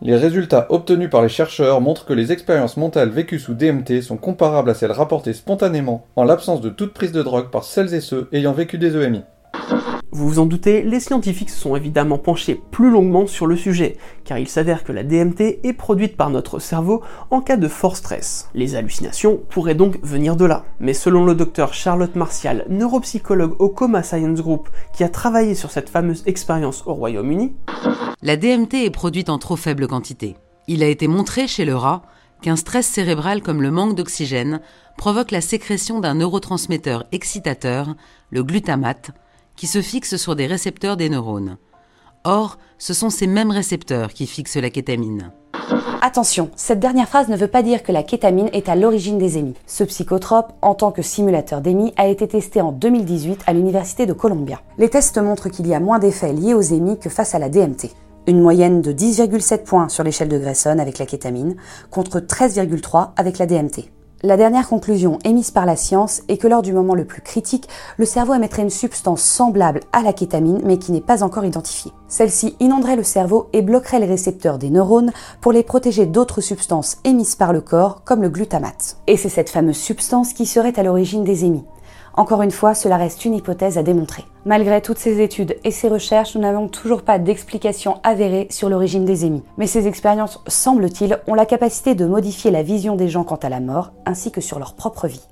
Les 0.00 0.16
résultats 0.16 0.66
obtenus 0.70 1.10
par 1.10 1.20
les 1.20 1.28
chercheurs 1.28 1.82
montrent 1.82 2.06
que 2.06 2.14
les 2.14 2.32
expériences 2.32 2.78
mentales 2.78 3.10
vécues 3.10 3.38
sous 3.38 3.52
DMT 3.52 4.00
sont 4.00 4.16
comparables 4.16 4.70
à 4.70 4.74
celles 4.74 4.90
rapportées 4.90 5.34
spontanément 5.34 6.06
en 6.16 6.24
l'absence 6.24 6.62
de 6.62 6.70
toute 6.70 6.94
prise 6.94 7.12
de 7.12 7.22
drogue 7.22 7.50
par 7.50 7.64
celles 7.64 7.92
et 7.92 8.00
ceux 8.00 8.30
ayant 8.32 8.54
vécu 8.54 8.78
des 8.78 8.96
EMI. 8.96 9.20
Vous 10.14 10.28
vous 10.28 10.38
en 10.40 10.44
doutez, 10.44 10.82
les 10.82 11.00
scientifiques 11.00 11.48
se 11.48 11.58
sont 11.58 11.74
évidemment 11.74 12.18
penchés 12.18 12.60
plus 12.70 12.90
longuement 12.90 13.26
sur 13.26 13.46
le 13.46 13.56
sujet, 13.56 13.96
car 14.24 14.36
il 14.36 14.46
s'avère 14.46 14.84
que 14.84 14.92
la 14.92 15.04
DMT 15.04 15.60
est 15.62 15.72
produite 15.72 16.18
par 16.18 16.28
notre 16.28 16.58
cerveau 16.58 17.00
en 17.30 17.40
cas 17.40 17.56
de 17.56 17.66
fort 17.66 17.96
stress. 17.96 18.50
Les 18.52 18.74
hallucinations 18.74 19.40
pourraient 19.48 19.74
donc 19.74 19.98
venir 20.02 20.36
de 20.36 20.44
là. 20.44 20.66
Mais 20.80 20.92
selon 20.92 21.24
le 21.24 21.34
docteur 21.34 21.72
Charlotte 21.72 22.14
Martial, 22.14 22.66
neuropsychologue 22.68 23.58
au 23.58 23.70
Coma 23.70 24.02
Science 24.02 24.42
Group, 24.42 24.68
qui 24.92 25.02
a 25.02 25.08
travaillé 25.08 25.54
sur 25.54 25.70
cette 25.70 25.88
fameuse 25.88 26.24
expérience 26.26 26.82
au 26.84 26.92
Royaume-Uni, 26.92 27.54
la 28.20 28.36
DMT 28.36 28.84
est 28.84 28.90
produite 28.90 29.30
en 29.30 29.38
trop 29.38 29.56
faible 29.56 29.86
quantité. 29.86 30.36
Il 30.68 30.82
a 30.82 30.88
été 30.88 31.08
montré 31.08 31.48
chez 31.48 31.64
le 31.64 31.74
rat 31.74 32.02
qu'un 32.42 32.56
stress 32.56 32.86
cérébral 32.86 33.40
comme 33.40 33.62
le 33.62 33.70
manque 33.70 33.94
d'oxygène 33.94 34.60
provoque 34.98 35.30
la 35.30 35.40
sécrétion 35.40 36.00
d'un 36.00 36.16
neurotransmetteur 36.16 37.06
excitateur, 37.12 37.94
le 38.30 38.44
glutamate, 38.44 39.12
qui 39.56 39.66
se 39.66 39.82
fixe 39.82 40.16
sur 40.16 40.36
des 40.36 40.46
récepteurs 40.46 40.96
des 40.96 41.08
neurones. 41.08 41.56
Or, 42.24 42.58
ce 42.78 42.94
sont 42.94 43.10
ces 43.10 43.26
mêmes 43.26 43.50
récepteurs 43.50 44.12
qui 44.12 44.26
fixent 44.26 44.56
la 44.56 44.70
kétamine. 44.70 45.32
Attention, 46.00 46.50
cette 46.56 46.80
dernière 46.80 47.08
phrase 47.08 47.28
ne 47.28 47.36
veut 47.36 47.48
pas 47.48 47.62
dire 47.62 47.82
que 47.82 47.92
la 47.92 48.02
kétamine 48.02 48.50
est 48.52 48.68
à 48.68 48.74
l'origine 48.74 49.18
des 49.18 49.38
émis. 49.38 49.54
Ce 49.66 49.84
psychotrope, 49.84 50.52
en 50.60 50.74
tant 50.74 50.90
que 50.90 51.02
simulateur 51.02 51.60
d'émis, 51.60 51.92
a 51.96 52.08
été 52.08 52.26
testé 52.26 52.60
en 52.60 52.72
2018 52.72 53.42
à 53.46 53.52
l'université 53.52 54.04
de 54.04 54.12
Columbia. 54.12 54.60
Les 54.78 54.88
tests 54.88 55.18
montrent 55.18 55.48
qu'il 55.48 55.66
y 55.68 55.74
a 55.74 55.80
moins 55.80 56.00
d'effets 56.00 56.32
liés 56.32 56.54
aux 56.54 56.60
émis 56.60 56.98
que 56.98 57.08
face 57.08 57.34
à 57.34 57.38
la 57.38 57.48
DMT. 57.48 57.90
Une 58.26 58.40
moyenne 58.40 58.82
de 58.82 58.92
10,7 58.92 59.64
points 59.64 59.88
sur 59.88 60.04
l'échelle 60.04 60.28
de 60.28 60.38
Grayson 60.38 60.78
avec 60.78 60.98
la 60.98 61.06
kétamine, 61.06 61.56
contre 61.90 62.18
13,3 62.18 63.10
avec 63.16 63.38
la 63.38 63.46
DMT. 63.46 63.90
La 64.24 64.36
dernière 64.36 64.68
conclusion 64.68 65.18
émise 65.24 65.50
par 65.50 65.66
la 65.66 65.74
science 65.74 66.22
est 66.28 66.36
que 66.36 66.46
lors 66.46 66.62
du 66.62 66.72
moment 66.72 66.94
le 66.94 67.04
plus 67.04 67.22
critique, 67.22 67.68
le 67.96 68.04
cerveau 68.04 68.34
émettrait 68.34 68.62
une 68.62 68.70
substance 68.70 69.20
semblable 69.20 69.80
à 69.92 70.02
la 70.02 70.12
kétamine 70.12 70.60
mais 70.62 70.78
qui 70.78 70.92
n'est 70.92 71.00
pas 71.00 71.24
encore 71.24 71.44
identifiée. 71.44 71.90
Celle-ci 72.06 72.54
inonderait 72.60 72.94
le 72.94 73.02
cerveau 73.02 73.48
et 73.52 73.62
bloquerait 73.62 73.98
les 73.98 74.06
récepteurs 74.06 74.58
des 74.58 74.70
neurones 74.70 75.10
pour 75.40 75.50
les 75.50 75.64
protéger 75.64 76.06
d'autres 76.06 76.40
substances 76.40 76.98
émises 77.02 77.34
par 77.34 77.52
le 77.52 77.60
corps 77.60 78.04
comme 78.04 78.22
le 78.22 78.28
glutamate. 78.28 78.96
Et 79.08 79.16
c'est 79.16 79.28
cette 79.28 79.50
fameuse 79.50 79.76
substance 79.76 80.34
qui 80.34 80.46
serait 80.46 80.78
à 80.78 80.84
l'origine 80.84 81.24
des 81.24 81.44
émis. 81.44 81.64
Encore 82.14 82.42
une 82.42 82.50
fois, 82.50 82.74
cela 82.74 82.98
reste 82.98 83.24
une 83.24 83.34
hypothèse 83.34 83.78
à 83.78 83.82
démontrer. 83.82 84.24
Malgré 84.44 84.82
toutes 84.82 84.98
ces 84.98 85.22
études 85.22 85.56
et 85.64 85.70
ces 85.70 85.88
recherches, 85.88 86.34
nous 86.34 86.42
n'avons 86.42 86.68
toujours 86.68 87.02
pas 87.02 87.18
d'explication 87.18 88.00
avérée 88.02 88.48
sur 88.50 88.68
l'origine 88.68 89.06
des 89.06 89.24
émis. 89.24 89.42
Mais 89.56 89.66
ces 89.66 89.86
expériences, 89.86 90.40
semble-t-il, 90.46 91.18
ont 91.26 91.34
la 91.34 91.46
capacité 91.46 91.94
de 91.94 92.04
modifier 92.04 92.50
la 92.50 92.62
vision 92.62 92.96
des 92.96 93.08
gens 93.08 93.24
quant 93.24 93.36
à 93.36 93.48
la 93.48 93.60
mort, 93.60 93.92
ainsi 94.04 94.30
que 94.30 94.42
sur 94.42 94.58
leur 94.58 94.74
propre 94.74 95.08
vie. 95.08 95.26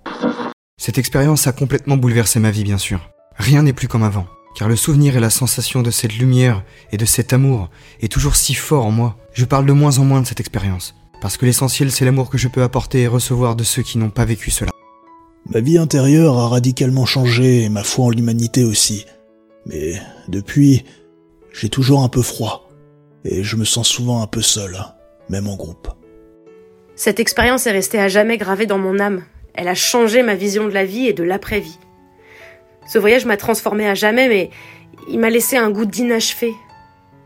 Cette 0.80 0.96
expérience 0.96 1.46
a 1.46 1.52
complètement 1.52 1.98
bouleversé 1.98 2.40
ma 2.40 2.50
vie, 2.50 2.64
bien 2.64 2.78
sûr. 2.78 3.10
Rien 3.36 3.62
n'est 3.62 3.74
plus 3.74 3.88
comme 3.88 4.02
avant, 4.02 4.24
car 4.56 4.68
le 4.68 4.76
souvenir 4.76 5.16
et 5.16 5.20
la 5.20 5.30
sensation 5.30 5.82
de 5.82 5.90
cette 5.90 6.16
lumière 6.16 6.62
et 6.92 6.96
de 6.96 7.04
cet 7.04 7.34
amour 7.34 7.68
est 8.00 8.10
toujours 8.10 8.36
si 8.36 8.54
fort 8.54 8.86
en 8.86 8.90
moi. 8.90 9.16
Je 9.34 9.44
parle 9.44 9.66
de 9.66 9.72
moins 9.72 9.98
en 9.98 10.04
moins 10.04 10.22
de 10.22 10.26
cette 10.26 10.40
expérience, 10.40 10.94
parce 11.20 11.36
que 11.36 11.44
l'essentiel 11.44 11.90
c'est 11.90 12.06
l'amour 12.06 12.30
que 12.30 12.38
je 12.38 12.48
peux 12.48 12.62
apporter 12.62 13.02
et 13.02 13.08
recevoir 13.08 13.56
de 13.56 13.64
ceux 13.64 13.82
qui 13.82 13.98
n'ont 13.98 14.10
pas 14.10 14.24
vécu 14.24 14.50
cela. 14.50 14.70
Ma 15.46 15.60
vie 15.60 15.78
intérieure 15.78 16.38
a 16.38 16.48
radicalement 16.48 17.06
changé 17.06 17.62
et 17.62 17.68
ma 17.68 17.82
foi 17.82 18.06
en 18.06 18.10
l'humanité 18.10 18.64
aussi. 18.64 19.06
Mais 19.66 19.94
depuis, 20.28 20.84
j'ai 21.52 21.68
toujours 21.68 22.02
un 22.02 22.08
peu 22.08 22.22
froid. 22.22 22.68
Et 23.24 23.42
je 23.42 23.56
me 23.56 23.64
sens 23.64 23.88
souvent 23.88 24.22
un 24.22 24.26
peu 24.26 24.42
seul, 24.42 24.78
même 25.28 25.48
en 25.48 25.56
groupe. 25.56 25.88
Cette 26.94 27.20
expérience 27.20 27.66
est 27.66 27.72
restée 27.72 27.98
à 27.98 28.08
jamais 28.08 28.38
gravée 28.38 28.66
dans 28.66 28.78
mon 28.78 28.98
âme. 28.98 29.24
Elle 29.54 29.68
a 29.68 29.74
changé 29.74 30.22
ma 30.22 30.34
vision 30.34 30.68
de 30.68 30.74
la 30.74 30.84
vie 30.84 31.06
et 31.06 31.12
de 31.12 31.24
l'après-vie. 31.24 31.78
Ce 32.86 32.98
voyage 32.98 33.24
m'a 33.24 33.36
transformé 33.36 33.88
à 33.88 33.94
jamais, 33.94 34.28
mais 34.28 34.50
il 35.08 35.18
m'a 35.18 35.30
laissé 35.30 35.56
un 35.56 35.70
goût 35.70 35.86
d'inachevé. 35.86 36.52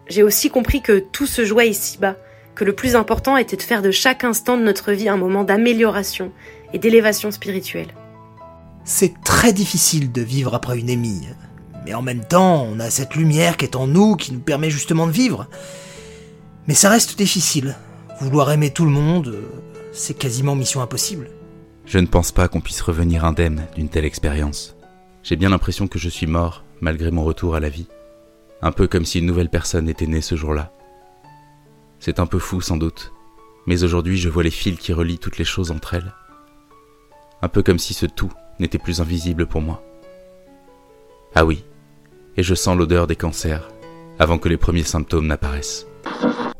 J'ai 0.08 0.22
aussi 0.22 0.50
compris 0.50 0.82
que 0.82 0.98
tout 0.98 1.26
se 1.26 1.44
jouait 1.44 1.68
ici-bas, 1.68 2.16
que 2.54 2.64
le 2.64 2.74
plus 2.74 2.96
important 2.96 3.36
était 3.36 3.56
de 3.56 3.62
faire 3.62 3.82
de 3.82 3.90
chaque 3.90 4.24
instant 4.24 4.56
de 4.56 4.62
notre 4.62 4.92
vie 4.92 5.08
un 5.08 5.16
moment 5.16 5.44
d'amélioration 5.44 6.32
et 6.72 6.78
d'élévation 6.78 7.30
spirituelle. 7.30 7.88
C'est 8.84 9.14
très 9.24 9.54
difficile 9.54 10.12
de 10.12 10.20
vivre 10.20 10.54
après 10.54 10.78
une 10.78 10.90
émie. 10.90 11.26
Mais 11.86 11.94
en 11.94 12.02
même 12.02 12.24
temps, 12.24 12.62
on 12.64 12.80
a 12.80 12.90
cette 12.90 13.14
lumière 13.14 13.56
qui 13.56 13.64
est 13.64 13.76
en 13.76 13.86
nous 13.86 14.14
qui 14.16 14.32
nous 14.32 14.40
permet 14.40 14.68
justement 14.68 15.06
de 15.06 15.12
vivre. 15.12 15.46
Mais 16.68 16.74
ça 16.74 16.90
reste 16.90 17.16
difficile. 17.16 17.76
Vouloir 18.20 18.50
aimer 18.52 18.70
tout 18.70 18.84
le 18.84 18.90
monde, 18.90 19.36
c'est 19.92 20.14
quasiment 20.14 20.54
mission 20.54 20.82
impossible. 20.82 21.30
Je 21.86 21.98
ne 21.98 22.06
pense 22.06 22.30
pas 22.30 22.46
qu'on 22.48 22.60
puisse 22.60 22.82
revenir 22.82 23.24
indemne 23.24 23.66
d'une 23.74 23.88
telle 23.88 24.04
expérience. 24.04 24.76
J'ai 25.22 25.36
bien 25.36 25.48
l'impression 25.48 25.88
que 25.88 25.98
je 25.98 26.10
suis 26.10 26.26
mort 26.26 26.62
malgré 26.82 27.10
mon 27.10 27.24
retour 27.24 27.54
à 27.54 27.60
la 27.60 27.70
vie. 27.70 27.88
Un 28.60 28.72
peu 28.72 28.86
comme 28.86 29.06
si 29.06 29.18
une 29.18 29.26
nouvelle 29.26 29.50
personne 29.50 29.88
était 29.88 30.06
née 30.06 30.20
ce 30.20 30.36
jour-là. 30.36 30.72
C'est 32.00 32.18
un 32.18 32.26
peu 32.26 32.38
fou 32.38 32.60
sans 32.60 32.76
doute, 32.76 33.12
mais 33.66 33.82
aujourd'hui 33.82 34.18
je 34.18 34.28
vois 34.28 34.42
les 34.42 34.50
fils 34.50 34.78
qui 34.78 34.92
relient 34.92 35.18
toutes 35.18 35.38
les 35.38 35.44
choses 35.44 35.70
entre 35.70 35.94
elles. 35.94 36.14
Un 37.40 37.48
peu 37.48 37.62
comme 37.62 37.78
si 37.78 37.94
ce 37.94 38.06
tout 38.06 38.32
n'était 38.58 38.78
plus 38.78 39.00
invisible 39.00 39.46
pour 39.46 39.60
moi. 39.60 39.82
Ah 41.34 41.44
oui, 41.44 41.64
et 42.36 42.42
je 42.42 42.54
sens 42.54 42.76
l'odeur 42.76 43.06
des 43.06 43.16
cancers 43.16 43.68
avant 44.18 44.38
que 44.38 44.48
les 44.48 44.56
premiers 44.56 44.84
symptômes 44.84 45.26
n'apparaissent. 45.26 45.86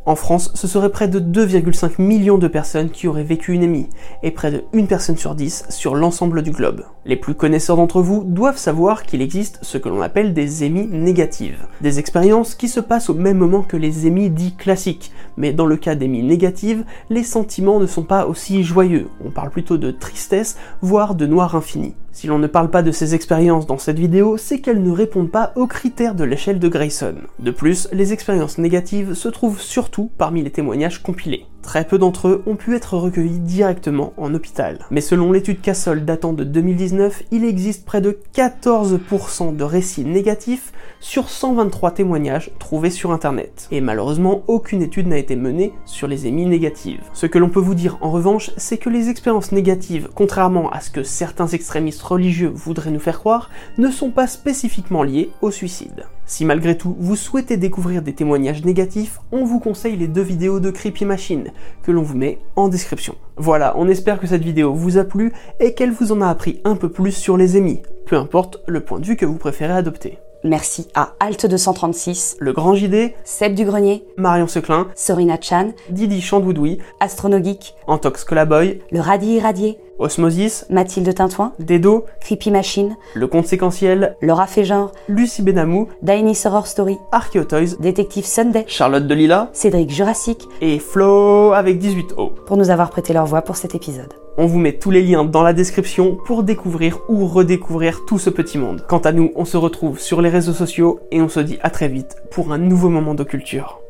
En 0.06 0.16
France, 0.16 0.50
ce 0.54 0.66
serait 0.66 0.90
près 0.90 1.08
de 1.08 1.18
2,5 1.18 1.92
millions 1.96 2.36
de 2.36 2.46
personnes 2.46 2.90
qui 2.90 3.08
auraient 3.08 3.24
vécu 3.24 3.54
une 3.54 3.62
émie, 3.62 3.88
et 4.22 4.32
près 4.32 4.50
de 4.50 4.64
1 4.74 4.84
personne 4.84 5.16
sur 5.16 5.34
10 5.34 5.64
sur 5.70 5.94
l'ensemble 5.94 6.42
du 6.42 6.50
globe. 6.50 6.84
Les 7.06 7.16
plus 7.16 7.34
connaisseurs 7.34 7.78
d'entre 7.78 8.02
vous 8.02 8.22
doivent 8.22 8.58
savoir 8.58 9.04
qu'il 9.04 9.22
existe 9.22 9.60
ce 9.62 9.78
que 9.78 9.88
l'on 9.88 10.02
appelle 10.02 10.34
des 10.34 10.64
émis 10.64 10.86
négatives. 10.88 11.66
Des 11.80 12.00
expériences 12.00 12.54
qui 12.54 12.68
se 12.68 12.80
passent 12.80 13.08
au 13.08 13.14
même 13.14 13.38
moment 13.38 13.62
que 13.62 13.78
les 13.78 14.06
émis 14.06 14.28
dits 14.28 14.56
classiques, 14.56 15.10
mais 15.38 15.54
dans 15.54 15.66
le 15.66 15.78
cas 15.78 15.94
d'émis 15.94 16.22
négatives, 16.22 16.84
les 17.08 17.24
sentiments 17.24 17.80
ne 17.80 17.86
sont 17.86 18.02
pas 18.02 18.26
aussi 18.26 18.62
joyeux, 18.62 19.08
on 19.24 19.30
parle 19.30 19.50
plutôt 19.50 19.78
de 19.78 19.90
tristesse, 19.90 20.58
voire 20.82 21.14
de 21.14 21.24
noir 21.24 21.56
infini. 21.56 21.94
Si 22.14 22.28
l'on 22.28 22.38
ne 22.38 22.46
parle 22.46 22.70
pas 22.70 22.82
de 22.82 22.92
ces 22.92 23.16
expériences 23.16 23.66
dans 23.66 23.76
cette 23.76 23.98
vidéo, 23.98 24.36
c'est 24.36 24.60
qu'elles 24.60 24.84
ne 24.84 24.92
répondent 24.92 25.32
pas 25.32 25.52
aux 25.56 25.66
critères 25.66 26.14
de 26.14 26.22
l'échelle 26.22 26.60
de 26.60 26.68
Grayson. 26.68 27.16
De 27.40 27.50
plus, 27.50 27.88
les 27.92 28.12
expériences 28.12 28.56
négatives 28.56 29.14
se 29.14 29.28
trouvent 29.28 29.60
surtout 29.60 30.12
parmi 30.16 30.40
les 30.44 30.52
témoignages 30.52 31.02
compilés. 31.02 31.44
Très 31.64 31.84
peu 31.84 31.96
d'entre 31.96 32.28
eux 32.28 32.42
ont 32.46 32.56
pu 32.56 32.76
être 32.76 32.98
recueillis 32.98 33.38
directement 33.38 34.12
en 34.18 34.34
hôpital. 34.34 34.84
Mais 34.90 35.00
selon 35.00 35.32
l'étude 35.32 35.62
Cassol 35.62 36.04
datant 36.04 36.34
de 36.34 36.44
2019, 36.44 37.24
il 37.32 37.42
existe 37.42 37.86
près 37.86 38.02
de 38.02 38.18
14% 38.34 39.56
de 39.56 39.64
récits 39.64 40.04
négatifs 40.04 40.72
sur 41.00 41.30
123 41.30 41.92
témoignages 41.92 42.50
trouvés 42.58 42.90
sur 42.90 43.12
internet. 43.12 43.66
Et 43.70 43.80
malheureusement, 43.80 44.42
aucune 44.46 44.82
étude 44.82 45.08
n'a 45.08 45.18
été 45.18 45.36
menée 45.36 45.72
sur 45.86 46.06
les 46.06 46.26
émis 46.26 46.46
négatives. 46.46 47.02
Ce 47.14 47.26
que 47.26 47.38
l'on 47.38 47.48
peut 47.48 47.60
vous 47.60 47.74
dire 47.74 47.96
en 48.02 48.10
revanche, 48.10 48.50
c'est 48.58 48.78
que 48.78 48.90
les 48.90 49.08
expériences 49.08 49.50
négatives, 49.50 50.10
contrairement 50.14 50.70
à 50.70 50.80
ce 50.80 50.90
que 50.90 51.02
certains 51.02 51.48
extrémistes 51.48 52.02
religieux 52.02 52.52
voudraient 52.54 52.90
nous 52.90 53.00
faire 53.00 53.18
croire, 53.18 53.50
ne 53.78 53.90
sont 53.90 54.10
pas 54.10 54.26
spécifiquement 54.26 55.02
liées 55.02 55.30
au 55.40 55.50
suicide. 55.50 56.04
Si 56.26 56.46
malgré 56.46 56.78
tout 56.78 56.96
vous 56.98 57.16
souhaitez 57.16 57.58
découvrir 57.58 58.00
des 58.00 58.14
témoignages 58.14 58.64
négatifs, 58.64 59.20
on 59.30 59.44
vous 59.44 59.60
conseille 59.60 59.96
les 59.96 60.08
deux 60.08 60.22
vidéos 60.22 60.58
de 60.58 60.70
Creepy 60.70 61.04
Machine 61.04 61.52
que 61.82 61.92
l'on 61.92 62.02
vous 62.02 62.16
met 62.16 62.38
en 62.56 62.68
description. 62.68 63.16
Voilà, 63.36 63.74
on 63.76 63.88
espère 63.88 64.18
que 64.18 64.26
cette 64.26 64.42
vidéo 64.42 64.72
vous 64.72 64.96
a 64.96 65.04
plu 65.04 65.32
et 65.60 65.74
qu'elle 65.74 65.92
vous 65.92 66.12
en 66.12 66.22
a 66.22 66.28
appris 66.28 66.60
un 66.64 66.76
peu 66.76 66.88
plus 66.88 67.12
sur 67.12 67.36
les 67.36 67.58
émis, 67.58 67.82
peu 68.06 68.16
importe 68.16 68.62
le 68.66 68.80
point 68.80 69.00
de 69.00 69.06
vue 69.06 69.16
que 69.16 69.26
vous 69.26 69.36
préférez 69.36 69.74
adopter. 69.74 70.18
Merci 70.44 70.88
à 70.94 71.14
Alt 71.20 71.46
236, 71.46 72.36
Le 72.38 72.52
Grand 72.52 72.74
JD, 72.74 73.14
Seb 73.24 73.54
du 73.54 73.64
Grenier, 73.64 74.04
Marion 74.18 74.46
Seclin, 74.46 74.88
Sorina 74.94 75.38
Chan, 75.40 75.72
Didi 75.88 76.20
Chandoudoui, 76.20 76.78
Astronogeek, 77.00 77.74
Antox 77.86 78.24
Colaboy, 78.24 78.80
Le 78.92 79.00
Radis 79.00 79.36
Irradié, 79.36 79.78
Osmosis, 79.98 80.66
Mathilde 80.68 81.14
Tintouin, 81.14 81.54
Dedo, 81.58 82.04
Creepy 82.20 82.50
Machine, 82.50 82.96
Le 83.14 83.26
Compte 83.26 83.46
Séquentiel, 83.46 84.16
Laura 84.20 84.46
Fégenre, 84.46 84.92
Lucie 85.08 85.40
Benamou, 85.42 85.88
Dinosaur 86.02 86.52
Horror 86.52 86.66
Story, 86.66 86.98
Archeotoys, 87.10 87.76
Détective 87.80 88.26
Sunday, 88.26 88.64
Charlotte 88.66 89.06
Delila 89.06 89.48
Cédric 89.54 89.90
Jurassic 89.90 90.46
et 90.60 90.78
Flo 90.78 91.52
avec 91.52 91.80
18O. 91.80 92.34
pour 92.44 92.58
nous 92.58 92.68
avoir 92.68 92.90
prêté 92.90 93.14
leur 93.14 93.24
voix 93.24 93.40
pour 93.40 93.56
cet 93.56 93.74
épisode. 93.74 94.12
On 94.36 94.46
vous 94.46 94.58
met 94.58 94.72
tous 94.72 94.90
les 94.90 95.02
liens 95.02 95.24
dans 95.24 95.44
la 95.44 95.52
description 95.52 96.16
pour 96.16 96.42
découvrir 96.42 96.98
ou 97.08 97.26
redécouvrir 97.26 98.00
tout 98.04 98.18
ce 98.18 98.30
petit 98.30 98.58
monde. 98.58 98.84
Quant 98.88 98.98
à 98.98 99.12
nous, 99.12 99.30
on 99.36 99.44
se 99.44 99.56
retrouve 99.56 100.00
sur 100.00 100.20
les 100.20 100.28
réseaux 100.28 100.52
sociaux 100.52 100.98
et 101.12 101.22
on 101.22 101.28
se 101.28 101.38
dit 101.38 101.58
à 101.62 101.70
très 101.70 101.86
vite 101.86 102.16
pour 102.32 102.52
un 102.52 102.58
nouveau 102.58 102.88
moment 102.88 103.14
de 103.14 103.22
culture. 103.22 103.80